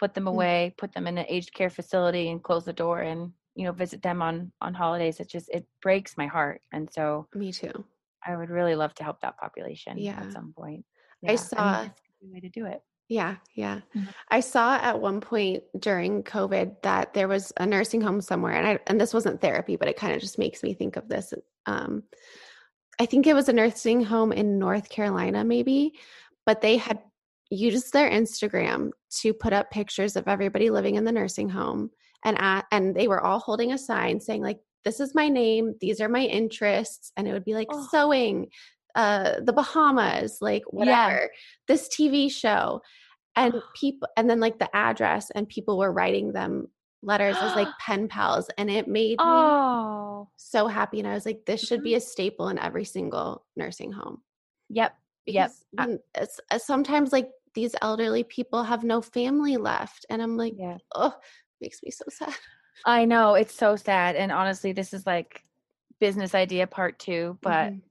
put 0.00 0.12
them 0.14 0.24
Mm. 0.26 0.32
away 0.34 0.74
put 0.82 0.92
them 0.92 1.06
in 1.06 1.16
an 1.18 1.26
aged 1.28 1.52
care 1.58 1.70
facility 1.70 2.24
and 2.30 2.42
close 2.42 2.64
the 2.64 2.72
door 2.84 2.98
and 3.10 3.20
you 3.54 3.64
know 3.64 3.72
visit 3.72 4.02
them 4.02 4.20
on 4.28 4.52
on 4.60 4.74
holidays 4.74 5.20
it 5.20 5.28
just 5.36 5.48
it 5.58 5.64
breaks 5.86 6.12
my 6.22 6.26
heart 6.36 6.60
and 6.74 6.84
so 6.96 7.26
Me 7.34 7.52
too. 7.52 7.72
i 8.26 8.36
would 8.36 8.50
really 8.50 8.74
love 8.82 8.92
to 8.94 9.04
help 9.04 9.18
that 9.20 9.38
population 9.38 9.94
Yeah. 9.98 10.20
at 10.20 10.32
some 10.32 10.52
point 10.58 10.84
I 11.28 11.36
saw- 11.36 11.56
and 11.56 11.90
this 11.90 12.00
could 12.04 12.16
be 12.20 12.26
a 12.28 12.32
way 12.34 12.40
to 12.46 12.50
do 12.60 12.66
it 12.74 12.80
Yeah, 13.08 13.36
yeah. 13.54 13.82
Mhm. 13.94 14.08
I 14.30 14.40
saw 14.40 14.76
at 14.76 15.00
one 15.00 15.20
point 15.20 15.62
during 15.78 16.24
COVID 16.24 16.82
that 16.82 17.14
there 17.14 17.28
was 17.28 17.52
a 17.56 17.64
nursing 17.64 18.00
home 18.00 18.20
somewhere, 18.20 18.54
and 18.54 18.66
I 18.66 18.78
and 18.88 19.00
this 19.00 19.14
wasn't 19.14 19.40
therapy, 19.40 19.76
but 19.76 19.88
it 19.88 19.96
kind 19.96 20.12
of 20.14 20.20
just 20.20 20.38
makes 20.38 20.62
me 20.62 20.74
think 20.74 20.96
of 20.96 21.08
this. 21.08 21.32
Um, 21.66 22.02
I 23.00 23.06
think 23.06 23.26
it 23.26 23.34
was 23.34 23.48
a 23.48 23.52
nursing 23.52 24.02
home 24.04 24.32
in 24.32 24.58
North 24.58 24.88
Carolina, 24.88 25.44
maybe, 25.44 25.94
but 26.46 26.60
they 26.62 26.76
had 26.78 27.00
used 27.50 27.92
their 27.92 28.10
Instagram 28.10 28.90
to 29.20 29.34
put 29.34 29.52
up 29.52 29.70
pictures 29.70 30.16
of 30.16 30.28
everybody 30.28 30.70
living 30.70 30.96
in 30.96 31.04
the 31.04 31.12
nursing 31.12 31.48
home, 31.50 31.90
and 32.24 32.36
at, 32.40 32.66
and 32.72 32.94
they 32.96 33.08
were 33.08 33.20
all 33.22 33.38
holding 33.40 33.72
a 33.72 33.78
sign 33.78 34.20
saying 34.20 34.42
like, 34.42 34.60
"This 34.84 35.00
is 35.00 35.14
my 35.14 35.28
name. 35.28 35.74
These 35.80 36.00
are 36.00 36.08
my 36.08 36.22
interests," 36.22 37.12
and 37.16 37.28
it 37.28 37.32
would 37.32 37.44
be 37.44 37.54
like 37.54 37.68
Oh. 37.72 37.86
sewing, 37.90 38.48
uh, 38.96 39.40
the 39.40 39.52
Bahamas, 39.52 40.38
like 40.40 40.64
Yeah. 40.72 40.78
whatever, 40.78 41.30
this 41.68 41.88
TV 41.88 42.30
show 42.30 42.80
and 43.36 43.54
people 43.76 44.08
and 44.16 44.28
then 44.28 44.40
like 44.40 44.58
the 44.58 44.74
address 44.74 45.30
and 45.30 45.48
people 45.48 45.78
were 45.78 45.92
writing 45.92 46.32
them 46.32 46.68
letters 47.02 47.36
as 47.40 47.54
like 47.54 47.68
pen 47.80 48.08
pals 48.08 48.50
and 48.58 48.70
it 48.70 48.88
made 48.88 49.18
me 49.18 49.24
oh. 49.24 50.28
so 50.36 50.66
happy 50.66 50.98
and 50.98 51.06
i 51.06 51.14
was 51.14 51.26
like 51.26 51.44
this 51.46 51.60
should 51.60 51.82
be 51.82 51.94
a 51.94 52.00
staple 52.00 52.48
in 52.48 52.58
every 52.58 52.84
single 52.84 53.44
nursing 53.54 53.92
home. 53.92 54.22
Yep 54.70 54.96
yep 55.26 55.50
because 55.70 55.98
it's, 56.14 56.40
uh, 56.50 56.58
sometimes 56.58 57.12
like 57.12 57.30
these 57.54 57.74
elderly 57.82 58.24
people 58.24 58.62
have 58.64 58.82
no 58.82 59.02
family 59.02 59.56
left 59.56 60.06
and 60.08 60.22
i'm 60.22 60.36
like 60.36 60.54
yeah. 60.56 60.78
Oh 60.94 61.14
makes 61.60 61.82
me 61.82 61.90
so 61.90 62.04
sad. 62.08 62.34
I 62.84 63.04
know 63.04 63.34
it's 63.34 63.54
so 63.54 63.76
sad, 63.76 64.16
and 64.16 64.30
honestly, 64.30 64.72
this 64.72 64.92
is 64.92 65.06
like 65.06 65.42
business 65.98 66.34
idea 66.34 66.66
part 66.66 66.98
two, 66.98 67.38
but 67.42 67.72
Mhm. 67.72 67.82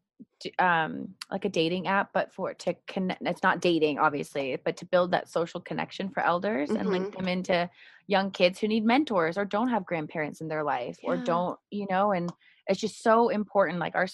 Um, 0.60 1.16
like 1.32 1.46
a 1.46 1.50
dating 1.50 1.88
app, 1.88 2.12
but 2.14 2.34
for 2.34 2.54
to 2.54 2.76
connect. 2.88 3.22
It's 3.26 3.43
not 3.43 3.62
dating, 3.62 4.00
obviously, 4.00 4.58
but 4.64 4.78
to 4.78 4.86
build 4.86 5.12
that 5.12 5.30
social 5.30 5.60
connection 5.60 6.10
for 6.10 6.24
elders 6.24 6.70
and 6.70 6.89
link 6.91 7.16
them 7.16 7.28
into 7.28 7.70
young 8.08 8.32
kids 8.32 8.60
who 8.60 8.68
need 8.68 8.86
mentors 8.86 9.38
or 9.38 9.46
don't 9.46 9.70
have 9.70 9.86
grandparents 9.86 10.41
in 10.41 10.48
their 10.48 10.64
life 10.64 10.98
or 11.04 11.18
don't, 11.18 11.60
you 11.72 11.88
know. 11.89 12.12
And 12.12 12.32
it's 12.68 12.80
just 12.80 13.02
so 13.04 13.30
important. 13.30 13.80
Like 13.80 13.96
our 13.96 14.08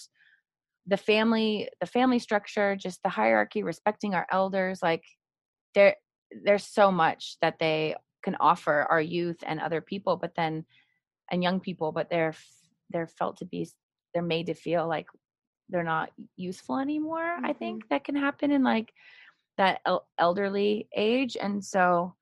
the 0.87 0.97
family, 0.97 1.69
the 1.79 1.85
family 1.85 2.19
structure, 2.19 2.75
just 2.75 3.03
the 3.03 3.09
hierarchy, 3.09 3.63
respecting 3.63 4.15
our 4.15 4.27
elders. 4.31 4.81
Like 4.81 5.03
there, 5.75 5.95
there's 6.43 6.65
so 6.65 6.91
much 6.91 7.37
that 7.41 7.59
they 7.59 7.95
can 8.21 8.35
offer 8.39 8.87
our 8.89 9.01
youth 9.01 9.37
and 9.45 9.59
other 9.59 9.81
people 9.81 10.15
but 10.15 10.35
then 10.35 10.65
and 11.31 11.43
young 11.43 11.59
people 11.59 11.91
but 11.91 12.09
they're 12.09 12.35
they're 12.89 13.07
felt 13.07 13.37
to 13.37 13.45
be 13.45 13.67
they're 14.13 14.23
made 14.23 14.47
to 14.47 14.53
feel 14.53 14.87
like 14.87 15.07
they're 15.71 15.83
not 15.83 16.11
useful 16.35 16.77
anymore 16.77 17.37
i 17.43 17.49
mm-hmm. 17.49 17.59
think 17.59 17.89
that 17.89 18.03
can 18.03 18.15
happen 18.15 18.51
in 18.51 18.63
like 18.63 18.93
that 19.57 19.79
el- 19.85 20.07
elderly 20.17 20.87
age 20.95 21.37
and 21.41 21.63
so 21.63 22.13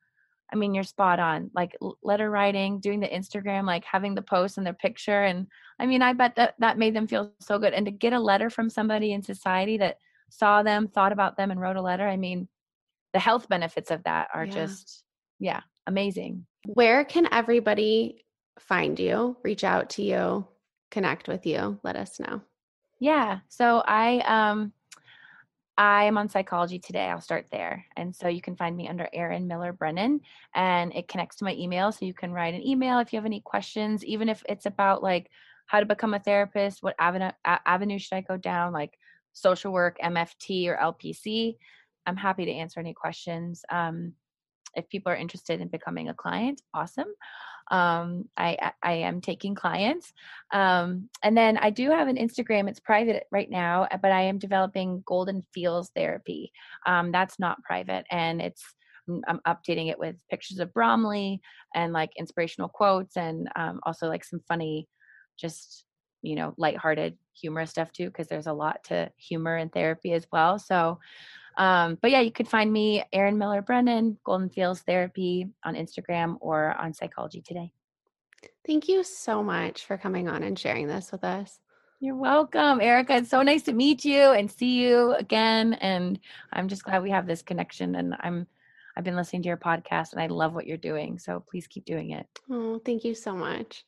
i 0.52 0.56
mean 0.56 0.74
you're 0.74 0.84
spot 0.84 1.20
on 1.20 1.50
like 1.54 1.76
letter 2.04 2.30
writing 2.30 2.80
doing 2.80 3.00
the 3.00 3.08
instagram 3.08 3.66
like 3.66 3.86
having 3.86 4.16
the 4.16 4.22
post 4.22 4.58
and 4.58 4.66
their 4.66 4.74
picture 4.74 5.24
and 5.24 5.48
i 5.80 5.86
mean 5.86 6.02
i 6.02 6.14
bet 6.14 6.36
that 6.36 6.56
that 6.60 6.78
made 6.78 6.96
them 6.96 7.08
feel 7.08 7.32
so 7.40 7.60
good 7.60 7.74
and 7.74 7.86
to 7.86 7.92
get 7.92 8.14
a 8.14 8.20
letter 8.20 8.50
from 8.50 8.70
somebody 8.70 9.14
in 9.14 9.22
society 9.22 9.78
that 9.78 9.98
saw 10.30 10.62
them 10.64 10.88
thought 10.88 11.12
about 11.12 11.38
them 11.38 11.52
and 11.52 11.60
wrote 11.60 11.76
a 11.76 11.82
letter 11.82 12.08
i 12.08 12.18
mean 12.18 12.48
the 13.14 13.20
health 13.20 13.50
benefits 13.50 13.92
of 13.92 14.04
that 14.04 14.28
are 14.34 14.46
Yeah. 14.46 14.54
just 14.54 15.04
yeah 15.40 15.62
amazing. 15.88 16.46
Where 16.68 17.04
can 17.04 17.28
everybody 17.32 18.26
find 18.60 19.00
you 19.00 19.38
reach 19.44 19.64
out 19.64 19.90
to 19.92 20.04
you 20.04 20.48
connect 20.92 21.28
with 21.28 21.46
you 21.46 21.80
let 21.84 21.96
us 21.96 22.20
know 22.20 22.42
Yeah. 23.00 23.40
So 23.48 23.82
I 23.86 24.20
um 24.20 24.74
I 25.78 26.04
am 26.04 26.18
on 26.18 26.28
psychology 26.28 26.78
today. 26.78 27.06
I'll 27.06 27.22
start 27.22 27.48
there. 27.52 27.86
And 27.96 28.14
so 28.14 28.28
you 28.28 28.42
can 28.42 28.58
find 28.58 28.76
me 28.76 28.90
under 28.90 29.08
Erin 29.14 29.48
Miller 29.48 29.72
Brennan 29.72 30.20
and 30.54 30.94
it 30.94 31.08
connects 31.08 31.38
to 31.38 31.46
my 31.46 31.54
email. 31.54 31.94
So 31.94 32.04
you 32.04 32.14
can 32.14 32.34
write 32.34 32.54
an 32.54 32.68
email 32.68 33.00
if 33.00 33.14
you 33.14 33.18
have 33.18 33.26
any 33.26 33.40
questions, 33.40 34.04
even 34.04 34.28
if 34.28 34.44
it's 34.50 34.66
about 34.66 35.02
like 35.02 35.30
how 35.68 35.80
to 35.80 35.86
become 35.86 36.14
a 36.14 36.20
therapist, 36.20 36.84
what 36.84 36.96
avenue 37.00 37.32
avenue 37.46 37.98
should 37.98 38.16
I 38.16 38.22
go 38.22 38.36
down, 38.36 38.74
like 38.74 38.98
social 39.32 39.72
work, 39.72 39.98
MFT 40.04 40.68
or 40.68 40.76
LPC. 40.76 41.56
I'm 42.06 42.18
happy 42.18 42.44
to 42.46 42.52
answer 42.52 42.82
any 42.82 42.94
questions. 42.94 43.64
Um, 43.70 44.14
if 44.76 44.90
people 44.90 45.14
are 45.14 45.16
interested 45.16 45.62
in 45.62 45.70
becoming 45.70 46.10
a 46.10 46.14
client, 46.14 46.62
awesome. 46.74 47.08
Um, 47.70 48.30
I 48.38 48.72
I- 48.82 48.94
am 48.94 49.22
taking 49.22 49.56
clients, 49.56 50.12
um, 50.52 51.10
and 51.24 51.38
then 51.38 51.58
I 51.58 51.70
do 51.70 51.90
have 51.92 52.08
an 52.08 52.18
Instagram. 52.18 52.70
It's 52.70 52.80
private 52.80 53.26
right 53.32 53.50
now, 53.50 53.84
uh, 53.92 53.98
but 53.98 54.12
I 54.12 54.22
am 54.24 54.40
developing 54.40 55.04
Golden 55.06 55.44
Feels 55.54 55.90
Therapy. 55.96 56.52
Um, 56.86 57.12
that's 57.12 57.40
not 57.40 57.64
private, 57.64 58.06
and 58.12 58.42
it's 58.42 58.64
I'm- 59.08 59.24
I'm 59.28 59.40
updating 59.48 59.90
it 59.90 59.98
with 60.00 60.16
pictures 60.30 60.60
of 60.60 60.74
Bromley 60.74 61.42
and 61.76 61.94
like 61.94 62.12
inspirational 62.18 62.70
quotes, 62.70 63.18
and 63.18 63.50
um, 63.56 63.80
also 63.84 64.08
like 64.08 64.24
some 64.24 64.42
funny, 64.48 64.88
just 65.38 65.86
you 66.22 66.36
know, 66.36 66.54
lighthearted, 66.58 67.18
humorous 67.34 67.70
stuff 67.70 67.92
too, 67.94 68.08
because 68.08 68.28
there's 68.28 68.48
a 68.48 68.54
lot 68.54 68.84
to 68.86 69.10
humor 69.18 69.58
in 69.58 69.70
therapy 69.70 70.12
as 70.14 70.28
well. 70.32 70.60
So 70.60 71.00
um, 71.58 71.98
but 72.02 72.12
yeah, 72.12 72.22
you 72.22 72.32
could 72.32 72.48
find 72.48 72.72
me, 72.72 73.04
Erin 73.12 73.38
Miller 73.38 73.62
Brennan, 73.62 74.18
Golden 74.24 74.50
Fields 74.50 74.82
Therapy 74.82 75.50
on 75.64 75.76
Instagram 75.76 76.38
or 76.40 76.76
on 76.78 76.94
Psychology 76.94 77.42
Today. 77.42 77.72
thank 78.66 78.88
you 78.88 79.04
so 79.04 79.44
much 79.44 79.86
for 79.86 79.98
coming 79.98 80.28
on 80.30 80.44
and 80.44 80.58
sharing 80.58 80.88
this 80.88 81.12
with 81.12 81.24
us 81.24 81.60
You're 82.02 82.16
welcome, 82.16 82.80
Erica. 82.80 83.18
It's 83.18 83.30
so 83.30 83.42
nice 83.42 83.64
to 83.64 83.74
meet 83.74 84.06
you 84.06 84.32
and 84.32 84.50
see 84.50 84.80
you 84.80 85.14
again. 85.16 85.74
And 85.74 86.18
I'm 86.54 86.70
just 86.70 86.86
glad 86.86 87.04
we 87.04 87.10
have 87.12 87.28
this 87.28 87.42
connection. 87.42 87.96
And 87.96 88.16
I'm 88.22 88.48
I've 88.96 89.04
been 89.04 89.18
listening 89.18 89.42
to 89.44 89.48
your 89.48 89.58
podcast 89.58 90.14
and 90.14 90.22
I 90.22 90.28
love 90.28 90.54
what 90.54 90.66
you're 90.66 90.78
doing. 90.78 91.20
So 91.20 91.44
please 91.50 91.68
keep 91.68 91.84
doing 91.86 92.12
it. 92.12 92.26
Oh, 92.50 92.80
thank 92.86 93.04
you 93.04 93.16
so 93.16 93.36
much. 93.36 93.86